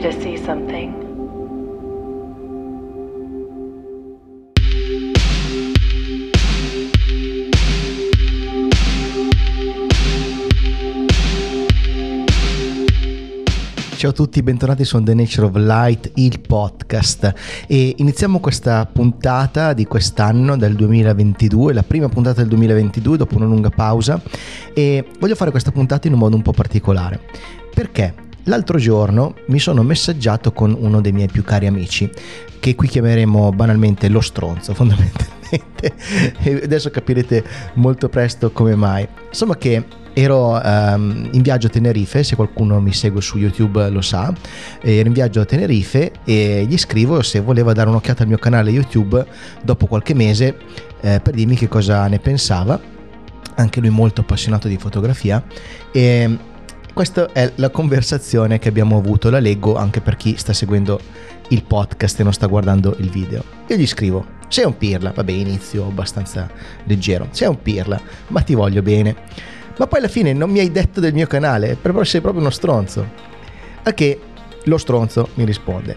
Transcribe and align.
you 0.00 0.10
to 0.10 0.20
see 0.20 0.36
something. 0.36 1.08
Ciao 13.96 14.10
a 14.10 14.14
tutti, 14.14 14.42
bentornati 14.42 14.82
su 14.86 15.02
The 15.02 15.12
Nature 15.12 15.46
of 15.46 15.56
Light, 15.56 16.12
il 16.14 16.40
podcast. 16.40 17.34
E 17.66 17.94
iniziamo 17.98 18.40
questa 18.40 18.86
puntata 18.86 19.74
di 19.74 19.84
quest'anno, 19.84 20.56
del 20.56 20.74
2022, 20.74 21.74
la 21.74 21.82
prima 21.82 22.08
puntata 22.08 22.40
del 22.40 22.48
2022 22.48 23.18
dopo 23.18 23.36
una 23.36 23.44
lunga 23.44 23.68
pausa. 23.68 24.18
E 24.72 25.04
voglio 25.18 25.34
fare 25.34 25.50
questa 25.50 25.70
puntata 25.70 26.06
in 26.06 26.14
un 26.14 26.20
modo 26.20 26.36
un 26.36 26.42
po' 26.42 26.52
particolare. 26.52 27.20
Perché? 27.74 28.28
L'altro 28.44 28.78
giorno 28.78 29.34
mi 29.46 29.58
sono 29.58 29.82
messaggiato 29.82 30.52
con 30.52 30.76
uno 30.78 31.00
dei 31.00 31.12
miei 31.12 31.28
più 31.28 31.42
cari 31.44 31.66
amici, 31.66 32.10
che 32.58 32.74
qui 32.74 32.88
chiameremo 32.88 33.50
banalmente 33.52 34.08
lo 34.08 34.20
stronzo, 34.20 34.72
fondamentalmente. 34.74 35.38
E 36.42 36.60
adesso 36.62 36.90
capirete 36.90 37.44
molto 37.74 38.08
presto 38.08 38.50
come 38.50 38.74
mai. 38.74 39.06
Insomma 39.28 39.56
che 39.56 39.84
ero 40.12 40.60
um, 40.62 41.28
in 41.32 41.42
viaggio 41.42 41.68
a 41.68 41.70
Tenerife, 41.70 42.22
se 42.22 42.36
qualcuno 42.36 42.80
mi 42.80 42.92
segue 42.92 43.20
su 43.20 43.38
YouTube 43.38 43.88
lo 43.90 44.00
sa, 44.00 44.32
ero 44.80 45.06
in 45.06 45.12
viaggio 45.12 45.40
a 45.40 45.44
Tenerife 45.44 46.12
e 46.24 46.66
gli 46.68 46.78
scrivo 46.78 47.22
se 47.22 47.40
voleva 47.40 47.72
dare 47.72 47.88
un'occhiata 47.88 48.22
al 48.22 48.28
mio 48.28 48.38
canale 48.38 48.70
YouTube 48.70 49.24
dopo 49.62 49.86
qualche 49.86 50.14
mese 50.14 50.56
eh, 51.00 51.20
per 51.20 51.34
dirmi 51.34 51.56
che 51.56 51.68
cosa 51.68 52.06
ne 52.08 52.18
pensava, 52.18 52.80
anche 53.56 53.80
lui 53.80 53.90
molto 53.90 54.22
appassionato 54.22 54.68
di 54.68 54.76
fotografia 54.76 55.42
e 55.92 56.38
questa 56.92 57.32
è 57.32 57.52
la 57.56 57.70
conversazione 57.70 58.58
che 58.58 58.68
abbiamo 58.68 58.96
avuto, 58.96 59.30
la 59.30 59.40
leggo 59.40 59.76
anche 59.76 60.00
per 60.00 60.16
chi 60.16 60.36
sta 60.36 60.52
seguendo 60.52 61.00
il 61.48 61.64
podcast 61.64 62.20
e 62.20 62.22
non 62.22 62.32
sta 62.32 62.46
guardando 62.46 62.96
il 62.98 63.10
video. 63.10 63.42
Io 63.68 63.76
gli 63.76 63.86
scrivo, 63.86 64.38
sei 64.48 64.64
un 64.64 64.76
pirla, 64.76 65.12
vabbè 65.14 65.32
inizio 65.32 65.86
abbastanza 65.86 66.48
leggero, 66.84 67.28
sei 67.30 67.48
un 67.48 67.60
pirla, 67.60 68.00
ma 68.28 68.42
ti 68.42 68.54
voglio 68.54 68.82
bene 68.82 69.16
ma 69.80 69.86
poi 69.86 70.00
alla 70.00 70.08
fine 70.08 70.34
non 70.34 70.50
mi 70.50 70.58
hai 70.58 70.70
detto 70.70 71.00
del 71.00 71.14
mio 71.14 71.26
canale, 71.26 71.74
però 71.74 72.04
sei 72.04 72.20
proprio 72.20 72.42
uno 72.42 72.50
stronzo. 72.50 73.08
A 73.82 73.94
che 73.94 74.20
lo 74.64 74.76
stronzo 74.76 75.30
mi 75.36 75.44
risponde, 75.44 75.96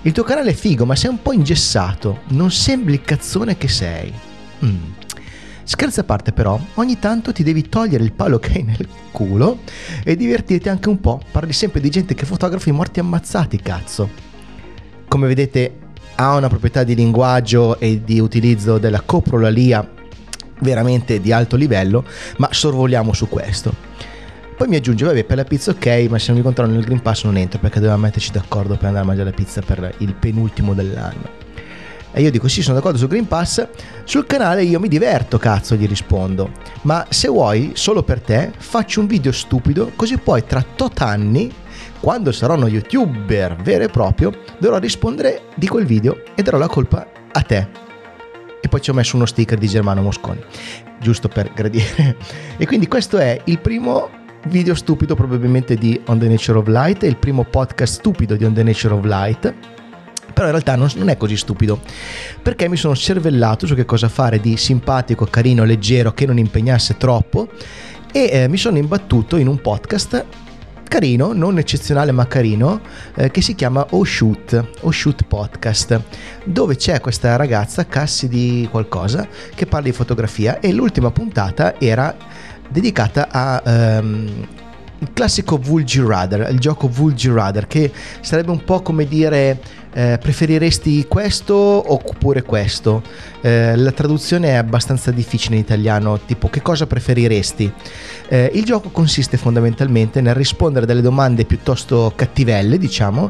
il 0.00 0.12
tuo 0.12 0.22
canale 0.22 0.52
è 0.52 0.54
figo, 0.54 0.86
ma 0.86 0.96
sei 0.96 1.10
un 1.10 1.20
po' 1.20 1.34
ingessato, 1.34 2.20
non 2.28 2.50
sembri 2.50 2.94
il 2.94 3.02
cazzone 3.02 3.58
che 3.58 3.68
sei. 3.68 4.10
Mm. 4.64 4.92
Scherzo 5.68 6.00
a 6.00 6.04
parte 6.04 6.32
però, 6.32 6.58
ogni 6.76 6.98
tanto 6.98 7.30
ti 7.30 7.42
devi 7.42 7.68
togliere 7.68 8.02
il 8.02 8.12
palo 8.12 8.38
che 8.38 8.52
hai 8.54 8.62
nel 8.62 8.88
culo 9.12 9.58
e 10.02 10.16
divertirti 10.16 10.66
anche 10.70 10.88
un 10.88 10.98
po'. 10.98 11.20
Parli 11.30 11.52
sempre 11.52 11.82
di 11.82 11.90
gente 11.90 12.14
che 12.14 12.24
fotografi 12.24 12.72
morti 12.72 13.00
ammazzati, 13.00 13.60
cazzo. 13.60 14.08
Come 15.06 15.26
vedete 15.26 15.78
ha 16.14 16.36
una 16.36 16.48
proprietà 16.48 16.84
di 16.84 16.94
linguaggio 16.94 17.78
e 17.78 18.02
di 18.02 18.18
utilizzo 18.18 18.78
della 18.78 19.02
coprolalia 19.02 19.86
veramente 20.60 21.20
di 21.20 21.32
alto 21.32 21.54
livello, 21.56 22.02
ma 22.38 22.48
sorvoliamo 22.50 23.12
su 23.12 23.28
questo. 23.28 23.74
Poi 24.56 24.68
mi 24.68 24.76
aggiunge, 24.76 25.04
vabbè, 25.04 25.24
per 25.24 25.36
la 25.36 25.44
pizza 25.44 25.72
ok, 25.72 26.06
ma 26.08 26.18
se 26.18 26.28
non 26.28 26.38
mi 26.38 26.42
controllo 26.44 26.72
nel 26.72 26.84
Green 26.84 27.02
Pass 27.02 27.24
non 27.24 27.36
entro 27.36 27.58
perché 27.58 27.78
dovevamo 27.78 28.04
metterci 28.04 28.32
d'accordo 28.32 28.76
per 28.76 28.86
andare 28.86 29.04
a 29.04 29.06
mangiare 29.06 29.28
la 29.28 29.36
pizza 29.36 29.60
per 29.60 29.96
il 29.98 30.14
penultimo 30.14 30.72
dell'anno. 30.72 31.47
E 32.18 32.22
io 32.22 32.32
dico 32.32 32.48
sì, 32.48 32.62
sono 32.62 32.74
d'accordo 32.74 32.98
sul 32.98 33.06
Green 33.06 33.28
Pass, 33.28 33.64
sul 34.02 34.26
canale 34.26 34.64
io 34.64 34.80
mi 34.80 34.88
diverto, 34.88 35.38
cazzo, 35.38 35.76
gli 35.76 35.86
rispondo. 35.86 36.50
Ma 36.82 37.06
se 37.10 37.28
vuoi, 37.28 37.70
solo 37.74 38.02
per 38.02 38.20
te, 38.20 38.50
faccio 38.58 38.98
un 38.98 39.06
video 39.06 39.30
stupido, 39.30 39.92
così 39.94 40.18
poi 40.18 40.44
tra 40.44 40.64
tot 40.74 41.00
anni, 41.00 41.48
quando 42.00 42.32
sarò 42.32 42.54
uno 42.54 42.66
youtuber 42.66 43.54
vero 43.62 43.84
e 43.84 43.88
proprio, 43.88 44.32
dovrò 44.58 44.78
rispondere 44.78 45.42
di 45.54 45.68
quel 45.68 45.86
video 45.86 46.24
e 46.34 46.42
darò 46.42 46.58
la 46.58 46.66
colpa 46.66 47.06
a 47.30 47.40
te 47.42 47.68
e 48.60 48.66
poi 48.66 48.80
ci 48.80 48.90
ho 48.90 48.94
messo 48.94 49.14
uno 49.14 49.24
sticker 49.24 49.56
di 49.56 49.68
Germano 49.68 50.02
Mosconi, 50.02 50.42
giusto 50.98 51.28
per 51.28 51.52
gradire. 51.54 52.16
E 52.56 52.66
quindi 52.66 52.88
questo 52.88 53.18
è 53.18 53.40
il 53.44 53.60
primo 53.60 54.10
video 54.48 54.74
stupido 54.74 55.14
probabilmente 55.14 55.76
di 55.76 56.00
On 56.06 56.18
the 56.18 56.26
Nature 56.26 56.58
of 56.58 56.66
Light, 56.66 57.04
il 57.04 57.16
primo 57.16 57.44
podcast 57.44 57.94
stupido 57.94 58.34
di 58.34 58.44
On 58.44 58.54
the 58.54 58.64
Nature 58.64 58.94
of 58.94 59.04
Light. 59.04 59.54
Però 60.32 60.46
in 60.46 60.52
realtà 60.52 60.76
non, 60.76 60.88
non 60.96 61.08
è 61.08 61.16
così 61.16 61.36
stupido, 61.36 61.80
perché 62.42 62.68
mi 62.68 62.76
sono 62.76 62.94
cervellato 62.94 63.66
su 63.66 63.74
che 63.74 63.84
cosa 63.84 64.08
fare 64.08 64.40
di 64.40 64.56
simpatico, 64.56 65.26
carino, 65.26 65.64
leggero, 65.64 66.12
che 66.12 66.26
non 66.26 66.38
impegnasse 66.38 66.96
troppo 66.96 67.48
e 68.12 68.28
eh, 68.32 68.48
mi 68.48 68.56
sono 68.56 68.78
imbattuto 68.78 69.36
in 69.36 69.48
un 69.48 69.60
podcast 69.60 70.24
carino, 70.88 71.32
non 71.32 71.58
eccezionale 71.58 72.10
ma 72.12 72.26
carino, 72.26 72.80
eh, 73.14 73.30
che 73.30 73.42
si 73.42 73.54
chiama 73.54 73.86
O 73.90 74.04
Shoot, 74.04 74.70
O 74.80 74.90
Shoot 74.90 75.24
Podcast, 75.24 76.00
dove 76.44 76.76
c'è 76.76 77.00
questa 77.00 77.36
ragazza, 77.36 77.86
Cassi 77.86 78.26
di 78.26 78.66
qualcosa, 78.70 79.28
che 79.54 79.66
parla 79.66 79.86
di 79.86 79.92
fotografia 79.92 80.58
e 80.58 80.72
l'ultima 80.72 81.10
puntata 81.10 81.78
era 81.78 82.16
dedicata 82.68 83.28
a... 83.30 83.62
Um, 84.00 84.48
il 85.00 85.12
classico 85.12 85.58
Vulgirader, 85.58 86.50
il 86.50 86.58
gioco 86.58 86.88
Vulgirader, 86.88 87.68
che 87.68 87.92
sarebbe 88.20 88.50
un 88.50 88.64
po' 88.64 88.82
come 88.82 89.06
dire 89.06 89.60
eh, 89.98 90.16
preferiresti 90.16 91.06
questo 91.08 91.56
oppure 91.56 92.42
questo? 92.42 93.02
Eh, 93.40 93.74
la 93.74 93.90
traduzione 93.90 94.50
è 94.50 94.54
abbastanza 94.54 95.10
difficile 95.10 95.56
in 95.56 95.62
italiano, 95.62 96.20
tipo 96.20 96.48
che 96.48 96.62
cosa 96.62 96.86
preferiresti? 96.86 97.72
Eh, 98.28 98.52
il 98.54 98.64
gioco 98.64 98.90
consiste 98.90 99.36
fondamentalmente 99.36 100.20
nel 100.20 100.36
rispondere 100.36 100.86
delle 100.86 101.00
domande 101.00 101.44
piuttosto 101.44 102.12
cattivelle, 102.14 102.78
diciamo, 102.78 103.28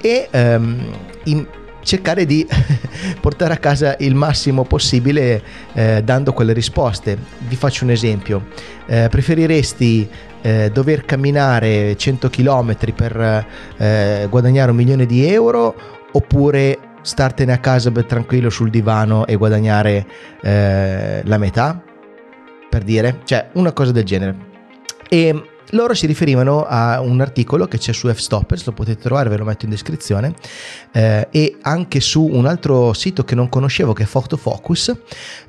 e 0.00 0.28
ehm, 0.30 0.86
in 1.24 1.46
cercare 1.82 2.24
di 2.26 2.46
portare 3.20 3.52
a 3.52 3.58
casa 3.58 3.96
il 3.98 4.14
massimo 4.14 4.62
possibile 4.62 5.42
eh, 5.72 6.00
dando 6.04 6.32
quelle 6.32 6.52
risposte. 6.52 7.18
Vi 7.48 7.56
faccio 7.56 7.82
un 7.82 7.90
esempio. 7.90 8.46
Eh, 8.86 9.08
preferiresti 9.10 10.08
eh, 10.42 10.70
dover 10.72 11.04
camminare 11.04 11.96
100 11.96 12.30
km 12.30 12.76
per 12.94 13.46
eh, 13.78 14.26
guadagnare 14.30 14.70
un 14.70 14.76
milione 14.76 15.06
di 15.06 15.26
euro 15.26 16.02
oppure 16.14 16.78
startene 17.02 17.52
a 17.52 17.58
casa 17.58 17.90
ben 17.90 18.06
tranquillo 18.06 18.50
sul 18.50 18.70
divano 18.70 19.26
e 19.26 19.36
guadagnare 19.36 20.06
eh, 20.42 21.22
la 21.24 21.38
metà? 21.38 21.82
Per 22.68 22.82
dire, 22.82 23.20
cioè 23.24 23.50
una 23.52 23.72
cosa 23.72 23.92
del 23.92 24.04
genere. 24.04 24.52
E 25.08 25.48
loro 25.70 25.94
si 25.94 26.06
riferivano 26.06 26.64
a 26.64 27.00
un 27.00 27.20
articolo 27.20 27.66
che 27.66 27.78
c'è 27.78 27.92
su 27.92 28.08
F-Stoppers, 28.08 28.64
lo 28.66 28.72
potete 28.72 29.02
trovare, 29.02 29.28
ve 29.28 29.36
lo 29.36 29.44
metto 29.44 29.64
in 29.64 29.70
descrizione, 29.70 30.34
eh, 30.92 31.28
e 31.30 31.56
anche 31.62 32.00
su 32.00 32.24
un 32.24 32.46
altro 32.46 32.92
sito 32.92 33.24
che 33.24 33.34
non 33.34 33.48
conoscevo 33.48 33.92
che 33.92 34.04
è 34.04 34.06
Photofocus, 34.06 34.96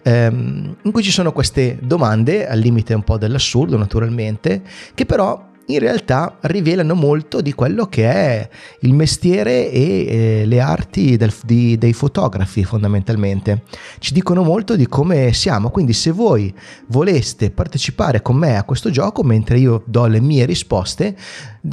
ehm, 0.03 0.77
in 0.81 0.91
cui 0.91 1.03
ci 1.03 1.11
sono 1.11 1.31
queste 1.31 1.77
domande, 1.81 2.47
al 2.47 2.59
limite 2.59 2.93
un 2.93 3.03
po' 3.03 3.17
dell'assurdo 3.17 3.77
naturalmente, 3.77 4.61
che 4.93 5.05
però 5.05 5.53
in 5.67 5.79
realtà 5.79 6.37
rivelano 6.41 6.93
molto 6.93 7.41
di 7.41 7.53
quello 7.53 7.87
che 7.87 8.09
è 8.09 8.49
il 8.81 8.93
mestiere 8.93 9.71
e 9.71 10.05
eh, 10.05 10.45
le 10.45 10.59
arti 10.59 11.17
del, 11.17 11.33
di, 11.43 11.77
dei 11.77 11.93
fotografi 11.93 12.63
fondamentalmente. 12.63 13.63
Ci 13.99 14.13
dicono 14.13 14.43
molto 14.43 14.75
di 14.75 14.87
come 14.87 15.33
siamo, 15.33 15.69
quindi 15.69 15.93
se 15.93 16.11
voi 16.11 16.53
voleste 16.87 17.49
partecipare 17.49 18.21
con 18.21 18.35
me 18.35 18.57
a 18.57 18.63
questo 18.63 18.89
gioco 18.89 19.23
mentre 19.23 19.57
io 19.57 19.83
do 19.85 20.05
le 20.05 20.19
mie 20.19 20.45
risposte, 20.45 21.16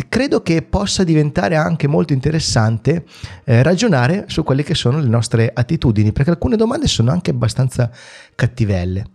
credo 0.09 0.43
che 0.43 0.63
possa 0.63 1.05
diventare 1.05 1.57
anche 1.57 1.87
molto 1.87 2.13
interessante 2.13 3.05
eh, 3.45 3.63
ragionare 3.63 4.25
su 4.29 4.43
quelle 4.43 4.63
che 4.63 4.75
sono 4.75 5.01
le 5.01 5.09
nostre 5.09 5.51
attitudini, 5.53 6.13
perché 6.13 6.31
alcune 6.31 6.57
domande 6.57 6.87
sono 6.87 7.11
anche 7.11 7.31
abbastanza 7.31 7.91
cattivelle. 8.35 9.07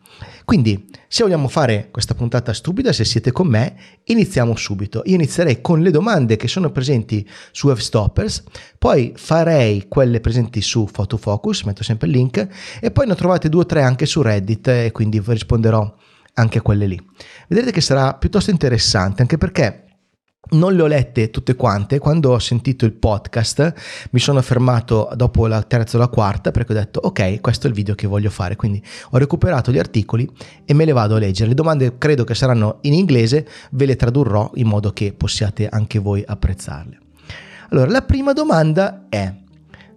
Quindi, 0.46 0.88
se 1.10 1.24
vogliamo 1.24 1.48
fare 1.48 1.90
questa 1.92 2.14
puntata 2.14 2.54
stupida, 2.54 2.94
se 2.94 3.04
siete 3.04 3.32
con 3.32 3.48
me, 3.48 3.76
iniziamo 4.06 4.56
subito. 4.56 5.02
Io 5.06 5.16
inizierei 5.16 5.62
con 5.62 5.82
le 5.82 5.92
domande 5.92 6.38
che 6.38 6.48
sono 6.48 6.72
presenti 6.72 7.28
su 7.52 7.74
F-Stoppers, 7.74 8.44
poi 8.78 9.14
farei 9.16 9.88
quelle 9.88 10.22
presenti 10.22 10.62
su 10.62 10.88
Photofocus, 10.90 11.64
metto 11.64 11.84
sempre 11.84 12.08
il 12.08 12.14
link, 12.14 12.48
e 12.80 12.92
poi 12.92 13.08
ne 13.08 13.16
trovate 13.16 13.50
due 13.50 13.62
o 13.62 13.66
tre 13.66 13.82
anche 13.82 14.06
su 14.06 14.22
Reddit 14.22 14.68
e 14.70 14.92
quindi 14.94 15.20
vi 15.20 15.34
risponderò 15.34 15.96
anche 16.34 16.58
a 16.60 16.62
quelle 16.62 16.88
lì. 16.88 17.02
Vedrete 17.48 17.72
che 17.72 17.82
sarà 17.82 18.14
piuttosto 18.14 18.50
interessante, 18.50 19.22
anche 19.22 19.38
perché 19.38 19.87
non 20.52 20.76
le 20.76 20.82
ho 20.82 20.88
lette 20.88 21.30
tutte 21.30 21.56
quante, 21.56 22.00
quando 22.00 22.32
ho 22.32 22.40
sentito 22.40 22.86
il 22.86 22.94
podcast 22.94 23.74
mi 24.12 24.20
sono 24.20 24.42
fermato 24.42 25.10
dopo 25.16 25.48
la 25.48 25.62
terza 25.64 25.98
o 25.98 26.00
la 26.00 26.08
quarta 26.08 26.52
perché 26.52 26.72
ho 26.72 26.76
detto 26.76 27.00
ok 27.04 27.42
questo 27.42 27.68
è 27.68 27.70
il 27.70 27.76
video 27.76 27.96
che 27.96 28.08
voglio 28.08 28.30
fare, 28.30 28.56
quindi 28.56 28.82
ho 29.12 29.18
recuperato 29.18 29.72
gli 29.72 29.80
articoli 29.80 30.30
e 30.66 30.74
me 30.74 30.86
le 30.86 30.92
vado 30.92 31.16
a 31.16 31.20
leggere. 31.20 31.50
Le 31.50 31.56
domande 31.56 31.98
credo 31.98 32.24
che 32.24 32.36
saranno 32.36 32.80
in 32.82 32.94
inglese, 32.94 33.48
ve 33.72 33.86
le 33.86 33.96
tradurrò 33.96 34.52
in 34.56 34.68
modo 34.68 34.92
che 34.92 35.14
possiate 35.14 35.68
anche 35.68 36.00
voi 36.00 36.24
apprezzarle. 36.26 36.98
Allora 37.70 37.90
la 37.90 38.02
prima 38.02 38.34
domanda 38.34 39.06
è 39.10 39.34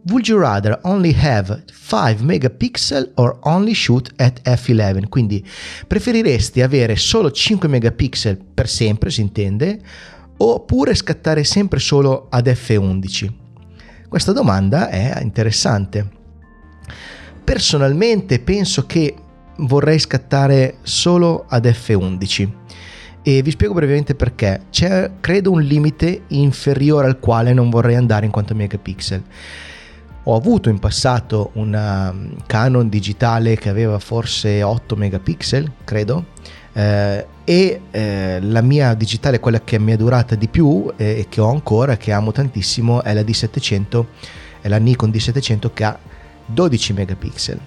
Would 0.08 0.26
you 0.26 0.40
rather 0.40 0.78
only 0.82 1.14
have 1.14 1.64
5 1.66 2.24
megapixel 2.24 3.12
or 3.16 3.38
only 3.42 3.74
shoot 3.74 4.10
at 4.16 4.40
f11? 4.42 5.08
Quindi 5.08 5.46
preferiresti 5.86 6.62
avere 6.62 6.96
solo 6.96 7.30
5 7.30 7.68
megapixel 7.68 8.38
per 8.54 8.68
sempre, 8.68 9.10
si 9.10 9.20
intende, 9.20 9.78
oppure 10.42 10.94
scattare 10.94 11.44
sempre 11.44 11.78
solo 11.78 12.26
ad 12.30 12.46
f11? 12.46 13.32
Questa 14.08 14.32
domanda 14.32 14.88
è 14.88 15.20
interessante. 15.22 16.08
Personalmente 17.44 18.40
penso 18.40 18.86
che 18.86 19.14
vorrei 19.58 19.98
scattare 19.98 20.78
solo 20.82 21.44
ad 21.48 21.66
f11 21.66 22.48
e 23.22 23.42
vi 23.42 23.50
spiego 23.50 23.74
brevemente 23.74 24.14
perché. 24.14 24.62
C'è 24.70 25.12
credo 25.20 25.50
un 25.50 25.62
limite 25.62 26.22
inferiore 26.28 27.06
al 27.06 27.18
quale 27.18 27.52
non 27.52 27.70
vorrei 27.70 27.96
andare 27.96 28.24
in 28.24 28.32
quanto 28.32 28.54
megapixel. 28.54 29.22
Ho 30.24 30.36
avuto 30.36 30.68
in 30.68 30.78
passato 30.78 31.50
una 31.54 32.12
mm, 32.12 32.32
Canon 32.46 32.88
digitale 32.88 33.56
che 33.56 33.68
aveva 33.68 33.98
forse 33.98 34.62
8 34.62 34.96
megapixel, 34.96 35.72
credo, 35.84 36.26
eh, 36.72 37.26
e 37.44 37.80
eh, 37.90 38.38
la 38.40 38.60
mia 38.60 38.94
digitale, 38.94 39.40
quella 39.40 39.62
che 39.62 39.78
mi 39.78 39.92
è 39.92 39.96
durata 39.96 40.34
di 40.34 40.48
più 40.48 40.90
eh, 40.96 41.18
e 41.20 41.26
che 41.28 41.40
ho 41.40 41.50
ancora, 41.50 41.96
che 41.96 42.12
amo 42.12 42.32
tantissimo, 42.32 43.02
è 43.02 43.12
la 43.12 43.22
D700, 43.22 44.04
è 44.60 44.68
la 44.68 44.78
Nikon 44.78 45.10
D700 45.10 45.70
che 45.74 45.84
ha 45.84 45.98
12 46.46 46.92
megapixel. 46.92 47.60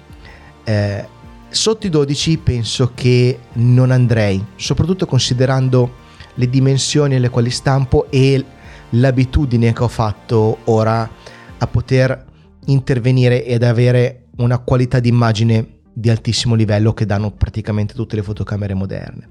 Eh, 0.63 1.05
sotto 1.49 1.87
i 1.87 1.89
12 1.89 2.37
penso 2.37 2.91
che 2.95 3.39
non 3.53 3.91
andrei, 3.91 4.43
soprattutto 4.55 5.05
considerando 5.05 6.01
le 6.35 6.49
dimensioni 6.49 7.15
alle 7.15 7.29
quali 7.29 7.49
stampo 7.49 8.07
e 8.09 8.43
l'abitudine 8.91 9.73
che 9.73 9.83
ho 9.83 9.87
fatto 9.87 10.59
ora 10.65 11.09
a 11.57 11.67
poter 11.67 12.25
intervenire 12.65 13.45
ed 13.45 13.63
avere 13.63 14.27
una 14.37 14.59
qualità 14.59 14.99
di 14.99 15.09
immagine 15.09 15.67
di 15.93 16.09
altissimo 16.09 16.55
livello 16.55 16.93
che 16.93 17.05
danno 17.05 17.31
praticamente 17.31 17.93
tutte 17.93 18.15
le 18.15 18.23
fotocamere 18.23 18.73
moderne. 18.73 19.29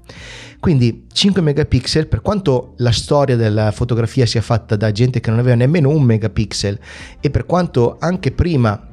Quindi 0.59 1.05
5 1.11 1.41
megapixel, 1.41 2.07
per 2.07 2.21
quanto 2.21 2.73
la 2.77 2.91
storia 2.91 3.35
della 3.35 3.71
fotografia 3.71 4.25
sia 4.25 4.41
fatta 4.41 4.75
da 4.75 4.91
gente 4.91 5.19
che 5.19 5.29
non 5.29 5.39
aveva 5.39 5.55
nemmeno 5.55 5.89
un 5.89 6.03
megapixel 6.03 6.79
e 7.19 7.29
per 7.29 7.45
quanto 7.45 7.97
anche 7.99 8.31
prima 8.31 8.87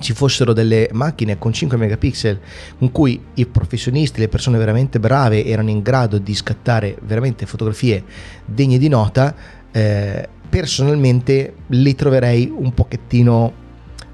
ci 0.00 0.12
fossero 0.12 0.52
delle 0.52 0.88
macchine 0.92 1.38
con 1.38 1.52
5 1.52 1.76
megapixel 1.76 2.40
in 2.78 2.92
cui 2.92 3.20
i 3.34 3.46
professionisti, 3.46 4.20
le 4.20 4.28
persone 4.28 4.58
veramente 4.58 5.00
brave 5.00 5.44
erano 5.44 5.70
in 5.70 5.82
grado 5.82 6.18
di 6.18 6.34
scattare 6.34 6.98
veramente 7.02 7.46
fotografie 7.46 8.04
degne 8.44 8.78
di 8.78 8.88
nota, 8.88 9.34
eh, 9.70 10.28
personalmente 10.48 11.54
li 11.68 11.94
troverei 11.94 12.52
un 12.54 12.72
pochettino 12.72 13.66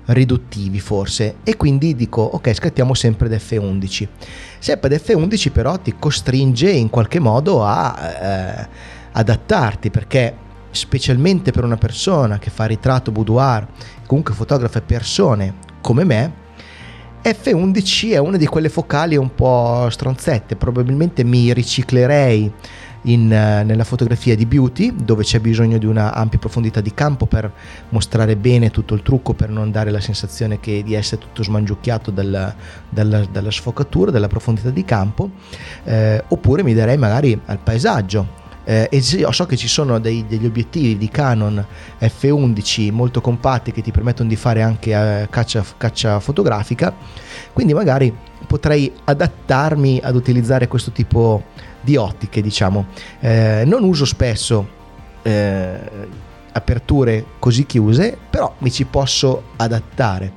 riduttivi 0.06 0.80
forse. 0.80 1.36
E 1.44 1.56
quindi 1.56 1.94
dico 1.94 2.22
ok 2.22 2.54
scattiamo 2.54 2.94
sempre 2.94 3.26
ad 3.26 3.40
F11 3.40 4.08
sempre 4.58 4.94
ad 4.94 5.00
F11 5.00 5.50
però 5.50 5.78
ti 5.78 5.94
costringe 5.98 6.70
in 6.70 6.90
qualche 6.90 7.18
modo 7.18 7.64
a 7.64 7.98
eh, 8.00 8.68
adattarti 9.12 9.90
perché 9.90 10.36
specialmente 10.70 11.52
per 11.52 11.64
una 11.64 11.76
persona 11.76 12.38
che 12.38 12.50
fa 12.50 12.64
ritratto 12.64 13.12
boudoir 13.12 13.66
comunque 14.06 14.34
fotografa 14.34 14.80
persone 14.80 15.54
come 15.80 16.04
me 16.04 16.42
F11 17.24 18.12
è 18.12 18.18
una 18.18 18.36
di 18.36 18.44
quelle 18.44 18.68
focali 18.68 19.16
un 19.16 19.34
po' 19.34 19.88
stronzette. 19.88 20.56
Probabilmente 20.56 21.24
mi 21.24 21.54
riciclerei 21.54 22.52
in, 23.04 23.32
eh, 23.32 23.64
nella 23.64 23.84
fotografia 23.84 24.36
di 24.36 24.46
beauty 24.46 24.94
dove 24.94 25.24
c'è 25.24 25.40
bisogno 25.40 25.78
di 25.78 25.86
una 25.86 26.14
ampia 26.14 26.38
profondità 26.38 26.80
di 26.80 26.94
campo 26.94 27.26
per 27.26 27.50
mostrare 27.90 28.36
bene 28.36 28.70
tutto 28.70 28.94
il 28.94 29.02
trucco 29.02 29.34
per 29.34 29.50
non 29.50 29.70
dare 29.70 29.90
la 29.90 30.00
sensazione 30.00 30.60
che, 30.60 30.82
di 30.82 30.94
essere 30.94 31.20
tutto 31.20 31.42
smangiucchiato 31.42 32.10
dalla, 32.10 32.54
dalla, 32.88 33.24
dalla 33.30 33.50
sfocatura, 33.50 34.10
dalla 34.10 34.28
profondità 34.28 34.70
di 34.70 34.84
campo 34.84 35.30
eh, 35.84 36.22
oppure 36.28 36.62
mi 36.62 36.74
darei 36.74 36.96
magari 36.96 37.38
al 37.46 37.58
paesaggio. 37.58 38.42
Eh, 38.66 38.88
e 38.90 39.02
so 39.02 39.44
che 39.44 39.58
ci 39.58 39.68
sono 39.68 40.00
dei, 40.00 40.24
degli 40.26 40.46
obiettivi 40.46 40.96
di 40.96 41.10
Canon 41.10 41.62
F11 42.00 42.90
molto 42.92 43.20
compatti 43.20 43.72
che 43.72 43.82
ti 43.82 43.90
permettono 43.90 44.26
di 44.26 44.36
fare 44.36 44.62
anche 44.62 44.92
eh, 44.92 45.28
caccia, 45.28 45.62
caccia, 45.76 46.18
fotografica 46.18 46.94
quindi 47.52 47.74
magari 47.74 48.10
potrei 48.54 48.92
adattarmi 49.02 49.98
ad 50.00 50.14
utilizzare 50.14 50.68
questo 50.68 50.92
tipo 50.92 51.42
di 51.80 51.96
ottiche, 51.96 52.40
diciamo. 52.40 52.86
Eh, 53.18 53.64
non 53.66 53.82
uso 53.82 54.04
spesso 54.04 54.68
eh, 55.24 55.76
aperture 56.52 57.24
così 57.40 57.66
chiuse, 57.66 58.16
però 58.30 58.54
mi 58.58 58.70
ci 58.70 58.84
posso 58.84 59.46
adattare. 59.56 60.34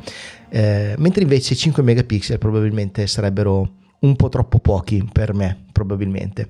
Eh, 0.49 0.95
mentre 0.97 1.21
invece 1.21 1.53
5 1.53 1.83
megapixel 1.83 2.39
probabilmente 2.39 3.05
sarebbero 3.05 3.69
un 3.99 4.15
po' 4.15 4.29
troppo 4.29 4.57
pochi 4.57 5.07
per 5.11 5.35
me, 5.35 5.65
probabilmente. 5.71 6.47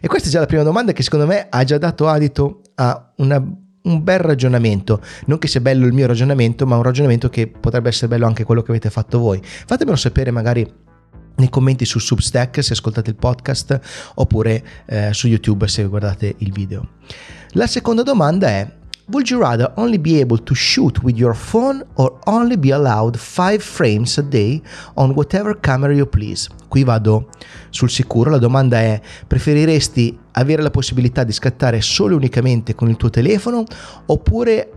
E 0.00 0.08
questa 0.08 0.26
è 0.26 0.32
già 0.32 0.40
la 0.40 0.46
prima 0.46 0.64
domanda 0.64 0.90
che 0.90 1.04
secondo 1.04 1.26
me 1.26 1.46
ha 1.48 1.62
già 1.62 1.78
dato 1.78 2.08
adito 2.08 2.62
a 2.74 3.12
una, 3.18 3.36
un 3.36 4.02
bel 4.02 4.18
ragionamento. 4.18 5.00
Non 5.26 5.38
che 5.38 5.46
sia 5.46 5.60
bello 5.60 5.86
il 5.86 5.92
mio 5.92 6.08
ragionamento, 6.08 6.66
ma 6.66 6.74
un 6.74 6.82
ragionamento 6.82 7.28
che 7.28 7.46
potrebbe 7.46 7.90
essere 7.90 8.08
bello 8.08 8.26
anche 8.26 8.42
quello 8.42 8.62
che 8.62 8.72
avete 8.72 8.90
fatto 8.90 9.20
voi. 9.20 9.40
Fatemelo 9.40 9.96
sapere 9.96 10.32
magari 10.32 10.82
nei 11.36 11.48
commenti 11.48 11.84
su 11.84 11.98
Substack 11.98 12.62
se 12.62 12.72
ascoltate 12.72 13.10
il 13.10 13.16
podcast 13.16 13.80
oppure 14.14 14.64
eh, 14.86 15.12
su 15.12 15.26
YouTube 15.26 15.66
se 15.68 15.84
guardate 15.84 16.34
il 16.38 16.52
video. 16.52 16.88
La 17.52 17.66
seconda 17.66 18.02
domanda 18.02 18.48
è 18.48 18.82
Would 19.06 19.28
you 19.28 19.38
rather 19.38 19.70
only 19.76 19.98
be 19.98 20.18
able 20.20 20.42
to 20.44 20.54
shoot 20.54 21.02
with 21.02 21.18
your 21.18 21.34
phone 21.34 21.84
or 21.96 22.18
only 22.24 22.56
be 22.56 22.72
allowed 22.72 23.18
5 23.18 23.58
frames 23.58 24.16
a 24.16 24.22
day 24.22 24.62
on 24.94 25.10
whatever 25.10 25.60
camera 25.60 25.92
you 25.92 26.08
please? 26.08 26.48
Qui 26.68 26.84
vado 26.84 27.28
sul 27.68 27.90
sicuro, 27.90 28.30
la 28.30 28.38
domanda 28.38 28.78
è 28.78 28.98
preferiresti 29.26 30.18
avere 30.32 30.62
la 30.62 30.70
possibilità 30.70 31.22
di 31.22 31.32
scattare 31.32 31.82
solo 31.82 32.14
e 32.14 32.16
unicamente 32.16 32.74
con 32.74 32.88
il 32.88 32.96
tuo 32.96 33.10
telefono 33.10 33.64
oppure 34.06 34.70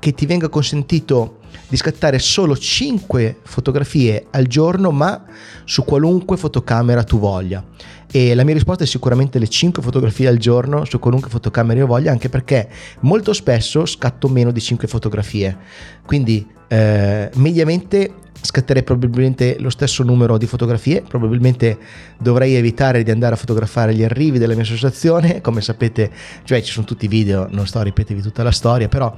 che 0.00 0.14
ti 0.14 0.26
venga 0.26 0.48
consentito 0.48 1.39
di 1.68 1.76
scattare 1.76 2.18
solo 2.18 2.56
5 2.56 3.38
fotografie 3.42 4.26
al 4.30 4.46
giorno, 4.46 4.90
ma 4.90 5.24
su 5.64 5.84
qualunque 5.84 6.36
fotocamera 6.36 7.04
tu 7.04 7.18
voglia. 7.18 7.64
E 8.12 8.34
la 8.34 8.42
mia 8.42 8.54
risposta 8.54 8.82
è 8.82 8.86
sicuramente 8.86 9.38
le 9.38 9.48
5 9.48 9.82
fotografie 9.82 10.26
al 10.26 10.38
giorno 10.38 10.84
su 10.84 10.98
qualunque 10.98 11.30
fotocamera 11.30 11.80
io 11.80 11.86
voglia, 11.86 12.10
anche 12.10 12.28
perché 12.28 12.68
molto 13.00 13.32
spesso 13.32 13.86
scatto 13.86 14.28
meno 14.28 14.50
di 14.50 14.60
5 14.60 14.88
fotografie. 14.88 15.56
Quindi 16.04 16.44
eh, 16.66 17.30
mediamente 17.34 18.14
scatterei 18.42 18.82
probabilmente 18.82 19.56
lo 19.58 19.70
stesso 19.70 20.02
numero 20.02 20.38
di 20.38 20.46
fotografie, 20.46 21.02
probabilmente 21.02 21.78
dovrei 22.18 22.54
evitare 22.54 23.02
di 23.02 23.10
andare 23.10 23.34
a 23.34 23.36
fotografare 23.36 23.94
gli 23.94 24.02
arrivi 24.02 24.38
della 24.38 24.54
mia 24.54 24.62
associazione, 24.62 25.40
come 25.42 25.60
sapete, 25.60 26.10
cioè 26.44 26.62
ci 26.62 26.72
sono 26.72 26.86
tutti 26.86 27.04
i 27.04 27.08
video, 27.08 27.46
non 27.50 27.66
sto 27.66 27.78
a 27.78 27.82
ripetervi 27.82 28.22
tutta 28.22 28.42
la 28.42 28.50
storia, 28.50 28.88
però 28.88 29.14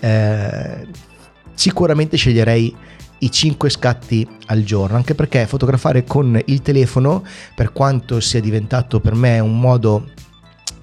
eh, 0.00 0.86
sicuramente 1.58 2.16
sceglierei 2.16 2.72
i 3.18 3.30
5 3.32 3.68
scatti 3.68 4.24
al 4.46 4.62
giorno, 4.62 4.96
anche 4.96 5.16
perché 5.16 5.44
fotografare 5.44 6.04
con 6.04 6.40
il 6.44 6.62
telefono, 6.62 7.24
per 7.56 7.72
quanto 7.72 8.20
sia 8.20 8.40
diventato 8.40 9.00
per 9.00 9.16
me 9.16 9.40
un 9.40 9.58
modo 9.58 10.10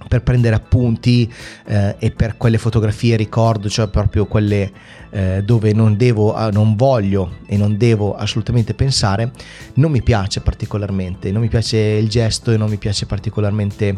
per 0.07 0.21
prendere 0.23 0.55
appunti 0.55 1.31
eh, 1.65 1.95
e 1.99 2.11
per 2.11 2.37
quelle 2.37 2.57
fotografie 2.57 3.15
ricordo, 3.15 3.69
cioè 3.69 3.87
proprio 3.87 4.25
quelle 4.25 4.71
eh, 5.09 5.43
dove 5.43 5.73
non 5.73 5.95
devo, 5.97 6.35
non 6.51 6.75
voglio 6.75 7.37
e 7.45 7.57
non 7.57 7.77
devo 7.77 8.15
assolutamente 8.15 8.73
pensare, 8.73 9.31
non 9.75 9.91
mi 9.91 10.01
piace 10.01 10.41
particolarmente, 10.41 11.31
non 11.31 11.41
mi 11.41 11.47
piace 11.47 11.77
il 11.77 12.09
gesto 12.09 12.51
e 12.51 12.57
non 12.57 12.69
mi 12.69 12.77
piace 12.77 13.05
particolarmente 13.05 13.97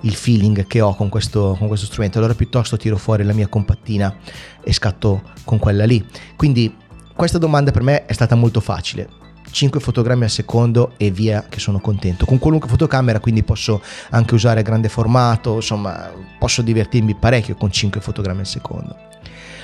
il 0.00 0.14
feeling 0.14 0.66
che 0.66 0.80
ho 0.80 0.94
con 0.94 1.08
questo, 1.08 1.56
con 1.58 1.68
questo 1.68 1.86
strumento, 1.86 2.18
allora 2.18 2.34
piuttosto 2.34 2.76
tiro 2.76 2.96
fuori 2.96 3.24
la 3.24 3.32
mia 3.32 3.48
compattina 3.48 4.14
e 4.62 4.72
scatto 4.72 5.22
con 5.44 5.58
quella 5.58 5.84
lì. 5.84 6.04
Quindi 6.36 6.74
questa 7.14 7.38
domanda 7.38 7.70
per 7.70 7.82
me 7.82 8.04
è 8.04 8.12
stata 8.12 8.34
molto 8.34 8.60
facile. 8.60 9.25
5 9.56 9.80
fotogrammi 9.80 10.24
al 10.24 10.30
secondo 10.30 10.92
e 10.98 11.10
via 11.10 11.46
che 11.48 11.60
sono 11.60 11.80
contento. 11.80 12.26
Con 12.26 12.38
qualunque 12.38 12.68
fotocamera 12.68 13.20
quindi 13.20 13.42
posso 13.42 13.80
anche 14.10 14.34
usare 14.34 14.60
grande 14.60 14.90
formato, 14.90 15.54
insomma 15.54 16.10
posso 16.38 16.60
divertirmi 16.60 17.14
parecchio 17.14 17.54
con 17.54 17.72
5 17.72 18.02
fotogrammi 18.02 18.40
al 18.40 18.46
secondo. 18.46 18.94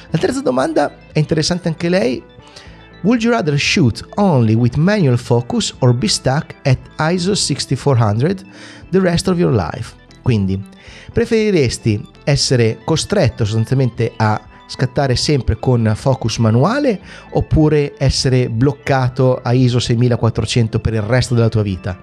La 0.09 0.19
terza 0.19 0.41
domanda 0.41 0.95
è 1.13 1.19
interessante 1.19 1.69
anche 1.69 1.91
lei. 1.91 2.23
Would 3.03 3.21
you 3.21 3.33
rather 3.33 3.59
shoot 3.59 4.03
only 4.15 4.55
with 4.55 4.77
manual 4.77 5.19
focus 5.19 5.75
or 5.81 5.93
be 5.93 6.09
stuck 6.09 6.55
at 6.63 6.79
ISO 6.99 7.35
6400 7.35 8.43
the 8.91 8.99
rest 8.99 9.29
of 9.29 9.37
your 9.37 9.53
life? 9.53 9.95
Quindi, 10.23 10.59
preferiresti 11.13 12.03
essere 12.25 12.79
costretto 12.83 13.45
sostanzialmente 13.45 14.15
a 14.17 14.41
scattare 14.73 15.17
sempre 15.17 15.59
con 15.59 15.93
focus 15.95 16.39
manuale 16.39 16.99
oppure 17.33 17.93
essere 17.99 18.49
bloccato 18.49 19.39
a 19.43 19.53
ISO 19.53 19.79
6400 19.79 20.81
per 20.81 20.95
il 20.95 21.03
resto 21.03 21.35
della 21.35 21.51
tua 21.51 21.63
vita? 21.63 21.99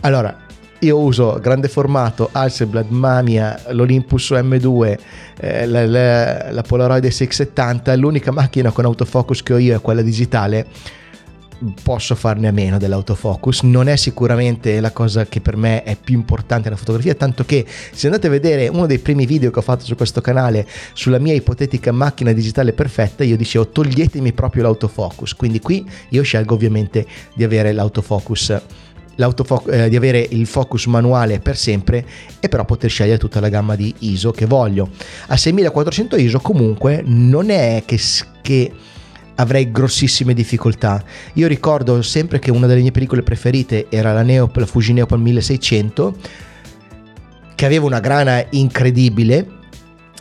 Allora, 0.00 0.36
io 0.80 0.98
uso 0.98 1.38
grande 1.40 1.68
formato, 1.68 2.28
Hasselblad, 2.30 2.90
Mamiya, 2.90 3.62
l'Olympus 3.68 4.32
M2, 4.32 4.98
eh, 5.38 5.66
la, 5.66 5.86
la, 5.86 6.50
la 6.50 6.62
Polaroid 6.62 7.06
670, 7.06 7.94
l'unica 7.94 8.32
macchina 8.32 8.72
con 8.72 8.84
autofocus 8.84 9.42
che 9.42 9.52
ho 9.54 9.58
io 9.58 9.76
è 9.76 9.80
quella 9.80 10.02
digitale 10.02 10.66
posso 11.82 12.14
farne 12.14 12.48
a 12.48 12.52
meno 12.52 12.78
dell'autofocus, 12.78 13.62
non 13.62 13.88
è 13.88 13.96
sicuramente 13.96 14.80
la 14.80 14.92
cosa 14.92 15.26
che 15.26 15.40
per 15.40 15.56
me 15.56 15.82
è 15.82 15.96
più 15.96 16.14
importante 16.14 16.64
nella 16.64 16.78
fotografia, 16.78 17.14
tanto 17.14 17.44
che 17.44 17.64
se 17.92 18.06
andate 18.06 18.26
a 18.26 18.30
vedere 18.30 18.68
uno 18.68 18.86
dei 18.86 18.98
primi 18.98 19.26
video 19.26 19.50
che 19.50 19.58
ho 19.58 19.62
fatto 19.62 19.84
su 19.84 19.94
questo 19.96 20.20
canale 20.20 20.66
sulla 20.92 21.18
mia 21.18 21.34
ipotetica 21.34 21.92
macchina 21.92 22.32
digitale 22.32 22.72
perfetta, 22.72 23.24
io 23.24 23.36
dicevo 23.36 23.68
toglietemi 23.68 24.32
proprio 24.32 24.64
l'autofocus, 24.64 25.34
quindi 25.34 25.60
qui 25.60 25.88
io 26.10 26.22
scelgo 26.22 26.54
ovviamente 26.54 27.06
di 27.34 27.44
avere 27.44 27.72
l'autofocus 27.72 28.60
eh, 29.16 29.88
di 29.88 29.96
avere 29.96 30.26
il 30.30 30.44
focus 30.46 30.86
manuale 30.86 31.38
per 31.38 31.56
sempre 31.56 32.04
e 32.40 32.48
però 32.48 32.64
poter 32.64 32.90
scegliere 32.90 33.18
tutta 33.18 33.38
la 33.38 33.48
gamma 33.48 33.76
di 33.76 33.94
ISO 34.00 34.32
che 34.32 34.44
voglio. 34.46 34.90
A 35.28 35.36
6400 35.36 36.16
ISO 36.16 36.40
comunque 36.40 37.00
non 37.04 37.50
è 37.50 37.84
che, 37.86 37.98
che 38.42 38.72
avrei 39.36 39.70
grossissime 39.70 40.34
difficoltà. 40.34 41.02
Io 41.34 41.46
ricordo 41.46 42.02
sempre 42.02 42.38
che 42.38 42.50
una 42.50 42.66
delle 42.66 42.80
mie 42.80 42.92
pellicole 42.92 43.22
preferite 43.22 43.86
era 43.88 44.12
la, 44.12 44.22
Neop, 44.22 44.56
la 44.56 44.66
Fuji 44.66 44.92
Neopal 44.92 45.20
1600 45.20 46.16
che 47.54 47.64
aveva 47.66 47.86
una 47.86 48.00
grana 48.00 48.44
incredibile 48.50 49.62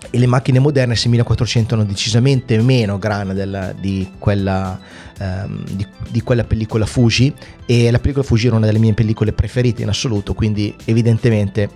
e 0.09 0.19
le 0.19 0.27
macchine 0.27 0.59
moderne 0.59 0.95
6400 0.95 1.73
hanno 1.73 1.85
decisamente 1.85 2.59
meno 2.61 2.99
grana 2.99 3.33
della, 3.33 3.73
di, 3.73 4.11
quella, 4.19 4.79
um, 5.19 5.63
di, 5.71 5.87
di, 6.09 6.21
quella, 6.21 6.43
pellicola 6.43 6.85
Fuji 6.85 7.33
e 7.65 7.89
la 7.89 7.97
pellicola 7.97 8.23
Fuji 8.23 8.47
era 8.47 8.57
una 8.57 8.67
delle 8.67 8.77
mie 8.77 8.93
pellicole 8.93 9.33
preferite 9.33 9.81
in 9.81 9.89
assoluto 9.89 10.35
quindi 10.35 10.75
evidentemente 10.85 11.69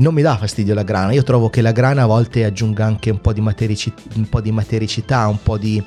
non 0.00 0.12
mi 0.14 0.22
dà 0.22 0.36
fastidio 0.36 0.74
la 0.74 0.82
grana 0.82 1.12
io 1.12 1.22
trovo 1.22 1.48
che 1.48 1.62
la 1.62 1.72
grana 1.72 2.02
a 2.02 2.06
volte 2.06 2.44
aggiunga 2.44 2.84
anche 2.84 3.10
un 3.10 3.20
po' 3.20 3.32
di, 3.32 3.40
materici, 3.40 3.92
un 4.16 4.28
po 4.28 4.40
di 4.40 4.50
matericità 4.50 5.26
un 5.28 5.42
po' 5.42 5.56
di 5.56 5.82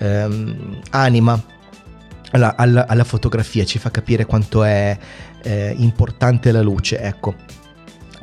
um, 0.00 0.80
anima 0.90 1.42
alla, 2.30 2.56
alla, 2.56 2.86
alla, 2.86 3.04
fotografia 3.04 3.64
ci 3.64 3.78
fa 3.78 3.90
capire 3.90 4.26
quanto 4.26 4.64
è 4.64 4.96
eh, 5.42 5.74
importante 5.78 6.52
la 6.52 6.62
luce 6.62 6.98
ecco 6.98 7.34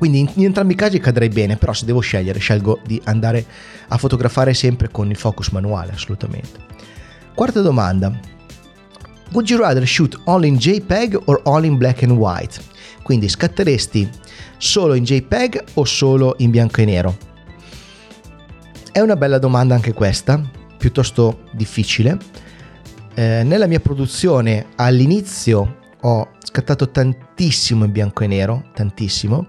quindi 0.01 0.17
in, 0.21 0.31
in, 0.33 0.45
entrambi 0.45 0.73
i 0.73 0.75
casi 0.75 0.97
cadrei 0.97 1.29
bene, 1.29 1.57
però 1.57 1.73
se 1.73 1.85
devo 1.85 1.99
scegliere 1.99 2.39
scelgo 2.39 2.79
di 2.83 2.99
andare 3.03 3.45
a 3.87 3.97
fotografare 3.99 4.55
sempre 4.55 4.89
con 4.89 5.11
il 5.11 5.15
focus 5.15 5.49
manuale, 5.49 5.91
assolutamente. 5.91 6.59
Quarta 7.35 7.61
domanda. 7.61 8.11
Would 9.33 9.47
you 9.47 9.59
rather 9.59 9.85
shoot 9.85 10.19
all 10.23 10.43
in 10.43 10.55
JPEG 10.55 11.21
or 11.25 11.41
all 11.43 11.63
in 11.65 11.77
black 11.77 12.01
and 12.01 12.13
white? 12.13 12.59
Quindi 13.03 13.29
scatteresti 13.29 14.09
solo 14.61 14.93
in 14.93 15.03
JPEG 15.03 15.63
o 15.73 15.85
solo 15.85 16.35
in 16.37 16.51
bianco 16.51 16.81
e 16.81 16.85
nero? 16.85 17.17
È 18.91 18.99
una 18.99 19.15
bella 19.15 19.39
domanda 19.39 19.73
anche 19.73 19.91
questa, 19.91 20.39
piuttosto 20.77 21.45
difficile. 21.51 22.17
Eh, 23.15 23.41
nella 23.43 23.65
mia 23.65 23.79
produzione 23.79 24.67
all'inizio 24.75 25.77
ho 25.99 26.29
scattato 26.39 26.91
tantissimo 26.91 27.85
in 27.85 27.91
bianco 27.91 28.23
e 28.23 28.27
nero, 28.27 28.65
tantissimo, 28.75 29.47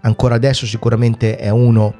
ancora 0.00 0.36
adesso 0.36 0.64
sicuramente 0.64 1.36
è 1.36 1.50
una 1.50 1.94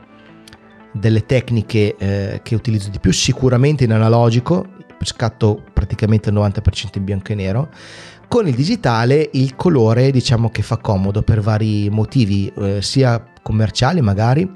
delle 0.93 1.27
tecniche 1.27 1.95
eh, 1.99 2.41
che 2.43 2.55
utilizzo 2.55 2.89
di 2.89 2.99
più, 2.99 3.13
sicuramente 3.13 3.85
in 3.85 3.93
analogico, 3.93 4.67
scatto 5.03 5.63
praticamente 5.75 6.31
il 6.31 6.37
90% 6.37 6.63
in 6.95 7.05
bianco 7.05 7.33
e 7.33 7.35
nero. 7.35 7.69
Con 8.29 8.49
il 8.49 8.55
digitale 8.55 9.31
il 9.35 9.55
colore 9.55 10.11
diciamo 10.11 10.51
che 10.51 10.63
fa 10.63 10.77
comodo 10.79 11.23
per 11.23 11.41
vari 11.41 11.89
motivi, 11.91 12.53
eh, 12.59 12.83
sia 12.83 13.25
commerciali 13.43 14.01
magari, 14.01 14.51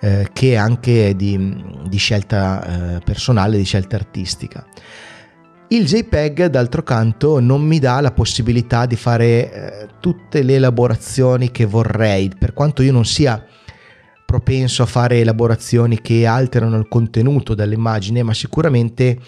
eh, 0.00 0.28
che 0.32 0.56
anche 0.56 1.14
di, 1.16 1.62
di 1.88 1.96
scelta 1.96 2.96
eh, 2.96 3.00
personale, 3.00 3.56
di 3.56 3.64
scelta 3.64 3.96
artistica. 3.96 4.66
Il 5.68 5.84
JPEG, 5.84 6.46
d'altro 6.46 6.82
canto, 6.82 7.38
non 7.38 7.62
mi 7.62 7.78
dà 7.78 8.00
la 8.00 8.10
possibilità 8.10 8.86
di 8.86 8.96
fare 8.96 9.52
eh, 9.52 9.88
tutte 10.00 10.42
le 10.42 10.56
elaborazioni 10.56 11.50
che 11.50 11.64
vorrei, 11.64 12.30
per 12.36 12.52
quanto 12.52 12.82
io 12.82 12.92
non 12.92 13.04
sia 13.04 13.44
propenso 14.26 14.82
a 14.82 14.86
fare 14.86 15.20
elaborazioni 15.20 16.00
che 16.00 16.26
alterano 16.26 16.76
il 16.76 16.88
contenuto 16.88 17.54
dell'immagine, 17.54 18.22
ma 18.22 18.34
sicuramente 18.34 19.18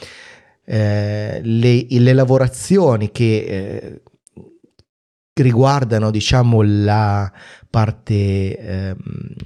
eh, 0.64 1.40
le, 1.42 1.86
le, 1.88 2.12
lavorazioni 2.12 3.10
che 3.10 3.44
eh, 3.44 4.02
riguardano 5.34 6.10
diciamo 6.10 6.62
la 6.62 7.30
parte 7.68 8.14
eh, 8.58 8.96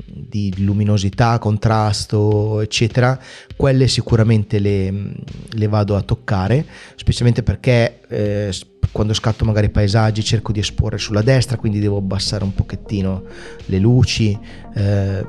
di 0.06 0.52
luminosità, 0.58 1.38
contrasto, 1.38 2.60
eccetera, 2.60 3.18
quelle 3.56 3.86
sicuramente 3.86 4.58
le, 4.58 5.12
le 5.48 5.68
vado 5.68 5.94
a 5.94 6.02
toccare, 6.02 6.66
specialmente 6.96 7.44
perché 7.44 8.00
eh, 8.08 8.52
quando 8.90 9.14
scatto 9.14 9.44
magari 9.44 9.68
paesaggi 9.68 10.24
cerco 10.24 10.50
di 10.50 10.58
esporre 10.58 10.98
sulla 10.98 11.22
destra, 11.22 11.56
quindi 11.56 11.78
devo 11.78 11.98
abbassare 11.98 12.42
un 12.42 12.54
pochettino 12.54 13.22
le 13.66 13.78
luci. 13.78 14.36
Eh, 14.74 15.24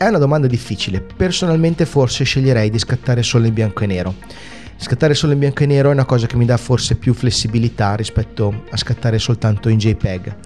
è 0.00 0.08
una 0.08 0.16
domanda 0.16 0.46
difficile, 0.46 1.02
personalmente 1.02 1.84
forse 1.84 2.24
sceglierei 2.24 2.70
di 2.70 2.78
scattare 2.78 3.22
solo 3.22 3.44
in 3.44 3.52
bianco 3.52 3.84
e 3.84 3.86
nero 3.86 4.14
Scattare 4.78 5.12
solo 5.12 5.34
in 5.34 5.38
bianco 5.40 5.62
e 5.62 5.66
nero 5.66 5.90
è 5.90 5.92
una 5.92 6.06
cosa 6.06 6.26
che 6.26 6.36
mi 6.36 6.46
dà 6.46 6.56
forse 6.56 6.94
più 6.94 7.12
flessibilità 7.12 7.96
rispetto 7.96 8.64
a 8.70 8.78
scattare 8.78 9.18
soltanto 9.18 9.68
in 9.68 9.76
JPEG. 9.76 10.36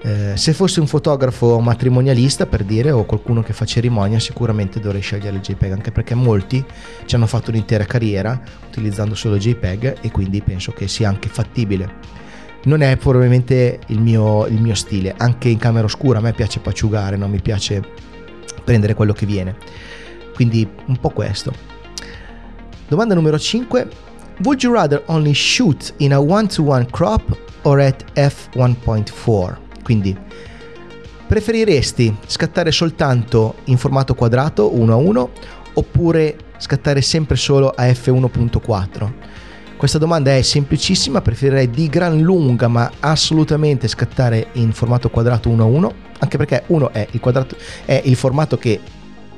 Eh, 0.00 0.32
se 0.34 0.54
fossi 0.54 0.80
un 0.80 0.86
fotografo 0.86 1.60
matrimonialista 1.60 2.46
per 2.46 2.64
dire 2.64 2.90
o 2.90 3.04
qualcuno 3.04 3.42
che 3.42 3.52
fa 3.52 3.66
cerimonia 3.66 4.18
sicuramente 4.18 4.80
dovrei 4.80 5.02
scegliere 5.02 5.36
il 5.36 5.42
JPEG 5.42 5.72
anche 5.72 5.92
perché 5.92 6.14
molti 6.14 6.64
ci 7.04 7.14
hanno 7.16 7.26
fatto 7.26 7.50
un'intera 7.50 7.84
carriera 7.84 8.40
utilizzando 8.66 9.14
solo 9.14 9.36
JPEG 9.36 9.98
e 10.00 10.10
quindi 10.10 10.40
penso 10.40 10.72
che 10.72 10.88
sia 10.88 11.10
anche 11.10 11.28
fattibile 11.28 12.24
non 12.62 12.80
è 12.80 12.96
probabilmente 12.96 13.80
il 13.88 14.00
mio, 14.00 14.46
il 14.46 14.60
mio, 14.60 14.74
stile. 14.74 15.14
Anche 15.16 15.50
in 15.50 15.58
camera 15.58 15.84
oscura 15.84 16.18
a 16.18 16.22
me 16.22 16.32
piace 16.32 16.60
paciugare, 16.60 17.16
non 17.16 17.30
mi 17.30 17.40
piace 17.40 18.14
prendere 18.64 18.94
quello 18.94 19.12
che 19.12 19.26
viene. 19.26 19.56
Quindi 20.34 20.68
un 20.86 20.96
po' 20.98 21.10
questo. 21.10 21.52
Domanda 22.88 23.14
numero 23.14 23.38
5. 23.38 23.88
Would 24.44 24.62
you 24.62 24.72
rather 24.72 25.02
only 25.06 25.32
shoot 25.32 25.94
in 25.98 26.12
a 26.12 26.20
one-to-one 26.20 26.86
crop 26.90 27.36
or 27.62 27.80
at 27.80 28.04
f1.4? 28.14 29.56
Quindi, 29.82 30.16
preferiresti 31.26 32.16
scattare 32.26 32.70
soltanto 32.70 33.56
in 33.64 33.78
formato 33.78 34.14
quadrato 34.14 34.74
1 34.74 34.92
a 34.92 34.96
1 34.96 35.30
oppure 35.74 36.36
scattare 36.58 37.00
sempre 37.00 37.36
solo 37.36 37.70
a 37.70 37.84
f1.4? 37.84 39.12
Questa 39.76 39.98
domanda 39.98 40.34
è 40.34 40.42
semplicissima, 40.42 41.20
preferirei 41.20 41.68
di 41.68 41.88
gran 41.88 42.20
lunga 42.20 42.68
ma 42.68 42.90
assolutamente 43.00 43.88
scattare 43.88 44.48
in 44.52 44.72
formato 44.72 45.10
quadrato 45.10 45.48
1 45.48 45.62
a 45.62 45.66
1, 45.66 45.94
anche 46.18 46.36
perché 46.36 46.64
1 46.66 46.92
è 46.92 47.06
il, 47.10 47.20
quadrato, 47.20 47.56
è 47.84 48.00
il 48.04 48.16
formato 48.16 48.58
che 48.58 48.80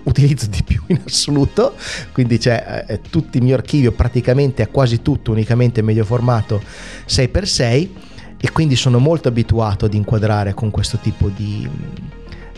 utilizzo 0.05 0.47
di 0.47 0.63
più 0.63 0.83
in 0.89 1.01
assoluto, 1.05 1.75
quindi 2.13 2.39
c'è 2.39 2.85
eh, 2.87 3.01
tutto 3.01 3.37
il 3.37 3.43
mio 3.43 3.55
archivio 3.55 3.93
praticamente 3.93 4.63
a 4.63 4.67
quasi 4.69 5.03
tutto 5.03 5.31
unicamente 5.31 5.83
medio 5.83 6.05
formato 6.05 6.63
6x6 7.07 7.89
e 8.41 8.51
quindi 8.53 8.77
sono 8.77 8.99
molto 8.99 9.29
abituato 9.29 9.85
ad 9.85 9.95
inquadrare 9.95 10.55
con 10.55 10.71
questo 10.71 10.99
tipo 10.99 11.29
di, 11.29 11.69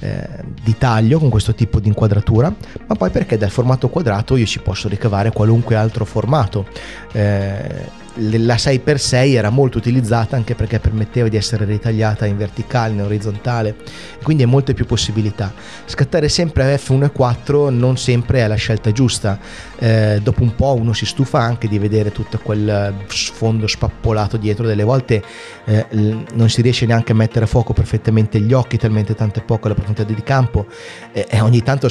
eh, 0.01 0.29
di 0.63 0.77
taglio, 0.77 1.19
con 1.19 1.31
questo 1.31 1.55
tipo 1.55 1.81
di 1.81 1.89
inquadratura, 1.89 2.55
ma 2.87 2.95
poi 2.95 3.11
perché 3.11 3.37
dal 3.37 3.51
formato 3.51 3.89
quadrato 3.89 4.37
io 4.37 4.47
ci 4.47 4.61
posso 4.61 4.89
ricavare 4.89 5.33
qualunque 5.33 5.75
altro 5.77 6.05
formato. 6.05 6.67
Eh, 7.13 7.99
la 8.15 8.57
6x6 8.57 9.35
era 9.35 9.51
molto 9.51 9.79
utilizzata 9.79 10.37
anche 10.37 10.55
perché 10.55 10.79
permetteva 10.79 11.29
di 11.29 11.37
essere 11.37 11.65
ritagliata 11.65 12.27
in 12.27 12.37
verticale, 12.37 12.95
in 12.95 13.03
orizzontale, 13.03 13.77
quindi 14.23 14.43
hai 14.43 14.49
molte 14.49 14.75
più 14.75 14.87
possibilità. 14.87 15.53
Scattare 15.85 16.29
sempre 16.29 16.65
a 16.65 16.77
f1.4 16.77 17.71
non 17.71 17.97
sempre 17.97 18.41
è 18.41 18.47
la 18.47 18.57
scelta 18.57 18.93
giusta, 18.93 19.39
eh, 19.79 20.21
dopo 20.23 20.43
un 20.43 20.55
po' 20.55 20.75
uno 20.75 20.93
si 20.93 21.07
stufa 21.07 21.39
anche 21.41 21.69
di 21.69 21.79
vedere 21.79 22.13
tutto 22.13 22.39
quel 22.39 22.95
sfondo 23.07 23.67
spappolato 23.67 24.37
dietro, 24.37 24.67
delle 24.67 24.85
volte 24.85 25.23
eh, 25.65 25.87
non 25.91 26.49
si 26.49 26.63
riesce 26.63 26.87
neanche 26.87 27.13
a 27.13 27.15
mettere 27.15 27.45
a 27.45 27.49
fuoco 27.49 27.73
perfettamente 27.73 28.41
gli 28.41 28.53
occhi, 28.53 28.77
talmente 28.77 29.15
tanto 29.15 29.39
è 29.39 29.43
poco 29.43 29.69
la 29.69 29.75
profondità 29.75 30.05
di 30.05 30.23
campo 30.23 30.67
eh, 31.13 31.27
e 31.29 31.41
ogni 31.41 31.63
tanto 31.63 31.89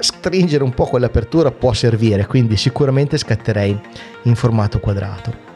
stringere 0.00 0.62
un 0.62 0.74
po' 0.74 0.86
quell'apertura 0.86 1.50
può 1.50 1.72
servire, 1.72 2.26
quindi 2.26 2.56
sicuramente 2.56 3.18
scatterei 3.18 3.78
in 4.22 4.34
formato 4.34 4.80
quadrato. 4.80 5.46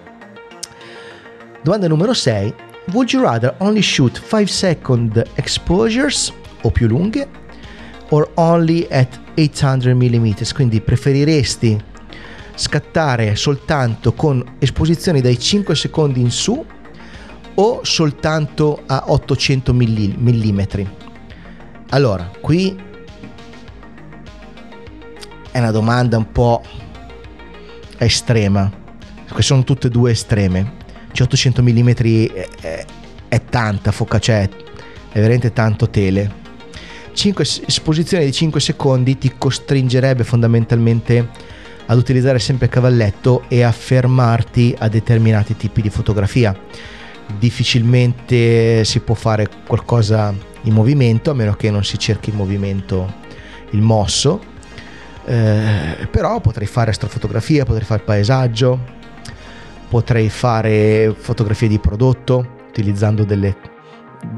Domanda 1.63 1.89
numero 1.89 2.13
6. 2.13 2.55
Would 2.93 3.11
you 3.11 3.23
rather 3.23 3.55
only 3.59 3.83
shoot 3.83 4.21
5 4.21 4.47
second 4.47 5.23
exposures 5.35 6.33
o 6.63 6.71
più 6.71 6.89
lunghe 6.89 7.29
or 8.09 8.29
only 8.35 8.87
at 8.91 9.19
800 9.35 9.95
mm? 9.95 10.33
Quindi 10.53 10.81
preferiresti 10.81 11.81
scattare 12.55 13.37
soltanto 13.37 14.13
con 14.13 14.57
esposizioni 14.59 15.21
dai 15.21 15.39
5 15.39 15.75
secondi 15.75 16.21
in 16.21 16.31
su 16.31 16.65
o 17.55 17.81
soltanto 17.85 18.83
a 18.87 19.05
800 19.07 19.73
mm? 19.73 20.61
Allora, 21.91 22.31
qui 22.41 22.77
è 25.53 25.59
una 25.59 25.71
domanda 25.71 26.17
un 26.17 26.33
po' 26.33 26.63
estrema. 27.99 28.81
che 29.33 29.43
sono 29.43 29.63
tutte 29.63 29.87
e 29.87 29.91
due 29.91 30.11
estreme. 30.11 30.81
Cioè 31.13 31.27
800 31.27 31.63
mm 31.63 31.89
è, 31.89 32.49
è, 32.61 32.85
è 33.29 33.45
tanta 33.45 33.93
foca, 33.93 34.19
cioè 34.19 34.49
è 35.13 35.15
veramente 35.15 35.53
tanto 35.53 35.89
tele. 35.89 36.41
5 37.13 37.45
esposizioni 37.67 38.25
di 38.25 38.33
5 38.33 38.61
secondi 38.61 39.19
ti 39.19 39.35
costringerebbe 39.37 40.25
fondamentalmente 40.25 41.29
ad 41.87 41.99
utilizzare 41.99 42.39
sempre 42.39 42.69
cavalletto 42.69 43.45
e 43.49 43.63
a 43.63 43.73
fermarti 43.73 44.75
a 44.79 44.89
determinati 44.89 45.57
tipi 45.57 45.83
di 45.83 45.91
fotografia. 45.91 46.59
Difficilmente 47.39 48.85
si 48.85 49.01
può 49.01 49.15
fare 49.15 49.49
qualcosa 49.67 50.35
in 50.63 50.73
movimento 50.73 51.31
a 51.31 51.35
meno 51.35 51.55
che 51.55 51.71
non 51.71 51.85
si 51.85 51.99
cerchi 51.99 52.31
il 52.31 52.37
movimento, 52.37 53.15
il 53.71 53.83
mosso. 53.83 54.52
Eh, 55.25 56.09
però 56.11 56.41
potrei 56.41 56.67
fare 56.67 56.91
astrofotografia, 56.91 57.65
potrei 57.65 57.85
fare 57.85 58.03
paesaggio, 58.03 58.79
potrei 59.89 60.29
fare 60.29 61.15
fotografie 61.17 61.69
di 61.69 61.79
prodotto 61.79 62.61
utilizzando 62.69 63.25
delle, 63.25 63.57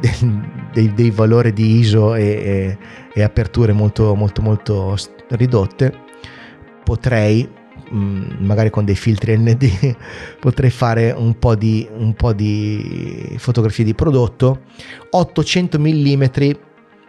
dei, 0.72 0.92
dei, 0.92 1.10
valori 1.10 1.52
di 1.52 1.78
ISO 1.78 2.14
e, 2.14 2.24
e, 2.24 2.78
e 3.14 3.22
aperture 3.22 3.72
molto 3.72 4.14
molto 4.14 4.42
molto 4.42 4.96
ridotte. 5.28 6.02
Potrei 6.84 7.48
mm, 7.92 8.44
magari 8.44 8.68
con 8.68 8.84
dei 8.84 8.96
filtri 8.96 9.38
ND 9.38 9.96
potrei 10.38 10.70
fare 10.70 11.12
un 11.12 11.38
po' 11.38 11.54
di, 11.54 11.88
un 11.96 12.12
po 12.14 12.32
di 12.34 13.34
fotografie 13.38 13.84
di 13.84 13.94
prodotto. 13.94 14.62
800 15.10 15.78
mm 15.78 16.24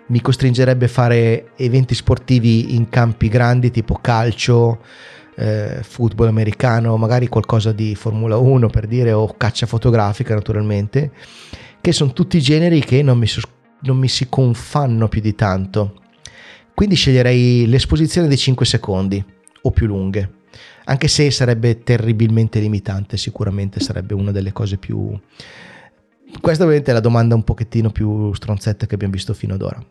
mi 0.08 0.22
costringerebbe 0.22 0.86
a 0.86 0.90
fare 0.90 1.52
eventi 1.56 1.96
sportivi 1.96 2.76
in 2.76 2.90
campi 2.90 3.28
grandi 3.28 3.72
tipo 3.72 3.98
calcio 4.02 4.82
eh, 5.36 5.80
football 5.82 6.28
americano 6.28 6.96
magari 6.98 7.28
qualcosa 7.28 7.72
di 7.72 7.96
Formula 7.96 8.38
1 8.38 8.68
per 8.68 8.88
dire 8.88 9.12
o 9.12 9.36
caccia 9.36 9.66
fotografica 9.66 10.34
naturalmente 10.34 11.12
che 11.82 11.92
sono 11.92 12.14
tutti 12.14 12.40
generi 12.40 12.80
che 12.82 13.02
non 13.02 13.18
mi, 13.18 13.28
non 13.82 13.98
mi 13.98 14.08
si 14.08 14.28
confanno 14.30 15.08
più 15.08 15.22
di 15.22 15.36
tanto 15.36 16.04
quindi 16.76 16.96
sceglierei 16.96 17.68
l'esposizione 17.68 18.28
di 18.28 18.36
5 18.36 18.66
secondi 18.66 19.24
o 19.62 19.72
più 19.72 19.88
lunghe. 19.88 20.32
Anche 20.86 21.08
se 21.08 21.32
sarebbe 21.32 21.84
terribilmente 21.84 22.60
limitante, 22.60 23.16
sicuramente 23.16 23.80
sarebbe 23.80 24.14
una 24.14 24.32
delle 24.32 24.52
cose 24.52 24.78
più... 24.78 25.18
Questa 26.42 26.64
ovviamente 26.64 26.92
è 26.92 26.94
la 26.94 27.00
domanda 27.00 27.36
un 27.36 27.44
pochettino 27.44 27.90
più 27.92 28.34
stronzetta 28.34 28.86
che 28.86 28.96
abbiamo 28.96 29.14
visto 29.14 29.34
fino 29.34 29.54
ad 29.54 29.62
ora. 29.62 29.84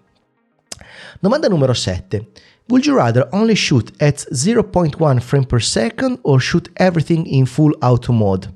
Domanda 1.21 1.49
numero 1.49 1.73
7. 1.73 2.29
Would 2.67 2.85
you 2.85 2.97
rather 2.97 3.29
only 3.33 3.55
shoot 3.55 3.93
at 3.99 4.27
0.1 4.33 5.21
frame 5.21 5.47
per 5.47 5.63
second 5.63 6.19
or 6.23 6.41
shoot 6.41 6.71
everything 6.75 7.27
in 7.27 7.45
full 7.45 7.77
auto 7.81 8.13
mode? 8.13 8.53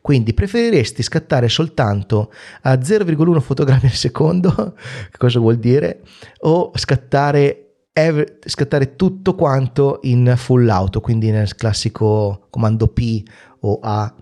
Quindi 0.00 0.34
preferiresti 0.34 1.02
scattare 1.02 1.48
soltanto 1.48 2.32
a 2.62 2.74
0,1 2.74 3.40
fotogrammi 3.40 3.84
al 3.84 3.92
secondo, 3.92 4.74
che 5.10 5.16
cosa 5.16 5.38
vuol 5.38 5.56
dire? 5.56 6.02
O 6.40 6.72
scattare 6.74 7.60
è 7.92 8.12
scattare 8.44 8.96
tutto 8.96 9.34
quanto 9.36 10.00
in 10.02 10.34
full 10.36 10.68
auto, 10.68 11.00
quindi 11.00 11.30
nel 11.30 11.54
classico 11.54 12.48
comando 12.50 12.88
P 12.88 13.22
o 13.60 13.78
A 13.80 14.12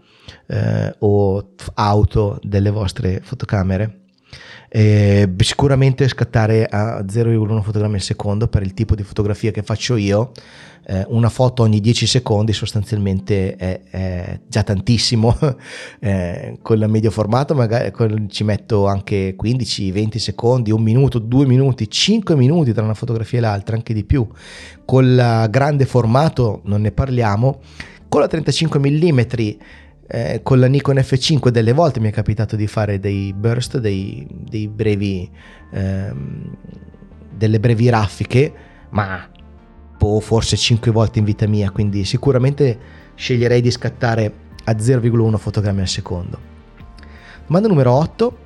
eh, 0.46 0.94
o 0.98 1.54
auto 1.74 2.38
delle 2.42 2.70
vostre 2.70 3.20
fotocamere. 3.22 3.98
Eh, 4.68 5.30
sicuramente 5.36 6.08
scattare 6.08 6.64
a 6.64 7.00
0,1 7.00 7.60
fotogrammi 7.60 7.96
al 7.96 8.00
secondo 8.00 8.48
per 8.48 8.62
il 8.62 8.72
tipo 8.72 8.94
di 8.94 9.02
fotografia 9.02 9.50
che 9.50 9.62
faccio 9.62 9.96
io 9.96 10.32
eh, 10.86 11.04
una 11.08 11.28
foto 11.28 11.62
ogni 11.62 11.78
10 11.80 12.06
secondi 12.06 12.52
sostanzialmente 12.52 13.54
è, 13.56 13.82
è 13.90 14.40
già 14.48 14.62
tantissimo 14.62 15.36
eh, 16.00 16.58
con 16.62 16.78
la 16.78 16.86
medio 16.86 17.10
formato 17.10 17.54
magari 17.54 17.92
ci 18.28 18.44
metto 18.44 18.86
anche 18.86 19.34
15 19.36 19.92
20 19.92 20.18
secondi 20.18 20.70
un 20.70 20.82
minuto 20.82 21.18
due 21.18 21.46
minuti 21.46 21.88
5 21.88 22.34
minuti 22.34 22.72
tra 22.72 22.82
una 22.82 22.94
fotografia 22.94 23.38
e 23.38 23.42
l'altra 23.42 23.76
anche 23.76 23.94
di 23.94 24.04
più 24.04 24.26
con 24.84 25.04
il 25.04 25.46
grande 25.50 25.84
formato 25.84 26.62
non 26.64 26.80
ne 26.80 26.90
parliamo 26.90 27.60
con 28.08 28.20
la 28.20 28.28
35 28.28 28.78
mm 28.78 29.20
eh, 30.14 30.40
con 30.42 30.60
la 30.60 30.66
Nikon 30.66 30.96
F5 30.96 31.48
delle 31.48 31.72
volte 31.72 31.98
mi 31.98 32.10
è 32.10 32.12
capitato 32.12 32.54
di 32.54 32.66
fare 32.66 33.00
dei 33.00 33.32
burst, 33.32 33.78
dei, 33.78 34.26
dei 34.30 34.68
brevi, 34.68 35.30
ehm, 35.70 36.54
delle 37.34 37.58
brevi 37.58 37.88
raffiche, 37.88 38.52
ma 38.90 39.26
boh, 39.96 40.20
forse 40.20 40.58
5 40.58 40.90
volte 40.90 41.18
in 41.18 41.24
vita 41.24 41.46
mia, 41.46 41.70
quindi 41.70 42.04
sicuramente 42.04 42.78
sceglierei 43.14 43.62
di 43.62 43.70
scattare 43.70 44.34
a 44.64 44.72
0,1 44.72 45.38
fotogrammi 45.38 45.80
al 45.80 45.88
secondo. 45.88 46.38
Domanda 47.46 47.68
numero 47.68 47.92
8. 47.92 48.38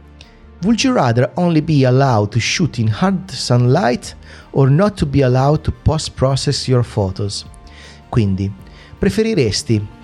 Would 0.63 0.79
you 0.79 0.95
rather 0.95 1.33
only 1.35 1.63
be 1.63 1.85
allowed 1.85 2.29
to 2.29 2.39
shoot 2.39 2.79
in 2.79 2.89
hard 2.89 3.29
sunlight 3.31 4.17
or 4.53 4.71
not 4.71 4.95
to 4.95 5.07
be 5.07 5.25
allowed 5.25 5.63
to 5.63 5.73
post-process 5.83 6.69
your 6.69 6.85
photos? 6.85 7.45
Quindi, 8.09 8.51
preferiresti 8.97 9.95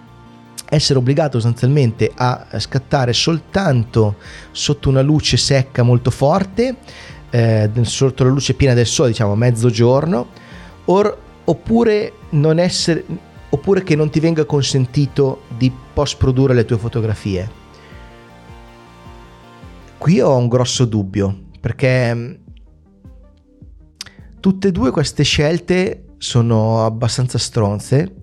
essere 0.73 0.99
obbligato 0.99 1.39
sostanzialmente 1.39 2.11
a 2.15 2.47
scattare 2.57 3.13
soltanto 3.13 4.17
sotto 4.53 4.89
una 4.89 5.03
luce 5.03 5.37
secca 5.37 5.83
molto 5.83 6.11
forte, 6.11 6.77
eh, 7.29 7.71
sotto 7.83 8.25
la 8.25 8.31
luce 8.31 8.55
piena 8.55 8.73
del 8.73 8.87
sole, 8.87 9.11
diciamo 9.11 9.35
mezzogiorno, 9.35 10.29
or, 10.87 11.19
oppure, 11.45 12.15
essere, 12.57 13.05
oppure 13.51 13.83
che 13.83 13.95
non 13.95 14.09
ti 14.09 14.19
venga 14.19 14.47
consentito 14.47 15.43
di 15.59 15.71
post 15.93 16.17
produrre 16.17 16.55
le 16.55 16.65
tue 16.65 16.79
fotografie. 16.79 17.51
Qui 19.99 20.21
ho 20.23 20.35
un 20.35 20.49
grosso 20.49 20.87
dubbio 20.87 21.51
perché 21.61 22.15
mm, 22.15 22.33
tutte 24.41 24.69
e 24.69 24.73
due 24.73 24.91
queste 24.91 25.23
scelte 25.23 26.05
sono 26.17 26.87
abbastanza 26.87 27.37
stronze 27.37 28.22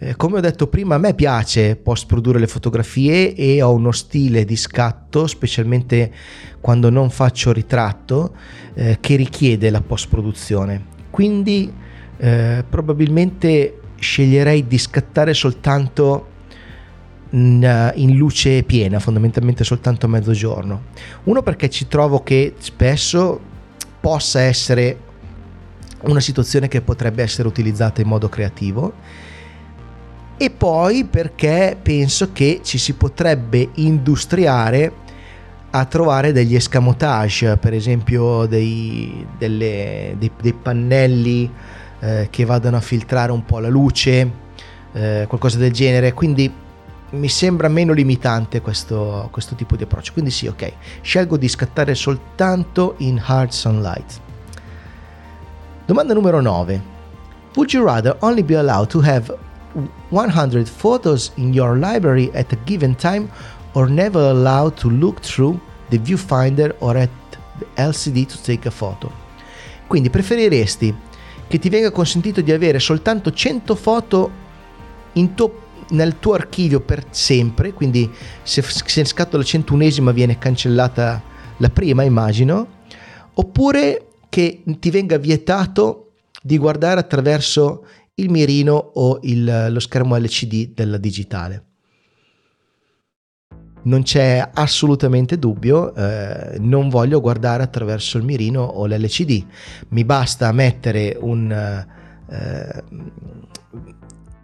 eh, 0.00 0.14
come 0.14 0.38
ho 0.38 0.40
detto 0.40 0.68
prima, 0.68 0.94
a 0.94 0.98
me 0.98 1.12
piace 1.14 1.74
post 1.74 2.06
produrre 2.06 2.38
le 2.38 2.46
fotografie 2.46 3.34
e 3.34 3.60
ho 3.62 3.72
uno 3.72 3.90
stile 3.90 4.44
di 4.44 4.54
scatto, 4.54 5.26
specialmente 5.26 6.12
quando 6.60 6.88
non 6.88 7.10
faccio 7.10 7.52
ritratto, 7.52 8.34
eh, 8.74 8.98
che 9.00 9.16
richiede 9.16 9.70
la 9.70 9.80
post 9.80 10.08
produzione. 10.08 10.96
Quindi 11.10 11.72
eh, 12.16 12.64
probabilmente 12.68 13.80
sceglierei 13.96 14.68
di 14.68 14.78
scattare 14.78 15.34
soltanto 15.34 16.26
in, 17.30 17.92
in, 17.96 18.16
luce 18.16 18.62
piena, 18.62 19.00
fondamentalmente 19.00 19.64
soltanto 19.64 20.06
a 20.06 20.08
mezzogiorno. 20.10 20.82
Uno 21.24 21.42
perché 21.42 21.68
ci 21.68 21.88
trovo 21.88 22.22
che 22.22 22.54
spesso 22.58 23.40
possa 23.98 24.42
essere 24.42 25.06
una 26.02 26.20
situazione 26.20 26.68
che 26.68 26.82
potrebbe 26.82 27.24
essere 27.24 27.48
utilizzata 27.48 28.00
in 28.00 28.06
modo 28.06 28.28
creativo 28.28 28.94
e 30.38 30.50
poi 30.50 31.04
perché 31.04 31.76
penso 31.80 32.30
che 32.32 32.60
ci 32.62 32.78
si 32.78 32.94
potrebbe 32.94 33.70
industriare 33.74 35.06
a 35.70 35.84
trovare 35.84 36.32
degli 36.32 36.54
escamotage, 36.54 37.56
per 37.56 37.74
esempio 37.74 38.46
dei, 38.46 39.26
delle, 39.36 40.14
dei, 40.16 40.30
dei 40.40 40.52
pannelli 40.52 41.50
eh, 42.00 42.28
che 42.30 42.44
vadano 42.44 42.76
a 42.76 42.80
filtrare 42.80 43.32
un 43.32 43.44
po' 43.44 43.58
la 43.58 43.68
luce, 43.68 44.30
eh, 44.92 45.24
qualcosa 45.28 45.58
del 45.58 45.72
genere, 45.72 46.14
quindi 46.14 46.50
mi 47.10 47.28
sembra 47.28 47.68
meno 47.68 47.92
limitante 47.92 48.60
questo, 48.60 49.28
questo 49.32 49.54
tipo 49.56 49.76
di 49.76 49.82
approccio. 49.82 50.12
Quindi 50.12 50.30
sì, 50.30 50.46
ok, 50.46 50.72
scelgo 51.00 51.36
di 51.36 51.48
scattare 51.48 51.94
soltanto 51.94 52.94
in 52.98 53.20
hard 53.24 53.50
sunlight. 53.50 54.20
Domanda 55.84 56.14
numero 56.14 56.40
9. 56.40 56.96
Would 57.54 57.72
you 57.72 57.84
rather 57.84 58.16
only 58.20 58.42
be 58.42 58.56
allowed 58.56 58.88
to 58.88 59.00
have 59.00 59.36
100 60.10 60.66
photos 60.66 61.32
in 61.36 61.52
your 61.52 61.76
library 61.76 62.30
at 62.34 62.52
a 62.52 62.58
given 62.64 62.94
time 62.94 63.28
or 63.72 63.88
never 63.88 64.30
allowed 64.30 64.74
to 64.74 64.88
look 64.88 65.20
through 65.20 65.58
the 65.88 65.98
viewfinder 65.98 66.74
or 66.78 66.96
at 66.96 67.10
the 67.58 67.66
LCD 67.74 68.26
to 68.26 68.36
take 68.42 68.66
a 68.66 68.70
photo. 68.70 69.10
Quindi 69.86 70.10
preferiresti 70.10 70.94
che 71.46 71.58
ti 71.58 71.68
venga 71.68 71.90
consentito 71.90 72.40
di 72.40 72.52
avere 72.52 72.78
soltanto 72.78 73.32
100 73.32 73.74
foto 73.74 74.30
to- 75.34 75.66
nel 75.90 76.18
tuo 76.18 76.34
archivio 76.34 76.80
per 76.80 77.04
sempre, 77.10 77.72
quindi 77.72 78.10
se, 78.42 78.62
se 78.62 79.04
scatto 79.04 79.36
la 79.38 79.42
centunesima 79.42 80.12
viene 80.12 80.38
cancellata 80.38 81.22
la 81.56 81.70
prima, 81.70 82.02
immagino, 82.02 82.66
oppure 83.34 84.06
che 84.28 84.62
ti 84.78 84.90
venga 84.90 85.16
vietato 85.16 86.10
di 86.42 86.58
guardare 86.58 87.00
attraverso 87.00 87.84
il 88.18 88.30
mirino 88.30 88.74
o 88.74 89.18
il, 89.22 89.68
lo 89.70 89.80
schermo 89.80 90.16
LCD 90.16 90.74
della 90.74 90.98
digitale. 90.98 91.64
Non 93.80 94.02
c'è 94.02 94.50
assolutamente 94.52 95.38
dubbio, 95.38 95.94
eh, 95.94 96.56
non 96.58 96.88
voglio 96.88 97.20
guardare 97.20 97.62
attraverso 97.62 98.18
il 98.18 98.24
mirino 98.24 98.62
o 98.62 98.86
l'LCD, 98.86 99.44
mi 99.90 100.04
basta 100.04 100.52
mettere 100.52 101.16
un, 101.18 101.50
eh, 101.50 102.84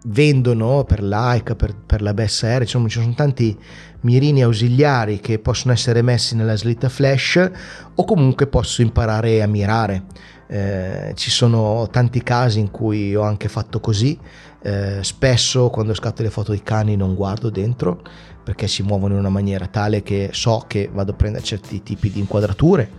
vendono 0.05 0.83
per 0.83 1.01
Leica, 1.01 1.55
per, 1.55 1.75
per 1.75 2.01
la 2.01 2.13
BSR, 2.13 2.61
insomma 2.61 2.87
ci 2.87 2.99
sono 2.99 3.13
tanti 3.13 3.57
mirini 4.01 4.43
ausiliari 4.43 5.19
che 5.19 5.39
possono 5.39 5.73
essere 5.73 6.01
messi 6.01 6.35
nella 6.35 6.55
slitta 6.55 6.89
flash 6.89 7.51
o 7.95 8.03
comunque 8.03 8.47
posso 8.47 8.81
imparare 8.81 9.41
a 9.41 9.47
mirare. 9.47 10.03
Eh, 10.47 11.13
ci 11.15 11.31
sono 11.31 11.87
tanti 11.89 12.21
casi 12.21 12.59
in 12.59 12.69
cui 12.69 13.15
ho 13.15 13.23
anche 13.23 13.47
fatto 13.47 13.79
così, 13.79 14.17
eh, 14.61 14.99
spesso 15.01 15.69
quando 15.69 15.93
scatto 15.95 16.21
le 16.21 16.29
foto 16.29 16.51
di 16.51 16.61
cani 16.61 16.95
non 16.95 17.15
guardo 17.15 17.49
dentro 17.49 18.01
perché 18.43 18.67
si 18.67 18.83
muovono 18.83 19.13
in 19.13 19.19
una 19.19 19.29
maniera 19.29 19.65
tale 19.65 20.03
che 20.03 20.29
so 20.33 20.65
che 20.67 20.87
vado 20.93 21.13
a 21.13 21.15
prendere 21.15 21.43
certi 21.43 21.81
tipi 21.81 22.11
di 22.11 22.19
inquadrature. 22.19 22.91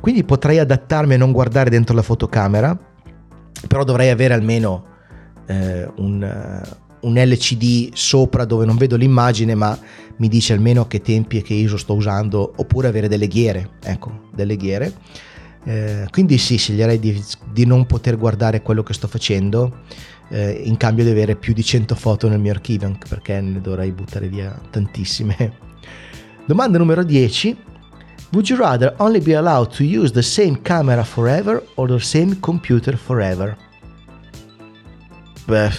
Quindi 0.00 0.24
potrei 0.24 0.58
adattarmi 0.58 1.14
a 1.14 1.18
non 1.18 1.32
guardare 1.32 1.68
dentro 1.68 1.94
la 1.94 2.02
fotocamera, 2.02 2.76
però 3.66 3.84
dovrei 3.84 4.08
avere 4.08 4.32
almeno 4.32 4.96
eh, 5.48 5.88
un, 5.96 6.62
un, 7.00 7.14
LCD 7.14 7.90
sopra 7.94 8.44
dove 8.44 8.64
non 8.64 8.76
vedo 8.76 8.96
l'immagine 8.96 9.54
ma 9.54 9.78
mi 10.18 10.28
dice 10.28 10.52
almeno 10.52 10.86
che 10.86 11.00
tempi 11.00 11.38
e 11.38 11.42
che 11.42 11.54
ISO 11.54 11.76
sto 11.76 11.94
usando, 11.94 12.52
oppure 12.56 12.88
avere 12.88 13.08
delle 13.08 13.28
ghiere, 13.28 13.70
ecco, 13.82 14.28
delle 14.34 14.56
ghiere. 14.56 14.92
Eh, 15.64 16.06
quindi 16.10 16.38
sì, 16.38 16.56
sceglierei 16.56 16.98
di, 16.98 17.22
di 17.52 17.66
non 17.66 17.86
poter 17.86 18.16
guardare 18.16 18.62
quello 18.62 18.82
che 18.82 18.94
sto 18.94 19.06
facendo 19.06 19.82
eh, 20.30 20.60
in 20.64 20.76
cambio 20.76 21.04
di 21.04 21.10
avere 21.10 21.36
più 21.36 21.52
di 21.52 21.62
100 21.62 21.94
foto 21.94 22.28
nel 22.28 22.40
mio 22.40 22.52
archivio, 22.52 22.96
perché 23.08 23.40
ne 23.40 23.60
dovrei 23.60 23.92
buttare 23.92 24.28
via 24.28 24.58
tantissime. 24.70 25.66
Domanda 26.46 26.78
numero 26.78 27.04
10. 27.04 27.66
Would 28.30 28.48
you 28.48 28.58
rather 28.58 28.94
only 28.98 29.20
be 29.20 29.34
allowed 29.34 29.74
to 29.76 29.84
use 29.84 30.12
the 30.12 30.22
same 30.22 30.60
camera 30.60 31.02
forever 31.02 31.62
or 31.76 31.88
the 31.88 32.00
same 32.00 32.36
computer 32.40 32.96
forever? 32.96 33.56
Beh, 35.48 35.70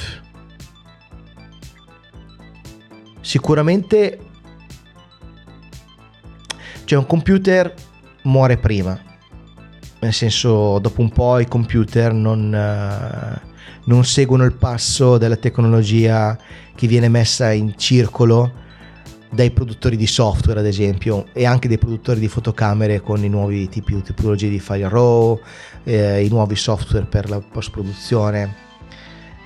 sicuramente 3.21 4.19
cioè 6.85 6.97
un 6.97 7.05
computer 7.05 7.71
muore 8.23 8.57
prima 8.57 8.99
nel 9.99 10.11
senso 10.11 10.79
dopo 10.79 11.01
un 11.01 11.11
po' 11.11 11.37
i 11.37 11.47
computer 11.47 12.13
non, 12.13 12.51
uh, 12.51 13.47
non 13.83 14.05
seguono 14.05 14.43
il 14.43 14.55
passo 14.55 15.19
della 15.19 15.35
tecnologia 15.35 16.35
che 16.73 16.87
viene 16.87 17.07
messa 17.07 17.51
in 17.51 17.77
circolo 17.77 18.51
dai 19.29 19.51
produttori 19.51 19.97
di 19.97 20.07
software 20.07 20.61
ad 20.61 20.65
esempio 20.65 21.27
e 21.31 21.45
anche 21.45 21.67
dei 21.67 21.77
produttori 21.77 22.19
di 22.19 22.27
fotocamere 22.27 23.01
con 23.01 23.23
i 23.23 23.29
nuovi 23.29 23.69
tipi 23.69 24.01
tipologie 24.01 24.49
di 24.49 24.59
file 24.59 24.89
RAW, 24.89 25.39
eh, 25.83 26.25
i 26.25 26.29
nuovi 26.29 26.55
software 26.55 27.05
per 27.05 27.29
la 27.29 27.39
post 27.39 27.69
produzione. 27.69 28.68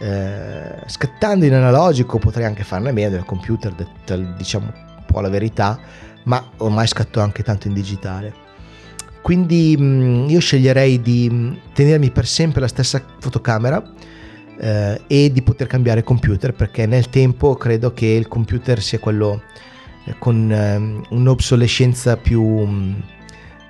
Eh, 0.03 0.83
scattando 0.87 1.45
in 1.45 1.53
analogico 1.53 2.17
potrei 2.17 2.43
anche 2.43 2.65
farne 2.65 2.91
meno 2.91 3.09
del 3.09 3.23
computer, 3.23 3.73
diciamo 4.35 4.65
un 4.65 5.05
po' 5.05 5.21
la 5.21 5.29
verità, 5.29 5.79
ma 6.23 6.45
ormai 6.57 6.87
scatto 6.87 7.21
anche 7.21 7.41
tanto 7.41 7.69
in 7.69 7.73
digitale. 7.73 8.33
Quindi 9.21 9.77
mh, 9.77 9.83
mm, 9.83 10.29
io 10.29 10.41
sceglierei 10.41 11.01
di 11.01 11.29
mm, 11.31 11.53
tenermi 11.73 12.11
per 12.11 12.27
sempre 12.27 12.59
la 12.59 12.67
stessa 12.67 13.01
fotocamera 13.19 13.81
eh, 14.59 15.01
e 15.07 15.31
di 15.31 15.41
poter 15.41 15.67
cambiare 15.67 16.03
computer 16.03 16.53
perché 16.53 16.85
nel 16.85 17.07
tempo 17.09 17.55
credo 17.55 17.93
che 17.93 18.07
il 18.07 18.27
computer 18.27 18.81
sia 18.81 18.99
quello 18.99 19.43
eh, 20.03 20.15
con 20.19 20.51
eh, 20.51 21.01
un'obsolescenza 21.15 22.17
più, 22.17 22.43
mm, 22.43 22.93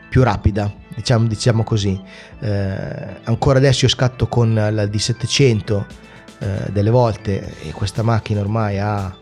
più 0.10 0.24
rapida, 0.24 0.74
diciamo, 0.96 1.28
diciamo 1.28 1.64
così. 1.64 2.02
Eh, 2.40 3.20
ancora 3.24 3.60
adesso 3.60 3.86
io 3.86 3.92
scatto 3.92 4.28
con 4.28 4.56
la 4.56 4.86
D700 4.86 6.02
eh, 6.40 6.72
delle 6.72 6.90
volte 6.90 7.56
e 7.62 7.72
questa 7.72 8.04
macchina 8.04 8.42
ormai 8.42 8.80
ha 8.80 9.16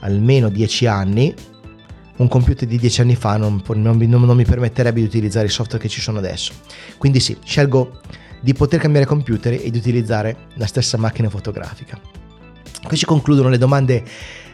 almeno 0.00 0.48
10 0.48 0.86
anni. 0.86 1.34
Un 2.16 2.28
computer 2.28 2.66
di 2.66 2.78
10 2.78 3.00
anni 3.02 3.14
fa 3.14 3.36
non, 3.36 3.62
non, 3.74 3.96
non 3.96 4.36
mi 4.36 4.44
permetterebbe 4.44 5.00
di 5.00 5.06
utilizzare 5.06 5.46
i 5.46 5.50
software 5.50 5.82
che 5.82 5.88
ci 5.88 6.00
sono 6.00 6.18
adesso. 6.18 6.52
Quindi 6.96 7.20
sì, 7.20 7.36
scelgo 7.44 8.00
di 8.40 8.52
poter 8.54 8.80
cambiare 8.80 9.06
computer 9.06 9.52
e 9.52 9.70
di 9.70 9.78
utilizzare 9.78 10.48
la 10.54 10.66
stessa 10.66 10.96
macchina 10.96 11.28
fotografica. 11.28 11.98
Qui 12.82 12.96
si 12.96 13.04
concludono 13.04 13.48
le 13.48 13.58
domande 13.58 14.04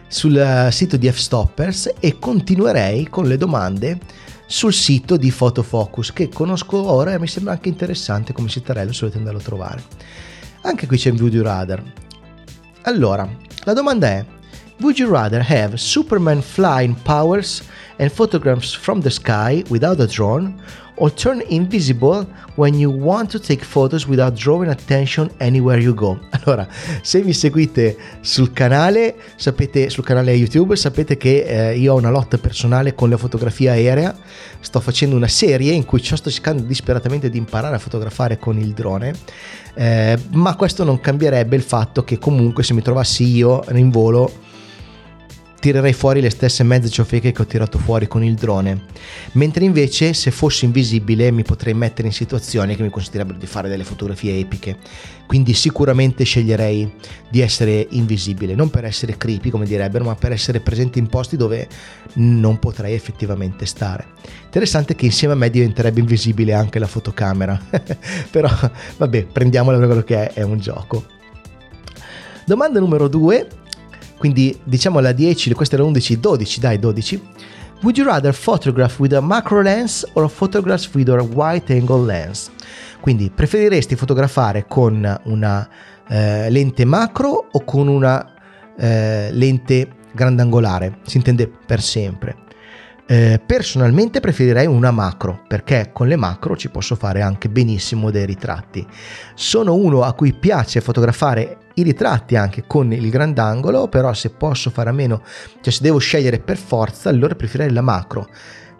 sul 0.09 0.37
eh, 0.37 0.71
sito 0.71 0.97
di 0.97 1.11
F-Stoppers 1.11 1.95
e 2.01 2.19
continuerei 2.19 3.09
con 3.09 3.27
le 3.27 3.37
domande 3.37 3.99
sul 4.47 4.73
sito 4.73 5.17
di 5.17 5.31
Photofocus 5.31 6.13
che 6.13 6.29
conosco 6.29 6.77
ora 6.77 7.15
e 7.15 7.19
mi 7.19 7.27
sembra 7.27 7.53
anche 7.53 7.69
interessante 7.69 8.33
come 8.33 8.49
sitarello 8.49 8.93
se 8.93 9.01
volete 9.01 9.19
andarlo 9.19 9.41
a 9.41 9.43
trovare. 9.43 9.83
Anche 10.63 10.87
qui 10.87 10.97
c'è 10.97 11.11
un 11.11 11.17
Video 11.17 11.43
Radar. 11.43 12.04
Allora, 12.87 13.27
la 13.65 13.73
domanda 13.73 14.09
è 14.09 14.25
Would 14.81 14.99
you 14.99 15.11
rather 15.11 15.41
have 15.41 15.79
Superman 15.79 16.43
flying 16.43 16.95
powers 17.03 17.63
and 17.99 18.11
photographs 18.13 18.75
from 18.75 19.01
the 19.01 19.09
sky 19.09 19.65
without 19.71 20.01
a 20.01 20.07
drone 20.07 20.61
or 20.97 21.13
turn 21.13 21.43
invisible 21.49 22.27
when 22.57 22.75
you 22.75 22.91
want 22.91 23.31
to 23.31 23.41
take 23.41 23.65
photos 23.65 24.07
without 24.07 24.35
drawing 24.35 24.71
attention 24.71 25.31
anywhere 25.39 25.81
you 25.81 25.95
go. 25.95 26.19
Allora, 26.45 26.69
se 27.03 27.23
mi 27.23 27.33
seguite 27.33 27.97
sul 28.21 28.53
canale, 28.53 29.15
sapete, 29.37 29.89
sul 29.89 30.05
canale 30.05 30.33
YouTube, 30.33 30.77
sapete 30.77 31.17
che 31.17 31.45
eh, 31.45 31.79
io 31.79 31.95
ho 31.95 31.97
una 31.97 32.11
lotta 32.11 32.37
personale 32.39 32.95
con 32.95 33.09
la 33.09 33.17
fotografia 33.17 33.73
aerea. 33.73 34.15
Sto 34.61 34.81
facendo 34.81 35.17
una 35.17 35.29
serie 35.29 35.73
in 35.73 35.85
cui 35.85 36.03
sto 36.03 36.31
cercando 36.31 36.63
disperatamente 36.63 37.31
di 37.31 37.39
imparare 37.39 37.77
a 37.77 37.79
fotografare 37.79 38.39
con 38.39 38.59
il 38.59 38.73
drone. 38.73 39.15
Eh, 39.75 40.19
ma 40.33 40.55
questo 40.55 40.85
non 40.85 41.01
cambierebbe 41.01 41.57
il 41.57 41.63
fatto 41.63 42.05
che 42.05 42.19
comunque 42.19 42.63
se 42.63 42.75
mi 42.75 42.83
trovassi 42.83 43.25
io 43.25 43.65
in 43.73 43.91
volo 43.91 44.53
tirerei 45.65 45.95
fuori 45.95 46.21
le 46.21 46.29
stesse 46.29 46.63
mezze 46.63 46.91
ciofeche 46.91 47.33
che 47.33 47.41
ho 47.41 47.47
tirato 47.47 47.79
fuori 47.79 48.07
con 48.07 48.23
il 48.23 48.35
drone, 48.35 48.83
mentre 49.33 49.65
invece 49.65 50.13
se 50.13 50.31
fossi 50.31 50.67
invisibile 50.67 51.31
mi 51.31 51.43
potrei 51.43 51.73
mettere 51.73 52.07
in 52.07 52.13
situazioni 52.13 52.77
che 52.77 52.83
mi 52.83 52.91
consentirebbero 52.91 53.39
di 53.39 53.47
fare 53.47 53.71
delle 53.71 53.83
fotografie 53.83 54.39
epiche. 54.39 54.77
Quindi 55.27 55.55
sicuramente 55.55 56.25
sceglierei 56.25 56.93
di 57.31 57.41
essere 57.41 57.87
invisibile, 57.93 58.55
non 58.55 58.69
per 58.69 58.85
essere 58.85 59.17
creepy 59.17 59.49
come 59.49 59.65
direbbero, 59.65 60.05
ma 60.05 60.15
per 60.15 60.33
essere 60.33 60.61
presente 60.61 60.99
in 60.99 61.07
posti 61.07 61.39
dove 61.39 61.67
non 62.17 62.59
potrei 62.59 62.93
effettivamente 62.93 63.65
stare. 63.65 64.09
Interessante 64.45 64.95
che 64.95 65.07
insieme 65.07 65.33
a 65.33 65.37
me 65.39 65.49
diventerebbe 65.49 65.99
invisibile 65.99 66.53
anche 66.53 66.79
la 66.79 66.87
fotocamera, 66.87 67.59
però 68.31 68.51
vabbè, 68.99 69.25
prendiamola 69.25 69.79
per 69.79 69.87
quello 69.87 70.03
che 70.03 70.29
è, 70.29 70.33
è 70.35 70.43
un 70.43 70.59
gioco. 70.59 71.07
Domanda 72.45 72.79
numero 72.79 73.09
2 73.09 73.63
quindi 74.19 74.59
diciamo 74.65 75.01
la 75.01 75.13
10, 75.13 75.53
questa 75.55 75.75
era 75.75 75.85
11, 75.85 76.21
12, 76.21 76.61
dai 76.61 76.79
12. 76.79 77.23
Would 77.83 77.99
you 77.99 78.07
rather 78.07 78.33
photograph 78.33 78.99
with 78.99 79.13
a 79.13 79.21
macro 79.21 79.61
lens 79.61 80.07
or 80.15 80.31
photograph 80.31 80.95
with 80.95 81.09
a 81.11 81.23
wide 81.23 81.75
angle 81.75 82.05
lens? 82.05 82.51
Quindi 83.01 83.31
preferiresti 83.31 83.97
fotografare 83.97 84.65
con 84.67 85.21
una 85.25 85.69
eh, 86.09 86.49
lente 86.49 86.87
macro 86.87 87.49
o 87.51 87.65
con 87.65 87.89
una 87.89 88.33
eh, 88.79 89.29
lente 89.33 89.97
grandangolare? 90.13 91.01
Si 91.05 91.19
intende 91.19 91.47
per 91.47 91.83
sempre. 91.83 92.37
Eh, 93.07 93.39
personalmente 93.45 94.21
preferirei 94.21 94.67
una 94.67 94.91
macro 94.91 95.43
perché 95.47 95.91
con 95.93 96.09
le 96.09 96.17
macro 96.17 96.57
ci 96.57 96.71
posso 96.71 96.95
fare 96.95 97.21
anche 97.21 97.51
benissimo 97.51 98.11
dei 98.11 98.25
ritratti. 98.25 98.87
Sono 99.35 99.75
uno 99.75 100.05
a 100.05 100.15
cui 100.15 100.33
piace 100.33 100.81
fotografare 100.81 101.59
i 101.75 101.83
ritratti 101.83 102.37
anche 102.37 102.65
con 102.67 102.93
il 102.93 103.09
grandangolo, 103.11 103.89
però 103.89 104.13
se 104.13 104.31
posso 104.31 104.71
fare 104.71 104.91
a 104.91 104.93
meno, 104.93 105.23
cioè 105.61 105.73
se 105.73 105.83
devo 105.83 105.99
scegliere 105.99 106.39
per 106.39 106.57
forza, 106.57 107.09
allora 107.09 107.35
preferirei 107.35 107.73
la 107.73 107.81
macro, 107.81 108.29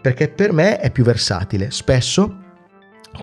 perché 0.01 0.29
per 0.29 0.53
me 0.53 0.79
è 0.79 0.91
più 0.91 1.03
versatile. 1.03 1.71
Spesso 1.71 2.43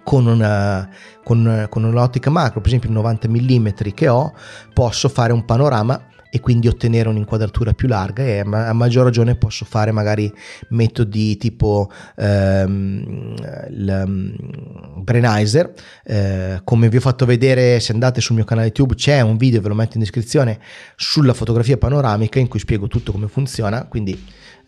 con, 0.05 0.27
una, 0.27 0.89
con, 1.23 1.67
con 1.69 1.85
un'ottica 1.85 2.31
macro, 2.31 2.61
per 2.61 2.69
esempio 2.69 2.89
il 2.89 2.95
90 2.97 3.29
mm 3.29 3.69
che 3.95 4.09
ho, 4.09 4.33
posso 4.73 5.09
fare 5.09 5.33
un 5.33 5.45
panorama 5.45 6.07
e 6.35 6.41
quindi 6.41 6.67
ottenere 6.67 7.11
un'inquadratura 7.11 7.75
più 7.75 7.89
larga 7.89 8.23
e 8.23 8.39
a 8.39 8.73
maggior 8.73 9.05
ragione 9.05 9.35
posso 9.35 9.67
fare 9.67 9.93
magari 9.93 10.33
metodi 10.71 11.37
tipo 11.37 11.91
ehm, 12.17 13.35
il 13.69 14.03
um, 14.07 15.03
Brenizer. 15.03 15.75
Eh, 16.03 16.63
come 16.65 16.89
vi 16.89 16.97
ho 16.97 17.01
fatto 17.01 17.27
vedere 17.27 17.81
se 17.81 17.93
andate 17.93 18.23
sul 18.23 18.37
mio 18.37 18.45
canale 18.45 18.69
YouTube 18.69 18.95
c'è 18.95 19.21
un 19.21 19.37
video 19.37 19.61
ve 19.61 19.69
lo 19.69 19.75
metto 19.75 19.99
in 19.99 20.01
descrizione 20.01 20.59
sulla 20.97 21.35
fotografia 21.35 21.77
panoramica 21.77 22.39
in 22.39 22.49
cui 22.49 22.61
spiego 22.61 22.89
tutto 22.89 23.13
come 23.13 23.29
funziona. 23.29 23.85
Quindi 23.85 24.19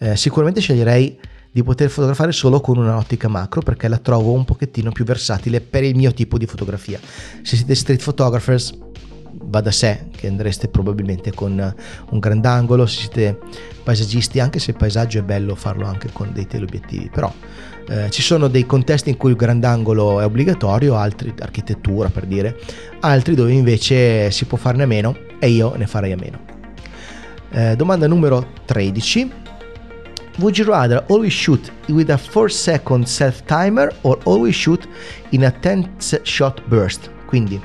eh, 0.00 0.16
sicuramente 0.16 0.60
sceglierei 0.60 1.18
di 1.50 1.62
poter 1.62 1.88
fotografare 1.88 2.32
solo 2.32 2.60
con 2.60 2.76
un'ottica 2.76 3.28
macro 3.28 3.62
perché 3.62 3.88
la 3.88 3.96
trovo 3.96 4.32
un 4.32 4.44
pochettino 4.44 4.92
più 4.92 5.06
versatile 5.06 5.62
per 5.62 5.82
il 5.82 5.96
mio 5.96 6.12
tipo 6.12 6.36
di 6.36 6.44
fotografia. 6.44 7.00
Se 7.40 7.56
siete 7.56 7.74
street 7.74 8.02
photographers 8.02 8.83
va 9.46 9.60
da 9.60 9.70
sé 9.70 10.06
che 10.10 10.26
andreste 10.26 10.68
probabilmente 10.68 11.32
con 11.32 11.74
un 12.10 12.18
grandangolo 12.18 12.86
se 12.86 13.00
siete 13.00 13.38
paesaggisti 13.82 14.40
anche 14.40 14.58
se 14.58 14.72
il 14.72 14.76
paesaggio 14.76 15.18
è 15.18 15.22
bello 15.22 15.54
farlo 15.54 15.86
anche 15.86 16.08
con 16.12 16.30
dei 16.32 16.46
teleobiettivi 16.46 17.10
però 17.12 17.32
eh, 17.88 18.10
ci 18.10 18.22
sono 18.22 18.48
dei 18.48 18.64
contesti 18.64 19.10
in 19.10 19.16
cui 19.16 19.30
il 19.30 19.36
grandangolo 19.36 20.20
è 20.20 20.24
obbligatorio 20.24 20.96
altri 20.96 21.34
architettura 21.38 22.08
per 22.08 22.24
dire 22.24 22.58
altri 23.00 23.34
dove 23.34 23.52
invece 23.52 24.30
si 24.30 24.46
può 24.46 24.56
farne 24.56 24.84
a 24.84 24.86
meno 24.86 25.16
e 25.38 25.48
io 25.48 25.74
ne 25.76 25.86
farei 25.86 26.12
a 26.12 26.16
meno. 26.16 26.40
Eh, 27.50 27.76
domanda 27.76 28.08
numero 28.08 28.46
13. 28.64 29.42
Would 30.38 30.56
you 30.56 30.66
rather 30.66 31.04
always 31.08 31.32
shoot 31.32 31.70
with 31.88 32.10
a 32.10 32.16
4 32.16 32.48
second 32.48 33.06
self 33.06 33.44
timer 33.44 33.94
or 34.00 34.18
always 34.24 34.56
shoot 34.56 34.88
in 35.30 35.44
a 35.44 35.50
10 35.50 35.90
shot 36.22 36.62
burst? 36.66 37.10
Quindi 37.26 37.60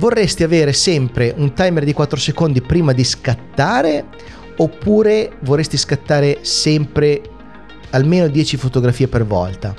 vorresti 0.00 0.42
avere 0.42 0.72
sempre 0.72 1.34
un 1.36 1.52
timer 1.52 1.84
di 1.84 1.92
4 1.92 2.18
secondi 2.18 2.62
prima 2.62 2.92
di 2.92 3.04
scattare 3.04 4.06
oppure 4.56 5.32
vorresti 5.40 5.76
scattare 5.76 6.38
sempre 6.40 7.20
almeno 7.90 8.26
10 8.26 8.56
fotografie 8.56 9.08
per 9.08 9.26
volta? 9.26 9.74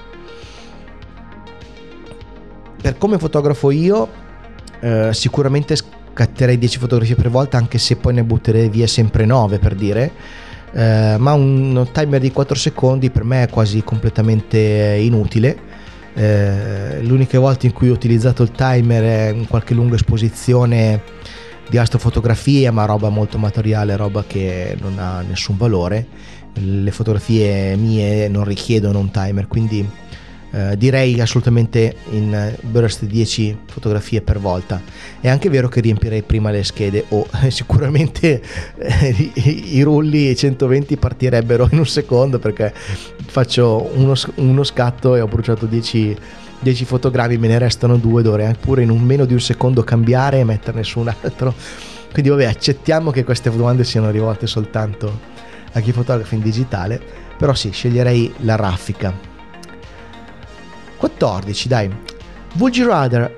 Per 2.82 2.98
come 2.98 3.18
fotografo 3.18 3.72
io, 3.72 4.08
eh, 4.80 5.10
sicuramente 5.12 5.76
scatterei 5.76 6.58
10 6.58 6.78
fotografie 6.78 7.16
per 7.16 7.30
volta 7.30 7.58
anche 7.58 7.80
se 7.80 7.96
poi 7.96 8.14
ne 8.14 8.24
butterei 8.24 8.70
via 8.70 8.88
sempre 8.88 9.26
9 9.26 9.58
per 9.58 9.74
dire. 9.74 10.12
Eh, 10.74 11.16
ma 11.18 11.34
un 11.34 11.88
timer 11.92 12.20
di 12.20 12.32
4 12.32 12.56
secondi 12.56 13.10
per 13.10 13.24
me 13.24 13.44
è 13.44 13.50
quasi 13.50 13.84
completamente 13.84 14.98
inutile 15.02 15.71
eh, 16.14 17.02
l'unica 17.02 17.40
volta 17.40 17.66
in 17.66 17.74
cui 17.74 17.90
ho 17.90 17.94
utilizzato 17.94 18.44
il 18.44 18.52
timer 18.52 19.04
è 19.04 19.30
in 19.30 19.48
qualche 19.48 19.74
lunga 19.74 19.96
esposizione 19.96 21.02
di 21.70 21.78
astrofotografia, 21.78 22.72
ma 22.72 22.86
roba 22.86 23.10
molto 23.10 23.38
materiale, 23.38 23.96
roba 23.96 24.24
che 24.26 24.76
non 24.82 25.00
ha 25.00 25.22
nessun 25.22 25.58
valore. 25.58 26.06
Le 26.54 26.92
fotografie 26.92 27.78
mie 27.78 28.28
non 28.28 28.44
richiedono 28.44 29.00
un 29.00 29.10
timer, 29.10 29.48
quindi 29.48 29.88
eh, 30.52 30.78
direi 30.78 31.20
assolutamente 31.22 31.96
in 32.12 32.56
burst 32.62 33.06
10 33.06 33.58
fotografie 33.66 34.22
per 34.22 34.40
volta. 34.40 34.82
È 35.20 35.30
anche 35.30 35.50
vero 35.50 35.68
che 35.68 35.82
riempirei 35.82 36.24
prima 36.24 36.52
le 36.52 36.64
schede 36.64 37.06
o 37.10 37.20
oh, 37.20 37.28
sicuramente 37.50 38.42
eh, 38.78 39.32
i, 39.34 39.78
i, 39.78 39.82
rulli 39.82 40.36
120 40.36 40.98
partirebbero 40.98 41.68
in 41.72 41.80
un 41.80 41.88
secondo 41.88 42.40
perché 42.40 42.74
faccio 43.26 43.90
uno, 43.94 44.14
uno 44.36 44.64
scatto 44.64 45.16
e 45.16 45.22
ho 45.22 45.28
bruciato 45.28 45.66
10 45.66 46.18
10 46.62 46.86
fotogrammi, 46.86 47.38
me 47.40 47.48
ne 47.48 47.58
restano 47.58 47.98
due, 47.98 48.22
dovrei 48.22 48.54
pure 48.60 48.84
in 48.84 48.92
un 48.92 49.02
meno 49.02 49.26
di 49.26 49.34
un 49.34 49.40
secondo 49.40 49.84
cambiare 49.84 50.40
e 50.40 50.44
metterne 50.44 50.84
su 50.84 51.00
un 51.00 51.08
altro. 51.08 51.56
Quindi 52.12 52.30
vabbè, 52.30 52.46
accettiamo 52.46 53.10
che 53.10 53.24
queste 53.24 53.50
domande 53.50 53.84
siano 53.84 54.12
rivolte 54.12 54.46
soltanto 54.46 55.20
a 55.72 55.80
chi 55.80 55.92
fotografa 55.92 56.36
in 56.36 56.42
digitale, 56.42 57.02
però 57.36 57.56
sì, 57.56 57.72
sceglierei 57.72 58.32
la 58.42 58.56
raffica. 58.58 59.31
14, 61.02 61.68
dai. 61.68 61.90
Would 62.58 62.78
you 62.78 62.88
rather 62.88 63.36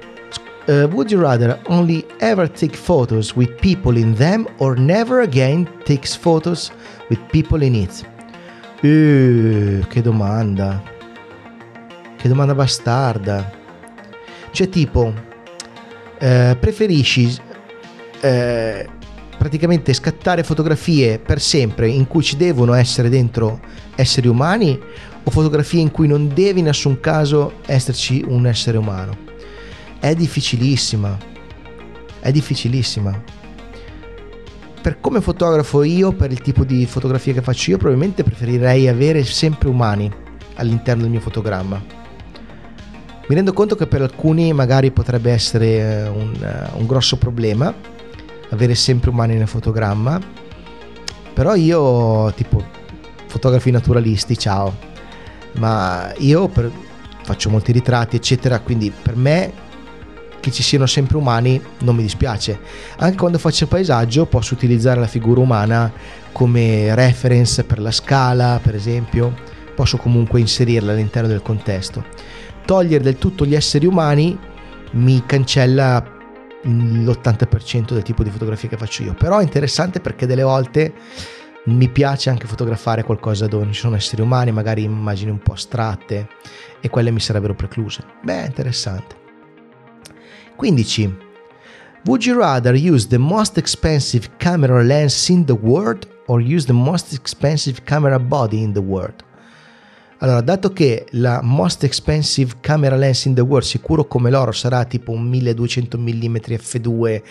uh, 0.67 0.87
would 0.91 1.09
you 1.09 1.21
rather 1.21 1.59
only 1.67 2.05
ever 2.19 2.49
take 2.49 2.75
photos 2.75 3.35
with 3.35 3.55
people 3.61 3.97
in 3.97 4.13
them 4.15 4.45
or 4.57 4.77
never 4.77 5.21
again 5.21 5.67
takes 5.85 6.15
photos 6.15 6.71
with 7.09 7.19
people 7.31 7.63
in 7.63 7.75
it? 7.75 8.03
Uh, 8.81 9.87
che 9.87 10.01
domanda. 10.01 10.81
Che 12.17 12.27
domanda 12.27 12.53
bastarda. 12.53 13.49
Cioè 14.51 14.69
tipo, 14.69 15.13
eh, 16.19 16.57
preferisci 16.59 17.35
eh, 18.21 18.87
praticamente 19.37 19.93
scattare 19.93 20.43
fotografie 20.43 21.17
per 21.17 21.41
sempre 21.41 21.87
in 21.87 22.07
cui 22.07 22.23
ci 22.23 22.37
devono 22.37 22.73
essere 22.73 23.09
dentro 23.09 23.59
esseri 23.95 24.27
umani 24.27 24.79
o 25.23 25.31
fotografie 25.31 25.81
in 25.81 25.91
cui 25.91 26.07
non 26.07 26.31
devi 26.33 26.59
in 26.59 26.65
nessun 26.65 26.99
caso 26.99 27.53
esserci 27.65 28.23
un 28.27 28.45
essere 28.45 28.77
umano. 28.77 29.15
È 29.99 30.13
difficilissima, 30.13 31.17
è 32.19 32.31
difficilissima. 32.31 33.23
Per 34.81 34.99
come 34.99 35.21
fotografo 35.21 35.83
io, 35.83 36.11
per 36.11 36.31
il 36.31 36.41
tipo 36.41 36.65
di 36.65 36.85
fotografia 36.85 37.33
che 37.33 37.41
faccio 37.41 37.71
io, 37.71 37.77
probabilmente 37.77 38.23
preferirei 38.23 38.87
avere 38.87 39.23
sempre 39.23 39.69
umani 39.69 40.11
all'interno 40.55 41.03
del 41.03 41.11
mio 41.11 41.21
fotogramma. 41.21 41.81
Mi 43.25 43.35
rendo 43.35 43.53
conto 43.53 43.75
che 43.75 43.87
per 43.87 44.01
alcuni 44.01 44.51
magari 44.51 44.91
potrebbe 44.91 45.31
essere 45.31 45.67
eh, 45.67 46.07
un, 46.09 46.33
eh, 46.41 46.77
un 46.77 46.85
grosso 46.85 47.15
problema 47.15 47.73
avere 48.49 48.75
sempre 48.75 49.09
umani 49.09 49.35
nel 49.35 49.47
fotogramma, 49.47 50.19
però 51.33 51.55
io 51.55 52.31
tipo 52.33 52.63
fotografi 53.25 53.71
naturalisti, 53.71 54.37
ciao, 54.37 54.91
ma 55.53 56.11
io 56.17 56.47
per, 56.47 56.71
faccio 57.23 57.49
molti 57.49 57.71
ritratti 57.71 58.15
eccetera 58.15 58.59
quindi 58.59 58.91
per 58.91 59.15
me 59.15 59.63
che 60.43 60.51
ci 60.51 60.61
siano 60.61 60.85
sempre 60.87 61.15
umani 61.15 61.61
non 61.79 61.95
mi 61.95 62.01
dispiace. 62.01 62.59
Anche 62.97 63.15
quando 63.15 63.37
faccio 63.37 63.65
paesaggio 63.65 64.25
posso 64.25 64.53
utilizzare 64.53 64.99
la 64.99 65.07
figura 65.07 65.39
umana 65.39 65.89
come 66.33 66.93
reference 66.95 67.63
per 67.63 67.79
la 67.79 67.91
scala 67.91 68.59
per 68.61 68.75
esempio. 68.75 69.33
Posso 69.73 69.95
comunque 69.95 70.41
inserirla 70.41 70.91
all'interno 70.91 71.29
del 71.29 71.41
contesto. 71.41 72.03
Togliere 72.65 73.01
del 73.01 73.17
tutto 73.17 73.45
gli 73.45 73.55
esseri 73.55 73.85
umani 73.85 74.37
mi 74.91 75.23
cancella 75.25 76.03
l'80% 76.63 77.93
del 77.93 78.03
tipo 78.03 78.21
di 78.21 78.29
fotografia 78.29 78.67
che 78.67 78.75
faccio 78.75 79.03
io. 79.03 79.13
Però 79.13 79.39
è 79.39 79.43
interessante 79.43 80.01
perché 80.01 80.25
delle 80.25 80.43
volte 80.43 80.93
mi 81.65 81.87
piace 81.87 82.29
anche 82.29 82.47
fotografare 82.47 83.03
qualcosa 83.03 83.47
dove 83.47 83.65
ci 83.71 83.79
sono 83.79 83.95
esseri 83.95 84.21
umani, 84.21 84.51
magari 84.51 84.83
immagini 84.83 85.31
un 85.31 85.39
po' 85.39 85.53
astratte 85.53 86.27
e 86.81 86.89
quelle 86.89 87.11
mi 87.11 87.19
sarebbero 87.19 87.53
precluse. 87.55 88.03
Beh, 88.21 88.45
interessante. 88.45 89.15
15. 90.55 91.17
Would 92.05 92.25
you 92.25 92.37
rather 92.37 92.75
use 92.75 93.07
the 93.07 93.17
most 93.17 93.57
expensive 93.57 94.31
camera 94.37 94.83
lens 94.83 95.29
in 95.29 95.45
the 95.45 95.53
world 95.53 96.07
or 96.25 96.41
use 96.41 96.65
the 96.65 96.73
most 96.73 97.13
expensive 97.13 97.83
camera 97.83 98.19
body 98.19 98.61
in 98.61 98.73
the 98.73 98.81
world? 98.81 99.23
Allora, 100.23 100.39
dato 100.39 100.71
che 100.71 101.05
la 101.11 101.41
most 101.43 101.83
expensive 101.83 102.53
camera 102.61 102.95
lens 102.95 103.25
in 103.25 103.33
the 103.33 103.41
world 103.41 103.65
sicuro 103.65 104.05
come 104.05 104.29
l'oro 104.29 104.53
sarà 104.53 104.85
tipo 104.85 105.11
un 105.11 105.27
1200 105.27 105.97
mm 105.99 106.35
f2 106.37 107.21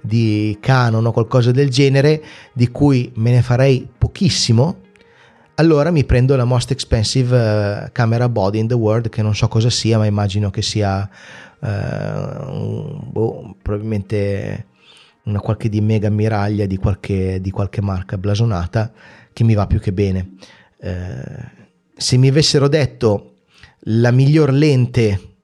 di 0.00 0.56
Canon 0.58 1.04
o 1.04 1.12
qualcosa 1.12 1.50
del 1.50 1.68
genere, 1.68 2.22
di 2.54 2.70
cui 2.70 3.12
me 3.16 3.32
ne 3.32 3.42
farei 3.42 3.86
pochissimo, 3.98 4.78
allora 5.56 5.90
mi 5.90 6.04
prendo 6.04 6.36
la 6.36 6.44
most 6.44 6.70
expensive 6.70 7.36
uh, 7.36 7.92
camera 7.92 8.30
body 8.30 8.60
in 8.60 8.66
the 8.66 8.74
world, 8.74 9.10
che 9.10 9.20
non 9.20 9.34
so 9.34 9.46
cosa 9.48 9.68
sia, 9.68 9.98
ma 9.98 10.06
immagino 10.06 10.48
che 10.48 10.62
sia 10.62 11.06
uh, 11.58 13.10
boh, 13.10 13.56
probabilmente 13.60 14.66
una 15.24 15.40
qualche 15.40 15.68
di 15.68 15.82
mega 15.82 16.08
ammiraglia 16.08 16.64
di 16.64 16.78
qualche, 16.78 17.42
di 17.42 17.50
qualche 17.50 17.82
marca 17.82 18.16
blasonata 18.16 18.90
che 19.34 19.44
mi 19.44 19.52
va 19.52 19.66
più 19.66 19.80
che 19.80 19.92
bene. 19.92 20.30
Uh, 20.78 21.57
se 21.98 22.16
mi 22.16 22.28
avessero 22.28 22.68
detto 22.68 23.40
la 23.82 24.12
miglior 24.12 24.52
lente 24.52 25.40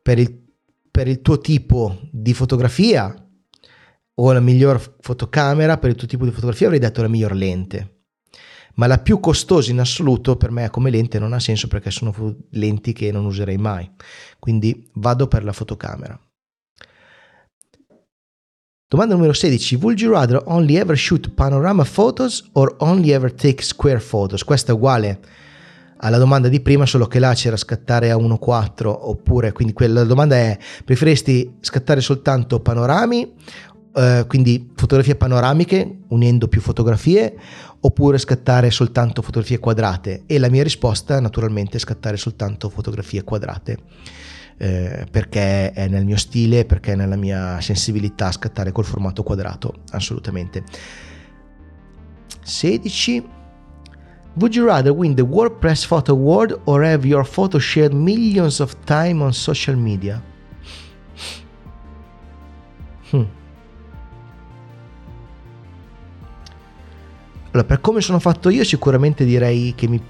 per 0.00 0.18
il, 0.18 0.42
per 0.90 1.06
il 1.06 1.20
tuo 1.20 1.38
tipo 1.38 2.00
di 2.10 2.32
fotografia 2.32 3.14
o 4.14 4.32
la 4.32 4.40
miglior 4.40 4.96
fotocamera 5.00 5.76
per 5.76 5.90
il 5.90 5.96
tuo 5.96 6.08
tipo 6.08 6.24
di 6.24 6.30
fotografia, 6.30 6.66
avrei 6.66 6.80
detto 6.80 7.02
la 7.02 7.08
miglior 7.08 7.34
lente. 7.34 7.96
Ma 8.76 8.86
la 8.86 8.98
più 8.98 9.20
costosa 9.20 9.70
in 9.70 9.80
assoluto 9.80 10.36
per 10.36 10.50
me 10.50 10.70
come 10.70 10.90
lente 10.90 11.18
non 11.18 11.34
ha 11.34 11.40
senso 11.40 11.68
perché 11.68 11.90
sono 11.90 12.14
lenti 12.52 12.92
che 12.92 13.12
non 13.12 13.26
userei 13.26 13.58
mai. 13.58 13.90
Quindi 14.38 14.88
vado 14.94 15.28
per 15.28 15.44
la 15.44 15.52
fotocamera. 15.52 16.18
Domanda 18.88 19.14
numero 19.14 19.34
16. 19.34 19.74
Would 19.76 20.00
you 20.00 20.12
rather 20.12 20.40
only 20.46 20.76
ever 20.76 20.96
shoot 20.96 21.28
panorama 21.34 21.84
photos 21.84 22.48
or 22.52 22.76
only 22.78 23.10
ever 23.10 23.30
take 23.30 23.62
square 23.62 24.00
photos? 24.00 24.42
Questa 24.42 24.72
è 24.72 24.74
uguale 24.74 25.20
alla 25.98 26.18
domanda 26.18 26.48
di 26.48 26.60
prima, 26.60 26.86
solo 26.86 27.06
che 27.06 27.18
là 27.18 27.32
c'era 27.34 27.56
scattare 27.56 28.10
a 28.10 28.16
1.4 28.16 28.86
oppure, 28.86 29.52
quindi 29.52 29.72
quella 29.72 30.04
domanda 30.04 30.36
è 30.36 30.58
preferesti 30.84 31.56
scattare 31.60 32.00
soltanto 32.00 32.60
panorami, 32.60 33.34
eh, 33.94 34.24
quindi 34.28 34.70
fotografie 34.74 35.16
panoramiche 35.16 35.98
unendo 36.08 36.46
più 36.46 36.60
fotografie 36.60 37.36
oppure 37.80 38.18
scattare 38.18 38.70
soltanto 38.70 39.22
fotografie 39.22 39.58
quadrate? 39.58 40.22
E 40.26 40.38
la 40.38 40.48
mia 40.48 40.62
risposta 40.62 41.20
naturalmente 41.20 41.76
è 41.76 41.80
scattare 41.80 42.16
soltanto 42.16 42.68
fotografie 42.68 43.24
quadrate. 43.24 43.78
Eh, 44.60 45.06
perché 45.08 45.70
è 45.70 45.86
nel 45.86 46.04
mio 46.04 46.16
stile, 46.16 46.64
perché 46.64 46.94
è 46.94 46.96
nella 46.96 47.14
mia 47.14 47.60
sensibilità 47.60 48.32
scattare 48.32 48.72
col 48.72 48.84
formato 48.84 49.22
quadrato, 49.22 49.82
assolutamente. 49.90 50.64
16 52.42 53.36
Would 54.38 54.54
you 54.54 54.66
rather 54.66 54.92
win 54.92 55.16
the 55.16 55.24
WordPress 55.24 55.84
Photo 55.84 56.12
Award 56.12 56.60
or 56.64 56.84
have 56.84 57.04
your 57.04 57.24
photo 57.24 57.58
shared 57.58 57.92
millions 57.92 58.60
of 58.60 58.76
times 58.84 59.20
on 59.20 59.32
social 59.32 59.74
media? 59.74 60.22
Hmm. 63.10 63.24
Allora, 67.50 67.66
per 67.66 67.80
come 67.80 68.00
sono 68.00 68.20
fatto 68.20 68.48
io, 68.48 68.62
sicuramente 68.62 69.24
direi 69.24 69.74
che 69.74 69.88
mi 69.88 70.00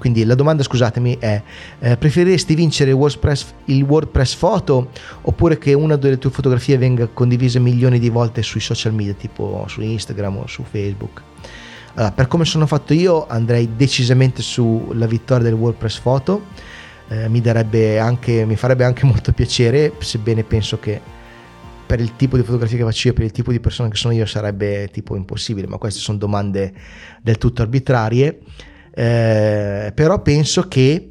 Quindi 0.00 0.24
la 0.24 0.34
domanda, 0.34 0.62
scusatemi, 0.62 1.18
è 1.18 1.42
eh, 1.80 1.96
preferiresti 1.98 2.54
vincere 2.54 2.90
WordPress, 2.92 3.52
il 3.66 3.82
WordPress 3.82 4.34
Photo 4.34 4.88
oppure 5.20 5.58
che 5.58 5.74
una 5.74 5.96
delle 5.96 6.16
tue 6.16 6.30
fotografie 6.30 6.78
venga 6.78 7.06
condivisa 7.06 7.60
milioni 7.60 7.98
di 7.98 8.08
volte 8.08 8.40
sui 8.40 8.60
social 8.60 8.94
media, 8.94 9.12
tipo 9.12 9.66
su 9.68 9.82
Instagram 9.82 10.38
o 10.38 10.46
su 10.46 10.62
Facebook? 10.62 11.22
Allora, 12.00 12.14
per 12.14 12.28
come 12.28 12.46
sono 12.46 12.66
fatto 12.66 12.94
io 12.94 13.26
andrei 13.26 13.76
decisamente 13.76 14.40
sulla 14.40 15.04
vittoria 15.04 15.44
del 15.44 15.52
WordPress 15.52 15.98
Photo, 15.98 16.46
eh, 17.08 17.28
mi, 17.28 17.42
anche, 17.98 18.46
mi 18.46 18.56
farebbe 18.56 18.84
anche 18.84 19.04
molto 19.06 19.32
piacere, 19.32 19.92
sebbene 19.98 20.42
penso 20.42 20.78
che 20.78 20.98
per 21.84 22.00
il 22.00 22.16
tipo 22.16 22.38
di 22.38 22.42
fotografia 22.42 22.78
che 22.78 22.84
faccio 22.84 23.08
io, 23.08 23.12
per 23.12 23.24
il 23.24 23.32
tipo 23.32 23.52
di 23.52 23.60
persona 23.60 23.90
che 23.90 23.96
sono 23.96 24.14
io, 24.14 24.24
sarebbe 24.24 24.88
tipo 24.90 25.14
impossibile, 25.14 25.66
ma 25.66 25.76
queste 25.76 26.00
sono 26.00 26.16
domande 26.16 26.72
del 27.20 27.36
tutto 27.36 27.60
arbitrarie. 27.60 28.38
Eh, 28.94 29.92
però 29.94 30.22
penso 30.22 30.68
che 30.68 31.10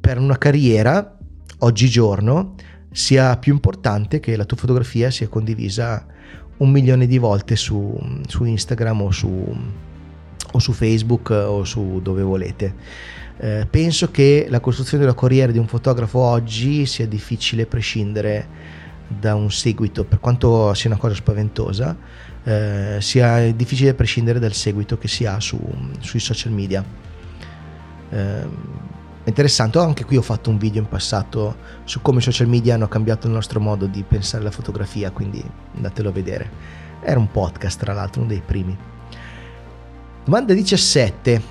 per 0.00 0.18
una 0.18 0.36
carriera, 0.36 1.16
oggigiorno, 1.58 2.56
sia 2.90 3.36
più 3.36 3.52
importante 3.52 4.18
che 4.18 4.34
la 4.34 4.44
tua 4.44 4.56
fotografia 4.56 5.12
sia 5.12 5.28
condivisa 5.28 6.04
un 6.56 6.70
milione 6.72 7.06
di 7.06 7.18
volte 7.18 7.54
su, 7.54 7.96
su 8.26 8.42
Instagram 8.42 9.02
o 9.02 9.10
su, 9.12 9.56
o 10.52 10.58
su, 10.58 10.72
Facebook 10.72 11.30
o 11.30 11.64
su 11.64 12.00
dove 12.02 12.22
volete. 12.22 12.74
Eh, 13.40 13.66
penso 13.70 14.10
che 14.10 14.46
la 14.48 14.60
costruzione 14.60 15.04
della 15.04 15.16
carriera 15.16 15.52
di 15.52 15.58
un 15.58 15.68
fotografo 15.68 16.18
oggi 16.18 16.86
sia 16.86 17.06
difficile 17.06 17.66
prescindere 17.66 18.76
da 19.06 19.34
un 19.34 19.50
seguito, 19.50 20.04
per 20.04 20.20
quanto 20.20 20.74
sia 20.74 20.90
una 20.90 20.98
cosa 20.98 21.14
spaventosa, 21.14 21.96
eh, 22.44 22.96
sia 23.00 23.52
difficile 23.52 23.94
prescindere 23.94 24.38
dal 24.38 24.52
seguito 24.52 24.98
che 24.98 25.08
si 25.08 25.24
ha 25.24 25.40
su, 25.40 25.58
sui 26.00 26.20
social 26.20 26.52
media. 26.52 26.84
Eh, 28.10 28.46
interessante, 29.24 29.78
anche 29.78 30.04
qui 30.04 30.16
ho 30.16 30.22
fatto 30.22 30.50
un 30.50 30.58
video 30.58 30.82
in 30.82 30.88
passato 30.88 31.56
su 31.84 32.02
come 32.02 32.18
i 32.18 32.22
social 32.22 32.48
media 32.48 32.74
hanno 32.74 32.88
cambiato 32.88 33.26
il 33.28 33.32
nostro 33.32 33.60
modo 33.60 33.86
di 33.86 34.02
pensare 34.02 34.42
alla 34.42 34.50
fotografia, 34.50 35.10
quindi 35.10 35.42
andatelo 35.76 36.08
a 36.08 36.12
vedere. 36.12 36.50
Era 37.02 37.18
un 37.18 37.30
podcast, 37.30 37.78
tra 37.78 37.92
l'altro, 37.92 38.22
uno 38.22 38.30
dei 38.30 38.42
primi. 38.44 38.76
Domanda 40.28 40.52
17. 40.52 41.42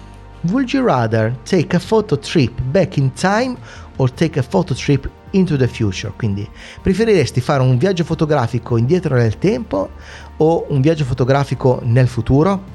Would 0.51 0.71
you 0.71 0.85
rather 0.85 1.35
take 1.43 1.75
a 1.75 1.79
photo 1.79 2.15
trip 2.15 2.61
back 2.61 2.97
in 2.97 3.11
time 3.13 3.57
or 3.95 4.07
take 4.13 4.37
a 4.37 4.43
photo 4.43 4.75
trip 4.75 5.09
into 5.31 5.57
the 5.57 5.67
future? 5.67 6.13
Quindi 6.15 6.47
preferiresti 6.83 7.41
fare 7.41 7.63
un 7.63 7.79
viaggio 7.79 8.03
fotografico 8.03 8.77
indietro 8.77 9.15
nel 9.15 9.39
tempo 9.39 9.89
o 10.37 10.67
un 10.69 10.79
viaggio 10.81 11.05
fotografico 11.05 11.81
nel 11.85 12.07
futuro? 12.07 12.65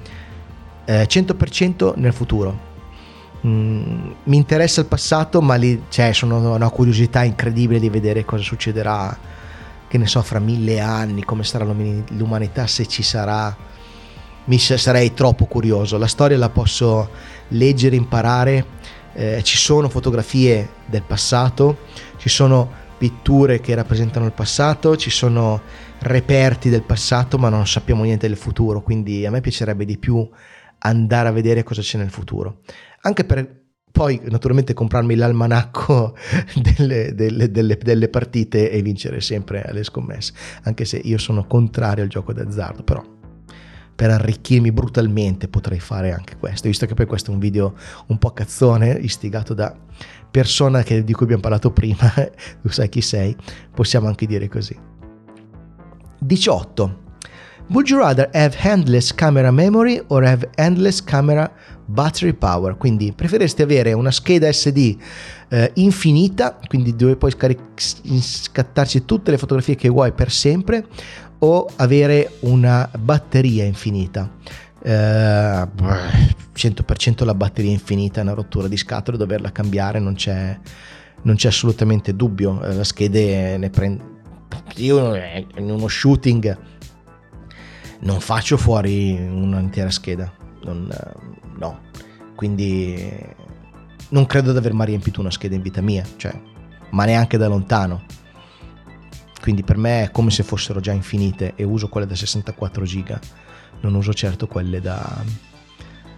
Eh, 0.86 1.06
100% 1.06 1.92
nel 1.94 2.12
futuro. 2.12 2.58
Mm, 3.46 4.10
mi 4.24 4.36
interessa 4.36 4.80
il 4.80 4.88
passato, 4.88 5.40
ma 5.40 5.54
lì 5.54 5.84
cioè, 5.88 6.10
una 6.22 6.68
curiosità 6.70 7.22
incredibile 7.22 7.78
di 7.78 7.90
vedere 7.90 8.24
cosa 8.24 8.42
succederà, 8.42 9.16
che 9.86 9.98
ne 9.98 10.06
so, 10.08 10.20
fra 10.22 10.40
mille 10.40 10.80
anni, 10.80 11.22
come 11.22 11.44
sarà 11.44 11.64
l'umanità, 11.64 12.66
se 12.66 12.86
ci 12.86 13.04
sarà. 13.04 13.70
Mi 14.44 14.58
sarei 14.58 15.14
troppo 15.14 15.46
curioso. 15.46 15.98
La 15.98 16.06
storia 16.06 16.36
la 16.36 16.50
posso 16.50 17.10
leggere, 17.48 17.96
imparare. 17.96 18.80
Eh, 19.14 19.40
ci 19.42 19.56
sono 19.56 19.88
fotografie 19.88 20.68
del 20.86 21.02
passato, 21.02 21.78
ci 22.16 22.28
sono 22.28 22.80
pitture 22.98 23.60
che 23.60 23.74
rappresentano 23.74 24.26
il 24.26 24.32
passato, 24.32 24.96
ci 24.96 25.10
sono 25.10 25.60
reperti 26.00 26.70
del 26.70 26.82
passato, 26.82 27.36
ma 27.36 27.48
non 27.48 27.66
sappiamo 27.66 28.04
niente 28.04 28.26
del 28.26 28.36
futuro, 28.36 28.80
quindi 28.80 29.26
a 29.26 29.30
me 29.30 29.40
piacerebbe 29.40 29.84
di 29.84 29.98
più 29.98 30.28
andare 30.78 31.28
a 31.28 31.32
vedere 31.32 31.62
cosa 31.62 31.82
c'è 31.82 31.98
nel 31.98 32.10
futuro. 32.10 32.60
Anche 33.02 33.24
per 33.24 33.60
poi 33.90 34.20
naturalmente 34.24 34.72
comprarmi 34.72 35.14
l'almanacco 35.14 36.16
delle, 36.76 37.14
delle, 37.14 37.50
delle, 37.50 37.76
delle 37.76 38.08
partite 38.08 38.70
e 38.70 38.80
vincere 38.82 39.20
sempre 39.20 39.62
alle 39.62 39.84
scommesse, 39.84 40.32
anche 40.62 40.84
se 40.84 40.96
io 40.96 41.18
sono 41.18 41.46
contrario 41.46 42.04
al 42.04 42.08
gioco 42.08 42.32
d'azzardo, 42.32 42.82
però 42.82 43.20
per 43.94 44.10
arricchirmi 44.10 44.72
brutalmente 44.72 45.48
potrei 45.48 45.80
fare 45.80 46.12
anche 46.12 46.36
questo, 46.36 46.68
visto 46.68 46.86
che 46.86 46.94
poi 46.94 47.06
questo 47.06 47.30
è 47.30 47.34
un 47.34 47.40
video 47.40 47.74
un 48.06 48.18
po' 48.18 48.32
cazzone, 48.32 48.90
istigato 48.92 49.54
da 49.54 49.74
persona 50.30 50.82
che, 50.82 51.04
di 51.04 51.12
cui 51.12 51.24
abbiamo 51.24 51.42
parlato 51.42 51.70
prima, 51.70 52.12
tu 52.62 52.68
sai 52.68 52.88
chi 52.88 53.00
sei, 53.00 53.36
possiamo 53.72 54.08
anche 54.08 54.26
dire 54.26 54.48
così. 54.48 54.76
18. 56.18 57.00
Would 57.72 57.88
you 57.88 58.00
rather 58.00 58.28
have 58.34 58.54
endless 58.60 59.14
camera 59.14 59.50
memory 59.50 59.98
or 60.08 60.22
have 60.24 60.46
endless 60.56 61.02
camera 61.02 61.50
battery 61.86 62.34
power? 62.34 62.76
Quindi 62.76 63.12
preferiresti 63.12 63.62
avere 63.62 63.94
una 63.94 64.10
scheda 64.10 64.52
SD 64.52 64.96
eh, 65.48 65.70
infinita, 65.76 66.58
quindi 66.68 66.94
dove 66.94 67.16
puoi 67.16 67.30
scaric- 67.30 67.80
scattarci 68.20 69.06
tutte 69.06 69.30
le 69.30 69.38
fotografie 69.38 69.74
che 69.74 69.88
vuoi 69.88 70.12
per 70.12 70.30
sempre, 70.30 70.86
o 71.38 71.66
avere 71.76 72.32
una 72.40 72.90
batteria 72.98 73.64
infinita. 73.64 74.30
Eh, 74.82 75.66
100% 76.54 77.24
la 77.24 77.34
batteria 77.34 77.70
infinita 77.70 78.20
è 78.20 78.22
una 78.22 78.34
rottura 78.34 78.68
di 78.68 78.76
scatole, 78.76 79.16
doverla 79.16 79.50
cambiare 79.50 79.98
non 79.98 80.12
c'è, 80.12 80.58
non 81.22 81.36
c'è 81.36 81.48
assolutamente 81.48 82.14
dubbio. 82.14 82.62
Eh, 82.62 82.74
la 82.74 82.84
schede 82.84 83.56
ne 83.56 83.70
prende. 83.70 84.10
Io 84.76 85.14
in 85.14 85.70
uno 85.70 85.88
shooting 85.88 86.71
non 88.02 88.20
faccio 88.20 88.56
fuori 88.56 89.12
un'intera 89.12 89.90
scheda, 89.90 90.32
non, 90.64 90.88
no. 91.58 91.80
Quindi 92.34 93.10
non 94.10 94.26
credo 94.26 94.52
di 94.52 94.58
aver 94.58 94.72
mai 94.72 94.86
riempito 94.86 95.20
una 95.20 95.30
scheda 95.30 95.54
in 95.54 95.62
vita 95.62 95.80
mia, 95.80 96.04
cioè, 96.16 96.32
ma 96.90 97.04
neanche 97.04 97.36
da 97.36 97.48
lontano. 97.48 98.02
Quindi 99.40 99.62
per 99.64 99.76
me 99.76 100.04
è 100.04 100.10
come 100.10 100.30
se 100.30 100.42
fossero 100.42 100.80
già 100.80 100.92
infinite 100.92 101.54
e 101.56 101.64
uso 101.64 101.88
quelle 101.88 102.06
da 102.06 102.14
64 102.14 102.84
giga. 102.84 103.20
Non 103.80 103.94
uso 103.94 104.14
certo 104.14 104.46
quelle 104.46 104.80
da, 104.80 105.24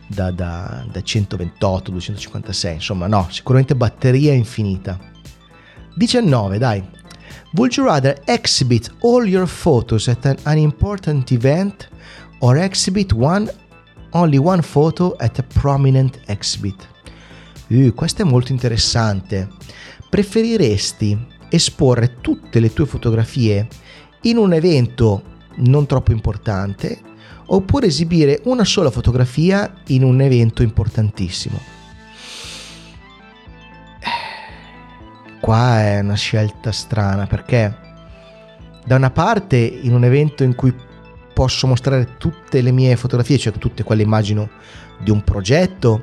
da, 0.07 0.31
da, 0.31 0.85
da 0.91 1.03
128 1.03 1.91
256 1.91 2.75
insomma 2.75 3.07
no 3.07 3.27
sicuramente 3.31 3.75
batteria 3.75 4.35
infinita. 4.35 4.99
19 5.97 6.59
dai 6.59 6.85
Would 7.57 7.77
you 7.77 7.85
rather 7.85 8.17
exhibit 8.27 8.91
all 9.03 9.29
your 9.29 9.47
photos 9.47 10.09
at 10.09 10.25
an, 10.25 10.37
an 10.45 10.59
important 10.59 11.31
event 11.31 11.89
or 12.41 12.57
exhibit 12.57 13.13
one, 13.13 13.49
only 14.11 14.39
one 14.39 14.61
photo 14.61 15.15
at 15.21 15.39
a 15.39 15.45
prominent 15.45 16.19
exhibit? 16.27 16.89
Uh, 17.69 17.95
questo 17.95 18.23
è 18.23 18.25
molto 18.25 18.51
interessante. 18.51 19.49
Preferiresti 20.11 21.17
esporre 21.49 22.17
tutte 22.21 22.59
le 22.59 22.73
tue 22.73 22.87
fotografie 22.87 23.69
in 24.23 24.37
un 24.37 24.53
evento 24.53 25.23
non 25.59 25.87
troppo 25.87 26.11
importante 26.11 26.99
oppure 27.47 27.87
esibire 27.87 28.41
una 28.47 28.65
sola 28.65 28.91
fotografia 28.91 29.73
in 29.89 30.03
un 30.03 30.21
evento 30.21 30.65
importantissimo. 30.65 31.74
Qua 35.45 35.81
è 35.83 36.01
una 36.01 36.15
scelta 36.15 36.73
strana 36.73 37.27
perché 37.27 37.77
da 38.87 38.97
una 38.97 39.11
parte 39.11 39.57
in 39.57 39.93
un 39.93 40.03
evento 40.05 40.43
in 40.43 40.55
cui 40.55 40.75
posso 41.35 41.67
mostrare 41.67 42.17
tutte 42.17 42.63
le 42.63 42.71
mie 42.71 42.97
fotografie, 42.97 43.37
cioè 43.37 43.53
tutte 43.53 43.83
quelle 43.83 44.01
immagino 44.01 44.49
di 44.99 45.11
un 45.11 45.23
progetto, 45.23 46.03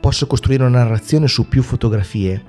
posso 0.00 0.26
costruire 0.26 0.64
una 0.64 0.82
narrazione 0.82 1.28
su 1.28 1.46
più 1.46 1.62
fotografie 1.62 2.42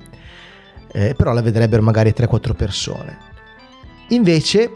eh, 0.90 1.12
però 1.14 1.34
la 1.34 1.42
vedrebbero 1.42 1.82
magari 1.82 2.14
3-4 2.16 2.54
persone. 2.54 3.18
Invece 4.08 4.70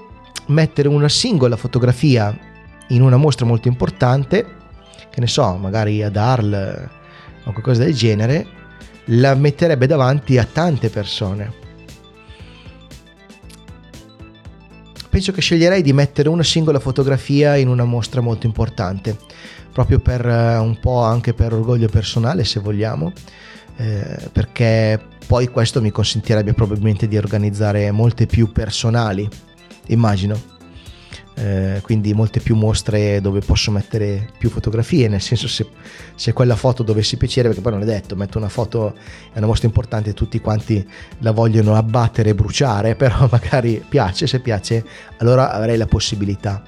mettere 0.49 0.89
una 0.89 1.09
singola 1.09 1.57
fotografia 1.57 2.39
in 2.89 3.01
una 3.01 3.17
mostra 3.17 3.47
molto 3.47 3.69
importante, 3.69 4.45
che 5.09 5.21
ne 5.21 5.27
so, 5.27 5.57
magari 5.57 6.03
ad 6.03 6.17
Arl 6.17 6.91
o 7.45 7.53
qualcosa 7.53 7.83
del 7.85 7.95
genere, 7.95 8.47
la 9.07 9.35
metterebbe 9.35 9.87
davanti 9.87 10.39
a 10.39 10.45
tante 10.45 10.89
persone. 10.89 11.65
Penso 15.09 15.33
che 15.33 15.41
sceglierei 15.41 15.83
di 15.83 15.93
mettere 15.93 16.29
una 16.29 16.43
singola 16.43 16.79
fotografia 16.79 17.57
in 17.57 17.69
una 17.69 17.85
mostra 17.85 18.21
molto 18.21 18.47
importante, 18.47 19.17
proprio 19.73 19.99
per 19.99 20.27
eh, 20.27 20.57
un 20.59 20.79
po' 20.79 21.03
anche 21.03 21.33
per 21.33 21.55
orgoglio 21.55 21.89
personale, 21.89 22.45
se 22.45 22.61
vogliamo, 22.61 23.13
eh, 23.77 24.29
perché 24.31 25.01
poi 25.27 25.49
questo 25.49 25.81
mi 25.81 25.91
consentirebbe 25.91 26.53
probabilmente 26.53 27.09
di 27.09 27.17
organizzare 27.17 27.91
molte 27.93 28.27
più 28.27 28.53
personali, 28.53 29.27
immagino. 29.87 30.56
Eh, 31.39 31.81
quindi 31.83 32.15
molte 32.15 32.41
più 32.41 32.57
mostre 32.57 33.21
dove 33.21 33.41
posso 33.41 33.71
mettere 33.71 34.31
più 34.39 34.49
fotografie, 34.49 35.07
nel 35.07 35.21
senso 35.21 35.47
se, 35.49 35.69
se, 36.15 36.33
quella 36.33 36.57
foto 36.57 36.83
dovessi 36.83 37.19
piacere, 37.19 37.49
perché 37.49 37.63
poi 37.63 37.73
non 37.73 37.83
è 37.83 37.85
detto, 37.85 38.17
metto 38.17 38.39
una 38.39 38.49
foto, 38.49 38.95
è 39.33 39.37
una 39.37 39.47
mostra 39.47 39.67
importante, 39.67 40.15
tutti 40.15 40.41
quanti 40.41 40.87
la 41.19 41.33
vogliono 41.33 41.75
abbattere 41.75 42.31
e 42.31 42.35
bruciare, 42.35 42.95
però 42.97 43.29
magari 43.31 43.85
piace, 43.87 44.27
se 44.27 44.41
piace, 44.41 44.83
allora 45.19 45.53
avrei 45.53 45.77
la 45.77 45.87
possibilità 45.87 46.63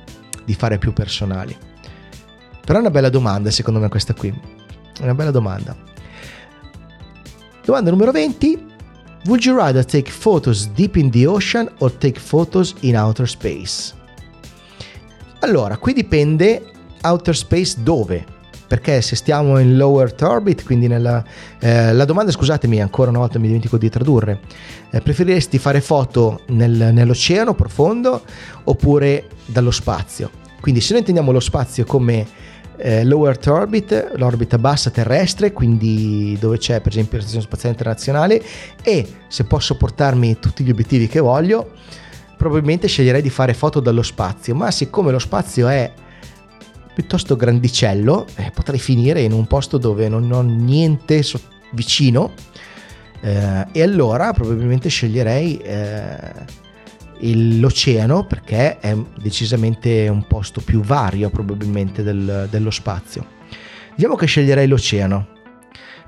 di 0.45 0.53
fare 0.53 0.77
più 0.77 0.93
personali. 0.93 1.57
Però 2.61 2.77
è 2.79 2.83
una 2.83 2.91
bella 2.91 3.09
domanda 3.09 3.51
secondo 3.51 3.81
me 3.81 3.89
questa 3.89 4.12
qui, 4.12 4.29
è 4.29 5.03
una 5.03 5.14
bella 5.14 5.31
domanda. 5.31 5.75
Domanda 7.64 7.91
numero 7.91 8.12
20. 8.12 8.66
Would 9.25 9.45
you 9.45 9.57
rather 9.57 9.85
take 9.85 10.11
photos 10.11 10.69
deep 10.69 10.97
in 10.97 11.11
the 11.11 11.27
ocean 11.27 11.71
or 11.79 11.91
take 11.91 12.21
photos 12.21 12.75
in 12.81 12.97
outer 12.97 13.27
space? 13.27 13.98
Allora, 15.41 15.76
qui 15.76 15.93
dipende 15.93 16.64
outer 17.03 17.36
space 17.36 17.76
dove? 17.82 18.24
Perché 18.66 19.01
se 19.01 19.14
stiamo 19.14 19.59
in 19.59 19.76
low 19.76 19.99
Earth 20.01 20.20
orbit, 20.22 20.64
quindi 20.64 20.89
nella... 20.89 21.24
Eh, 21.61 21.93
la 21.93 22.05
domanda, 22.05 22.32
scusatemi, 22.32 22.82
ancora 22.82 23.11
una 23.11 23.20
volta 23.20 23.39
mi 23.39 23.47
dimentico 23.47 23.78
di 23.78 23.89
tradurre. 23.89 24.41
Eh, 24.91 25.01
preferiresti 25.01 25.59
fare 25.59 25.80
foto 25.80 26.41
nel, 26.49 26.91
nell'oceano 26.93 27.55
profondo 27.55 28.22
oppure 28.64 29.28
dallo 29.47 29.70
spazio? 29.70 30.30
Quindi 30.61 30.80
se 30.80 30.91
noi 30.91 31.01
intendiamo 31.01 31.30
lo 31.30 31.41
spazio 31.41 31.84
come 31.84 32.26
eh, 32.76 33.05
low 33.05 33.24
Earth 33.24 33.47
orbit, 33.47 34.12
l'orbita 34.16 34.59
bassa 34.59 34.91
terrestre, 34.91 35.53
quindi 35.53 36.36
dove 36.41 36.59
c'è 36.59 36.80
per 36.80 36.93
esempio 36.93 37.16
la 37.16 37.22
Stazione 37.22 37.47
Spaziale 37.47 37.74
Internazionale 37.74 38.43
e 38.82 39.07
se 39.28 39.45
posso 39.45 39.76
portarmi 39.76 40.39
tutti 40.41 40.64
gli 40.64 40.70
obiettivi 40.70 41.07
che 41.07 41.20
voglio, 41.20 41.70
probabilmente 42.39 42.86
sceglierei 42.86 43.20
di 43.20 43.28
fare 43.28 43.53
foto 43.53 43.80
dallo 43.80 44.03
spazio, 44.03 44.55
ma 44.55 44.70
siccome 44.70 45.11
lo 45.11 45.18
spazio 45.18 45.68
è 45.68 45.93
piuttosto 46.95 47.36
grandicello, 47.36 48.26
eh, 48.36 48.51
potrei 48.55 48.78
finire 48.78 49.20
in 49.20 49.32
un 49.32 49.47
posto 49.47 49.76
dove 49.76 50.09
non 50.09 50.30
ho 50.32 50.41
niente 50.41 51.22
so- 51.22 51.41
vicino 51.72 52.32
eh, 53.20 53.66
e 53.72 53.82
allora 53.82 54.32
probabilmente 54.32 54.89
sceglierei 54.89 55.59
eh, 55.59 56.18
l'oceano 57.20 58.24
perché 58.24 58.78
è 58.78 58.97
decisamente 59.20 60.09
un 60.09 60.26
posto 60.26 60.61
più 60.61 60.80
vario 60.80 61.30
probabilmente 61.30 62.03
del, 62.03 62.47
dello 62.51 62.70
spazio. 62.70 63.26
Diciamo 63.97 64.14
che 64.14 64.26
sceglierei 64.26 64.68
l'oceano 64.68 65.36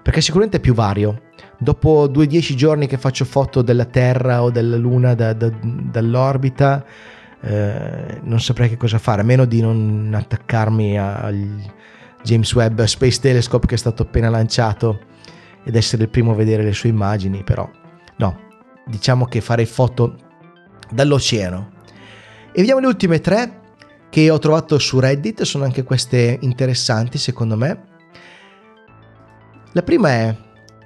perché 0.02 0.20
sicuramente 0.20 0.58
è 0.58 0.60
più 0.60 0.74
vario. 0.74 1.22
Dopo 1.62 2.06
due 2.06 2.26
dieci 2.26 2.56
giorni 2.56 2.86
che 2.86 2.96
faccio 2.96 3.26
foto 3.26 3.60
della 3.60 3.84
Terra 3.84 4.42
o 4.42 4.50
della 4.50 4.78
Luna 4.78 5.12
da, 5.12 5.34
da, 5.34 5.52
dall'orbita, 5.60 6.82
eh, 7.42 8.18
non 8.22 8.40
saprei 8.40 8.70
che 8.70 8.78
cosa 8.78 8.96
fare, 8.96 9.20
a 9.20 9.24
meno 9.24 9.44
di 9.44 9.60
non 9.60 10.10
attaccarmi 10.14 10.98
al 10.98 11.62
James 12.22 12.54
Webb 12.54 12.80
Space 12.84 13.20
Telescope 13.20 13.66
che 13.66 13.74
è 13.74 13.78
stato 13.78 14.04
appena 14.04 14.30
lanciato 14.30 15.00
ed 15.62 15.76
essere 15.76 16.04
il 16.04 16.08
primo 16.08 16.32
a 16.32 16.34
vedere 16.34 16.62
le 16.62 16.72
sue 16.72 16.88
immagini, 16.88 17.44
però 17.44 17.68
no, 18.16 18.38
diciamo 18.86 19.26
che 19.26 19.42
farei 19.42 19.66
foto 19.66 20.16
dall'oceano. 20.90 21.72
E 22.52 22.60
vediamo 22.60 22.80
le 22.80 22.86
ultime 22.86 23.20
tre 23.20 23.60
che 24.08 24.30
ho 24.30 24.38
trovato 24.38 24.78
su 24.78 24.98
Reddit, 24.98 25.42
sono 25.42 25.64
anche 25.64 25.82
queste 25.82 26.38
interessanti 26.40 27.18
secondo 27.18 27.56
me. 27.58 27.84
La 29.72 29.82
prima 29.82 30.08
è 30.08 30.36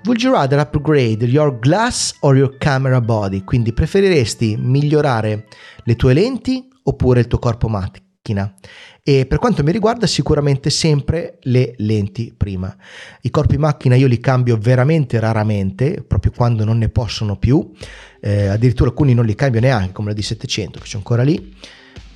Would 0.04 0.20
you 0.20 0.32
rather 0.32 0.58
upgrade 0.58 1.24
your 1.24 1.58
glass 1.58 2.14
or 2.20 2.36
your 2.36 2.58
camera 2.58 3.00
body? 3.00 3.42
Quindi 3.42 3.72
preferiresti 3.72 4.56
migliorare 4.58 5.46
le 5.82 5.96
tue 5.96 6.12
lenti 6.12 6.68
oppure 6.82 7.20
il 7.20 7.26
tuo 7.26 7.38
corpo 7.38 7.68
macchina? 7.68 8.54
E 9.02 9.24
per 9.24 9.38
quanto 9.38 9.62
mi 9.62 9.72
riguarda 9.72 10.06
sicuramente 10.06 10.68
sempre 10.68 11.38
le 11.42 11.74
lenti 11.78 12.34
prima. 12.36 12.74
I 13.22 13.30
corpi 13.30 13.56
macchina 13.56 13.94
io 13.94 14.06
li 14.06 14.20
cambio 14.20 14.58
veramente 14.58 15.18
raramente, 15.18 16.04
proprio 16.06 16.32
quando 16.36 16.64
non 16.64 16.76
ne 16.76 16.90
possono 16.90 17.36
più 17.36 17.72
eh, 18.20 18.46
addirittura 18.46 18.88
alcuni 18.88 19.12
non 19.12 19.26
li 19.26 19.34
cambio 19.34 19.60
neanche 19.60 19.92
come 19.92 20.12
la 20.12 20.18
D700 20.18 20.72
che 20.72 20.80
c'è 20.80 20.96
ancora 20.96 21.22
lì 21.22 21.54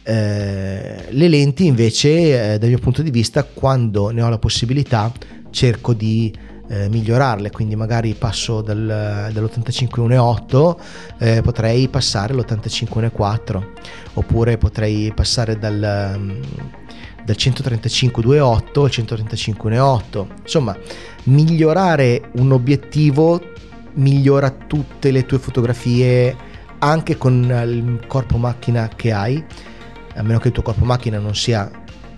eh, 0.03 1.05
le 1.11 1.29
lenti 1.29 1.67
invece 1.67 2.55
eh, 2.55 2.59
dal 2.59 2.71
mio 2.71 2.79
punto 2.79 3.03
di 3.03 3.11
vista 3.11 3.45
quando 3.45 4.09
ne 4.09 4.23
ho 4.23 4.31
la 4.31 4.39
possibilità 4.39 5.13
cerco 5.51 5.93
di 5.93 6.35
eh, 6.69 6.89
migliorarle 6.89 7.51
quindi 7.51 7.77
magari 7.77 8.15
passo 8.15 8.61
dal, 8.61 9.31
dall'85 9.33 10.07
1.8 10.07 10.77
eh, 11.19 11.43
potrei 11.43 11.89
passare 11.89 12.33
all'85 12.33 13.11
1.4 13.17 13.63
oppure 14.15 14.59
potrei 14.59 15.13
passare 15.15 15.59
dal 15.59 16.15
um, 16.17 16.41
dal 17.25 17.37
135 17.37 18.23
2.8 18.23 18.83
al 18.83 18.91
135 18.91 19.71
1.8 19.71 20.27
insomma 20.43 20.77
migliorare 21.25 22.31
un 22.37 22.53
obiettivo 22.53 23.41
migliora 23.95 24.51
tutte 24.51 25.11
le 25.11 25.27
tue 25.27 25.39
fotografie 25.39 26.37
anche 26.79 27.17
con 27.17 27.43
il 27.43 28.07
corpo 28.07 28.37
macchina 28.37 28.89
che 28.95 29.13
hai, 29.13 29.45
a 30.15 30.23
meno 30.23 30.39
che 30.39 30.49
il 30.49 30.55
tuo 30.55 30.63
corpo 30.63 30.85
macchina 30.85 31.19
non 31.19 31.35
sia 31.35 31.71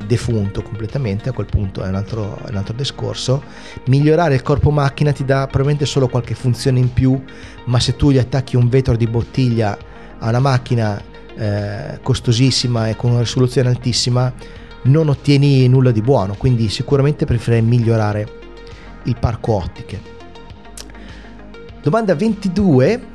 defunto 0.07 0.62
completamente, 0.62 1.28
a 1.28 1.32
quel 1.32 1.46
punto 1.46 1.82
è 1.82 1.88
un 1.88 1.94
altro, 1.94 2.38
è 2.44 2.51
un 2.51 2.57
altro 2.57 2.74
discorso. 2.74 3.42
Migliorare 3.86 4.34
il 4.34 4.42
corpo 4.42 4.70
macchina 4.70 5.12
ti 5.12 5.24
dà 5.24 5.46
probabilmente 5.46 5.86
solo 5.86 6.09
qualche 6.09 6.34
funzione 6.34 6.78
in 6.78 6.92
più, 6.92 7.22
ma 7.64 7.78
se 7.80 7.96
tu 7.96 8.11
gli 8.11 8.18
attacchi 8.18 8.57
un 8.57 8.68
vetro 8.68 8.96
di 8.96 9.07
bottiglia 9.07 9.76
a 10.18 10.28
una 10.28 10.40
macchina 10.40 11.03
eh, 11.36 11.98
costosissima 12.03 12.88
e 12.88 12.96
con 12.96 13.11
una 13.11 13.20
risoluzione 13.20 13.68
altissima, 13.68 14.32
non 14.82 15.09
ottieni 15.09 15.68
nulla 15.68 15.90
di 15.90 16.01
buono, 16.01 16.34
quindi 16.34 16.68
sicuramente 16.68 17.26
preferirei 17.26 17.66
migliorare 17.66 18.28
il 19.05 19.16
parco 19.18 19.55
ottiche. 19.55 20.18
Domanda 21.82 22.14
22. 22.14 23.09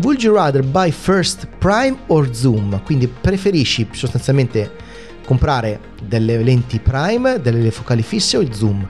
Would 0.00 0.22
you 0.22 0.32
rather 0.32 0.62
buy 0.62 0.92
first 0.92 1.48
Prime 1.58 1.98
or 2.06 2.32
Zoom? 2.32 2.82
Quindi 2.84 3.08
preferisci 3.08 3.88
sostanzialmente 3.90 4.86
comprare 5.28 5.78
delle 6.02 6.42
lenti 6.42 6.78
Prime, 6.78 7.38
delle 7.42 7.70
focali 7.70 8.00
fisse 8.00 8.38
o 8.38 8.40
il 8.40 8.54
Zoom? 8.54 8.88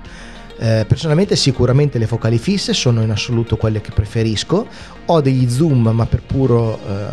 Eh, 0.61 0.85
personalmente 0.87 1.35
sicuramente 1.35 1.99
le 1.99 2.07
focali 2.07 2.39
fisse 2.39 2.73
sono 2.73 3.03
in 3.03 3.11
assoluto 3.11 3.57
quelle 3.57 3.81
che 3.81 3.91
preferisco. 3.91 4.69
Ho 5.07 5.21
degli 5.21 5.51
Zoom 5.51 5.89
ma 5.89 6.07
per 6.07 6.23
puro 6.23 6.79
eh, 6.79 7.07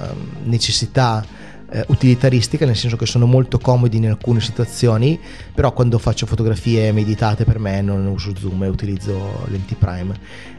necessità 0.43 1.25
eh, 1.71 1.83
utilitaristica, 1.87 2.67
nel 2.67 2.75
senso 2.75 2.97
che 2.97 3.07
sono 3.07 3.25
molto 3.25 3.57
comodi 3.57 3.97
in 3.97 4.09
alcune 4.09 4.41
situazioni, 4.41 5.19
però 5.55 5.73
quando 5.73 5.97
faccio 5.97 6.27
fotografie 6.27 6.91
meditate 6.91 7.45
per 7.45 7.57
me 7.57 7.81
non 7.81 8.05
uso 8.05 8.31
Zoom 8.37 8.63
e 8.63 8.67
utilizzo 8.67 9.43
lenti 9.47 9.73
Prime 9.73 10.53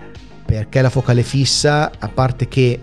perché 0.45 0.81
la 0.81 0.91
focale 0.91 1.23
fissa, 1.23 1.91
a 1.99 2.09
parte 2.09 2.47
che 2.47 2.81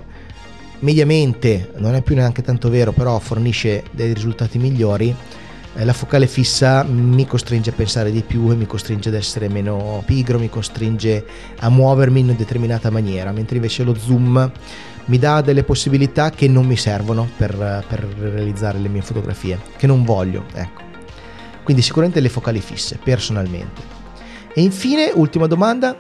mediamente 0.80 1.72
non 1.78 1.96
è 1.96 2.02
più 2.02 2.16
neanche 2.16 2.42
tanto 2.42 2.70
vero, 2.70 2.92
però 2.92 3.18
fornisce 3.20 3.84
dei 3.92 4.14
risultati 4.14 4.58
migliori, 4.58 5.16
la 5.76 5.94
focale 5.94 6.28
fissa 6.28 6.84
mi 6.84 7.26
costringe 7.26 7.72
a 7.72 7.74
pensare 7.74 8.12
di 8.12 8.22
più 8.22 8.52
e 8.52 8.56
mi 8.56 8.68
costringe 8.68 9.10
ad 9.10 9.16
essere 9.16 9.50
meno 9.50 10.04
pigro, 10.06 10.38
mi 10.38 10.50
costringe 10.50 11.26
a 11.60 11.70
muovermi 11.70 12.20
in 12.20 12.28
una 12.28 12.38
determinata 12.38 12.92
maniera, 12.92 13.32
mentre 13.32 13.56
invece 13.56 13.84
lo 13.84 13.96
zoom 13.96 14.52
mi 15.06 15.18
dà 15.18 15.42
delle 15.42 15.64
possibilità 15.64 16.30
che 16.30 16.48
non 16.48 16.66
mi 16.66 16.78
servono 16.78 17.28
per, 17.36 17.84
per 17.88 18.04
realizzare 18.04 18.78
le 18.78 18.88
mie 18.88 19.02
fotografie, 19.02 19.60
che 19.76 19.88
non 19.88 20.04
voglio, 20.04 20.46
ecco. 20.54 20.82
Quindi 21.64 21.82
sicuramente 21.82 22.20
le 22.20 22.30
focali 22.30 22.62
fisse, 22.62 23.00
personalmente. 23.04 23.82
E 24.54 24.62
infine, 24.62 25.12
ultima 25.14 25.48
domanda, 25.48 25.96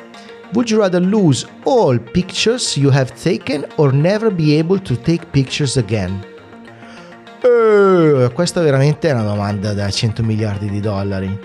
Would 0.54 0.70
you 0.70 0.78
rather 0.78 1.02
lose 1.02 1.48
all 1.66 1.98
pictures 1.98 2.78
you 2.78 2.92
have 2.92 3.16
taken 3.16 3.66
or 3.78 3.92
never 3.92 4.30
be 4.30 4.60
able 4.60 4.78
to 4.82 4.96
take 4.96 5.26
pictures 5.32 5.78
again? 5.78 6.24
Uh, 7.44 8.32
questa 8.32 8.62
veramente 8.62 9.10
è 9.10 9.12
una 9.12 9.24
domanda 9.24 9.74
da 9.74 9.89
100 9.89 10.24
miliardi 10.24 10.70
di 10.70 10.80
dollari. 10.80 11.39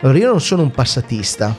Allora, 0.00 0.18
io 0.18 0.28
non 0.28 0.40
sono 0.40 0.62
un 0.62 0.70
passatista, 0.70 1.56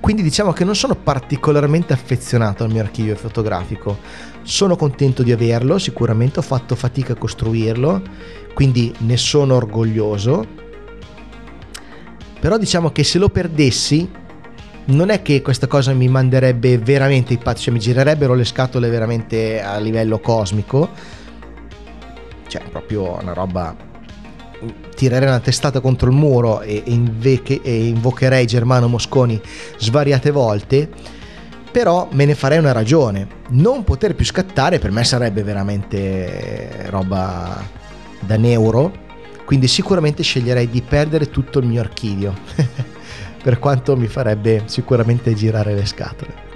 quindi 0.00 0.22
diciamo 0.22 0.52
che 0.52 0.64
non 0.64 0.74
sono 0.74 0.96
particolarmente 0.96 1.92
affezionato 1.92 2.64
al 2.64 2.70
mio 2.70 2.82
archivio 2.82 3.14
fotografico. 3.14 3.98
Sono 4.42 4.74
contento 4.74 5.22
di 5.22 5.30
averlo, 5.30 5.78
sicuramente 5.78 6.40
ho 6.40 6.42
fatto 6.42 6.74
fatica 6.74 7.12
a 7.12 7.16
costruirlo, 7.16 8.02
quindi 8.52 8.92
ne 8.98 9.16
sono 9.16 9.54
orgoglioso 9.54 10.58
però 12.40 12.56
diciamo 12.56 12.90
che 12.90 13.04
se 13.04 13.18
lo 13.18 13.28
perdessi, 13.28 14.10
non 14.90 15.10
è 15.10 15.22
che 15.22 15.42
questa 15.42 15.66
cosa 15.66 15.92
mi 15.92 16.08
manderebbe 16.08 16.78
veramente 16.78 17.32
i 17.32 17.38
pazzi, 17.38 17.64
cioè 17.64 17.72
mi 17.72 17.80
girerebbero 17.80 18.34
le 18.34 18.44
scatole 18.44 18.88
veramente 18.88 19.62
a 19.62 19.78
livello 19.78 20.18
cosmico. 20.18 20.90
Cioè, 22.46 22.62
proprio 22.70 23.18
una 23.20 23.32
roba. 23.32 23.88
Tirerei 24.94 25.28
una 25.28 25.40
testata 25.40 25.80
contro 25.80 26.10
il 26.10 26.14
muro 26.14 26.60
e, 26.60 26.82
inve- 26.86 27.62
e 27.62 27.86
invocherei 27.86 28.46
Germano 28.46 28.88
Mosconi 28.88 29.40
svariate 29.78 30.30
volte. 30.30 30.88
Però 31.70 32.08
me 32.12 32.24
ne 32.24 32.34
farei 32.34 32.58
una 32.58 32.72
ragione. 32.72 33.26
Non 33.50 33.84
poter 33.84 34.14
più 34.14 34.24
scattare 34.24 34.78
per 34.78 34.90
me 34.90 35.04
sarebbe 35.04 35.42
veramente 35.42 36.86
roba 36.90 37.62
da 38.20 38.36
neuro 38.36 39.08
quindi 39.50 39.66
sicuramente 39.66 40.22
sceglierei 40.22 40.70
di 40.70 40.80
perdere 40.80 41.28
tutto 41.28 41.58
il 41.58 41.66
mio 41.66 41.80
archivio, 41.80 42.32
per 43.42 43.58
quanto 43.58 43.96
mi 43.96 44.06
farebbe 44.06 44.62
sicuramente 44.66 45.34
girare 45.34 45.74
le 45.74 45.86
scatole. 45.86 46.48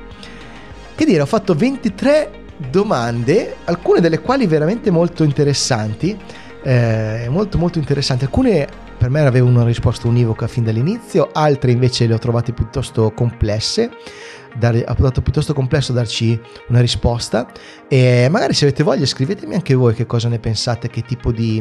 Che 0.95 1.05
dire, 1.05 1.23
ho 1.23 1.27
fatto 1.27 1.55
23 1.55 2.43
domande, 2.71 3.57
alcune 3.65 4.01
delle 4.01 4.21
quali 4.21 4.47
veramente 4.47 4.91
molto 4.91 5.25
interessanti, 5.25 6.17
eh, 6.63 7.27
molto 7.29 7.59
molto 7.59 7.79
interessanti, 7.79 8.25
alcune 8.25 8.67
per 8.97 9.11
me 9.11 9.21
avevo 9.21 9.49
una 9.49 9.65
risposta 9.65 10.09
univoca 10.09 10.47
fin 10.47 10.65
dall'inizio, 10.65 11.31
altre 11.33 11.73
invece 11.73 12.07
le 12.07 12.15
ho 12.15 12.19
trovate 12.19 12.53
piuttosto 12.53 13.11
complesse. 13.13 13.91
Dare, 14.57 14.85
ha 14.85 14.95
trovato 14.95 15.21
piuttosto 15.21 15.53
complesso 15.53 15.93
darci 15.93 16.41
una 16.69 16.81
risposta 16.81 17.49
e 17.89 18.29
magari 18.31 18.55
se 18.55 18.67
avete 18.67 18.85
voglia 18.85 19.05
scrivetemi 19.05 19.55
anche 19.55 19.75
voi 19.75 19.95
che 19.95 20.07
cosa 20.07 20.29
ne 20.29 20.39
pensate, 20.39 20.89
che 20.89 21.03
tipo 21.03 21.33
di, 21.33 21.61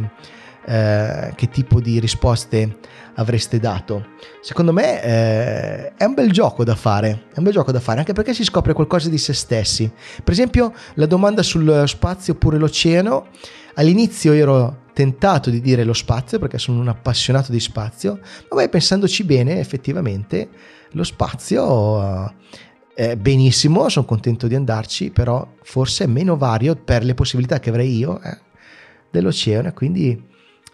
eh, 0.65 1.33
che 1.35 1.49
tipo 1.49 1.79
di 1.79 1.99
risposte 1.99 2.77
avreste 3.15 3.59
dato. 3.59 4.07
Secondo 4.41 4.73
me 4.73 5.01
eh, 5.03 5.93
è 5.95 6.03
un 6.03 6.13
bel 6.13 6.31
gioco 6.31 6.63
da 6.63 6.75
fare, 6.75 7.25
è 7.33 7.37
un 7.37 7.43
bel 7.43 7.53
gioco 7.53 7.71
da 7.71 7.79
fare 7.79 7.99
anche 7.99 8.13
perché 8.13 8.33
si 8.33 8.43
scopre 8.43 8.73
qualcosa 8.73 9.09
di 9.09 9.17
se 9.17 9.33
stessi. 9.33 9.91
Per 10.23 10.33
esempio 10.33 10.73
la 10.95 11.05
domanda 11.05 11.43
sul 11.43 11.83
spazio 11.87 12.33
oppure 12.33 12.57
l'oceano, 12.57 13.27
all'inizio 13.75 14.33
ero 14.33 14.81
tentato 14.93 15.49
di 15.49 15.61
dire 15.61 15.83
lo 15.83 15.93
spazio 15.93 16.39
perché 16.39 16.57
sono 16.57 16.79
un 16.79 16.87
appassionato 16.87 17.51
di 17.51 17.59
spazio, 17.59 18.19
ma 18.21 18.47
poi 18.47 18.69
pensandoci 18.69 19.23
bene 19.23 19.59
effettivamente 19.59 20.49
lo 20.91 21.03
spazio... 21.03 22.35
Eh, 22.95 23.17
benissimo, 23.17 23.89
sono 23.89 24.05
contento 24.05 24.45
di 24.45 24.53
andarci, 24.53 25.09
però 25.09 25.55
forse 25.63 26.03
è 26.03 26.07
meno 26.07 26.37
vario 26.37 26.75
per 26.75 27.03
le 27.03 27.15
possibilità 27.15 27.59
che 27.59 27.71
avrei 27.71 27.97
io 27.97 28.21
eh, 28.21 28.37
dell'oceano, 29.09 29.73
quindi 29.73 30.31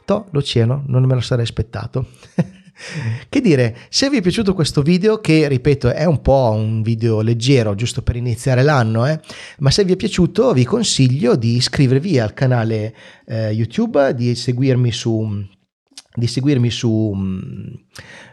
to, 0.10 0.26
l'oceano 0.32 0.84
non 0.88 1.06
me 1.06 1.14
lo 1.14 1.22
sarei 1.22 1.44
aspettato. 1.44 2.08
che 3.30 3.42
dire, 3.42 3.78
se 3.90 4.10
vi 4.10 4.18
è 4.18 4.22
piaciuto 4.22 4.56
questo 4.56 4.82
video, 4.82 5.22
che 5.22 5.48
ripeto 5.48 5.94
è 5.94 6.06
un 6.06 6.20
po' 6.22 6.52
un 6.56 6.82
video 6.82 7.22
leggero, 7.22 7.76
giusto 7.76 8.02
per 8.02 8.16
iniziare 8.16 8.64
l'anno, 8.64 9.06
eh, 9.06 9.20
ma 9.60 9.70
se 9.70 9.84
vi 9.84 9.94
è 9.94 9.96
piaciuto 9.96 10.52
vi 10.54 10.66
consiglio 10.66 11.36
di 11.36 11.58
iscrivervi 11.58 12.18
al 12.18 12.34
canale 12.34 12.96
eh, 13.28 13.52
YouTube, 13.52 14.16
di 14.16 14.34
seguirmi 14.34 14.92
su 14.92 15.48
di 16.16 16.28
seguirmi 16.28 16.70
su, 16.70 17.14
mm, 17.16 17.74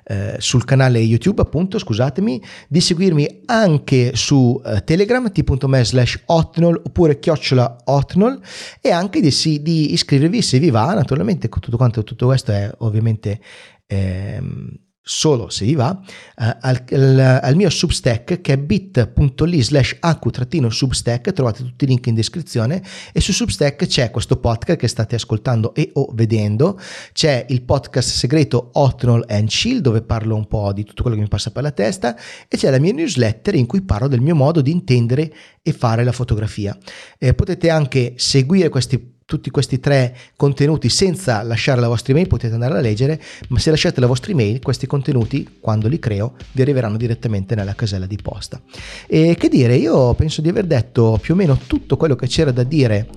eh, 0.05 0.37
sul 0.39 0.65
canale 0.65 0.99
YouTube, 0.99 1.43
appunto, 1.43 1.79
scusatemi, 1.79 2.43
di 2.69 2.81
seguirmi 2.81 3.43
anche 3.47 4.15
su 4.15 4.61
eh, 4.65 4.83
Telegram, 4.83 5.31
t.me 5.31 5.85
slash 5.85 6.23
hotnol 6.27 6.81
oppure 6.85 7.19
chiocciola 7.19 7.83
hotnol 7.85 8.41
e 8.81 8.91
anche 8.91 9.21
di, 9.21 9.31
di, 9.63 9.93
iscrivervi 9.93 10.43
se 10.43 10.59
vi 10.59 10.71
va, 10.71 10.95
naturalmente 10.95 11.49
tutto 11.49 11.77
quanto, 11.77 12.03
tutto 12.05 12.27
questo 12.27 12.53
è 12.53 12.73
ovviamente... 12.79 13.41
Ehm, 13.87 14.85
solo 15.09 15.51
se 15.51 15.65
vi 15.65 15.77
va, 15.77 15.97
eh, 16.37 16.57
al, 16.63 16.85
al, 16.91 17.41
al, 17.43 17.55
mio 17.55 17.71
Substack 17.71 18.41
che 18.41 18.53
è 18.55 18.59
bit.ly 18.59 19.63
slash 19.63 19.99
acu-substack, 20.01 21.33
trovate 21.33 21.63
tutti 21.63 21.85
i 21.85 21.87
link 21.87 22.09
in 22.09 22.17
descrizione 22.17 22.83
e 23.13 23.21
su 23.21 23.33
Substack 23.33 23.87
c'è 23.87 24.11
questo 24.11 24.39
podcast 24.39 24.77
che 24.77 24.89
state 24.89 25.15
ascoltando 25.15 25.75
e 25.75 25.91
o 25.93 26.11
vedendo, 26.13 26.77
c'è 27.13 27.47
il 27.51 27.63
podcast 27.63 28.09
segreto 28.09 28.71
Hotnol 28.73 29.27
and 29.29 29.47
Chill 29.47 29.79
dove 29.79 30.03
parlo 30.03 30.35
un 30.35 30.49
po' 30.49 30.73
di 30.73 30.83
tutto 30.83 31.03
quello 31.03 31.17
che 31.17 31.23
mi 31.23 31.29
passa 31.29 31.53
per 31.53 31.63
la 31.63 31.71
testa 31.71 32.17
e 32.49 32.57
c'è 32.57 32.69
la 32.71 32.81
mia 32.81 32.93
newsletter 32.93 33.55
in 33.55 33.67
cui 33.67 33.83
parlo 33.83 34.09
del 34.09 34.21
mio 34.21 34.35
modo 34.35 34.61
di 34.61 34.73
intendere 34.73 35.33
e 35.63 35.73
fare 35.73 36.03
la 36.03 36.13
fotografia. 36.13 36.77
Eh, 37.17 37.33
potete 37.33 37.71
anche 37.71 38.15
seguire 38.17 38.69
questi 38.71 39.15
tutti 39.27 39.51
questi 39.51 39.81
tre 39.81 40.17
contenuti 40.37 40.89
senza 40.89 41.43
lasciare 41.43 41.81
la 41.81 41.89
vostra 41.89 42.13
email, 42.13 42.29
potete 42.29 42.55
andare 42.55 42.79
a 42.79 42.81
leggere, 42.81 43.21
ma 43.49 43.59
se 43.59 43.71
lasciate 43.71 43.99
la 43.99 44.07
vostra 44.07 44.31
email, 44.31 44.63
questi 44.63 44.87
contenuti, 44.87 45.59
quando 45.61 45.89
li 45.89 45.99
creo, 45.99 46.35
vi 46.53 46.63
arriveranno 46.63 46.97
direttamente 46.97 47.57
nella 47.57 47.75
casella 47.75 48.07
di 48.07 48.17
posta. 48.23 48.61
E 49.09 49.35
che 49.37 49.49
dire, 49.49 49.75
io 49.75 50.15
penso 50.15 50.41
di 50.41 50.49
aver 50.49 50.67
detto 50.67 51.19
più 51.21 51.35
o 51.35 51.37
meno 51.37 51.59
tutto 51.67 51.97
quello 51.97 52.15
che 52.15 52.29
c'era 52.29 52.53
da 52.53 52.63
dire 52.63 53.09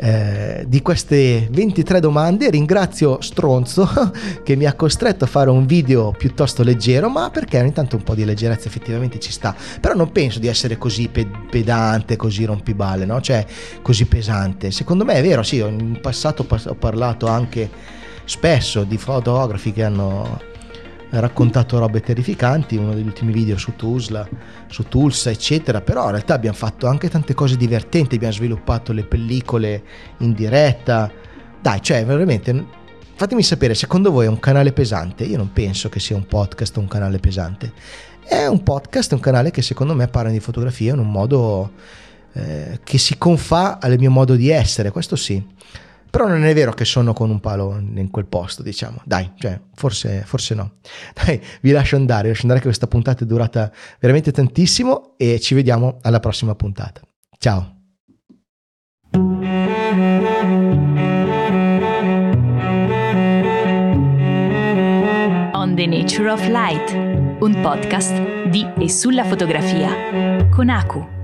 eh, 0.00 0.64
di 0.66 0.80
queste 0.80 1.48
23 1.50 2.00
domande. 2.00 2.50
Ringrazio 2.50 3.20
Stronzo 3.20 3.88
che 4.44 4.56
mi 4.56 4.64
ha 4.64 4.74
costretto 4.74 5.24
a 5.24 5.26
fare 5.26 5.50
un 5.50 5.66
video 5.66 6.12
piuttosto 6.16 6.62
leggero, 6.62 7.08
ma 7.08 7.30
perché 7.30 7.60
ogni 7.60 7.72
tanto 7.72 7.96
un 7.96 8.02
po' 8.02 8.14
di 8.14 8.24
leggerezza 8.24 8.68
effettivamente 8.68 9.18
ci 9.18 9.32
sta. 9.32 9.54
Però 9.80 9.94
non 9.94 10.12
penso 10.12 10.38
di 10.38 10.46
essere 10.46 10.78
così 10.78 11.08
pedante, 11.08 12.16
così 12.16 12.44
rompiballe, 12.44 13.04
no? 13.04 13.20
Cioè 13.20 13.44
così 13.82 14.06
pesante. 14.06 14.70
Secondo 14.70 15.04
me 15.04 15.14
è 15.14 15.22
vero, 15.22 15.42
sì, 15.42 15.58
in 15.58 15.98
passato 16.00 16.46
ho 16.48 16.74
parlato 16.74 17.26
anche 17.26 17.68
spesso 18.24 18.84
di 18.84 18.98
fotografi 18.98 19.72
che 19.72 19.82
hanno 19.82 20.56
raccontato 21.10 21.78
robe 21.78 22.00
terrificanti, 22.00 22.76
uno 22.76 22.94
degli 22.94 23.06
ultimi 23.06 23.32
video 23.32 23.56
su 23.56 23.74
Tulsa, 23.76 24.28
su 24.66 24.84
Tulsa, 24.88 25.30
eccetera, 25.30 25.80
però 25.80 26.04
in 26.04 26.10
realtà 26.10 26.34
abbiamo 26.34 26.56
fatto 26.56 26.86
anche 26.86 27.08
tante 27.08 27.34
cose 27.34 27.56
divertenti, 27.56 28.16
abbiamo 28.16 28.34
sviluppato 28.34 28.92
le 28.92 29.04
pellicole 29.04 29.82
in 30.18 30.32
diretta. 30.32 31.10
Dai, 31.60 31.80
cioè, 31.82 32.04
veramente 32.04 32.76
fatemi 33.14 33.42
sapere, 33.42 33.74
secondo 33.74 34.12
voi 34.12 34.26
è 34.26 34.28
un 34.28 34.38
canale 34.38 34.72
pesante? 34.72 35.24
Io 35.24 35.36
non 35.36 35.52
penso 35.52 35.88
che 35.88 35.98
sia 35.98 36.14
un 36.14 36.26
podcast 36.26 36.76
un 36.76 36.86
canale 36.86 37.18
pesante. 37.18 37.72
È 38.22 38.46
un 38.46 38.62
podcast, 38.62 39.12
un 39.12 39.20
canale 39.20 39.50
che 39.50 39.62
secondo 39.62 39.94
me 39.94 40.06
parla 40.06 40.30
di 40.30 40.38
fotografia 40.38 40.92
in 40.92 41.00
un 41.00 41.10
modo 41.10 41.72
eh, 42.34 42.80
che 42.84 42.98
si 42.98 43.18
confà 43.18 43.78
al 43.80 43.96
mio 43.98 44.10
modo 44.10 44.36
di 44.36 44.50
essere, 44.50 44.90
questo 44.90 45.16
sì. 45.16 45.42
Però 46.10 46.26
non 46.26 46.44
è 46.44 46.54
vero 46.54 46.72
che 46.72 46.84
sono 46.84 47.12
con 47.12 47.30
un 47.30 47.40
palo 47.40 47.76
in 47.78 48.10
quel 48.10 48.26
posto, 48.26 48.62
diciamo. 48.62 49.00
Dai, 49.04 49.32
cioè, 49.36 49.60
forse, 49.74 50.22
forse 50.24 50.54
no. 50.54 50.72
Dai, 51.14 51.40
vi 51.60 51.70
lascio 51.70 51.96
andare, 51.96 52.22
vi 52.22 52.28
lascio 52.28 52.42
andare 52.42 52.60
che 52.60 52.66
questa 52.66 52.86
puntata 52.86 53.24
è 53.24 53.26
durata 53.26 53.70
veramente 54.00 54.32
tantissimo 54.32 55.14
e 55.16 55.38
ci 55.40 55.54
vediamo 55.54 55.98
alla 56.02 56.20
prossima 56.20 56.54
puntata. 56.54 57.00
Ciao. 57.38 57.74
On 65.52 65.74
the 65.74 65.86
Nature 65.86 66.30
of 66.30 66.46
Light, 66.48 66.92
un 67.40 67.60
podcast 67.60 68.46
di 68.48 68.66
e 68.78 68.88
sulla 68.88 69.24
fotografia 69.24 70.46
con 70.50 70.68
Aku. 70.70 71.17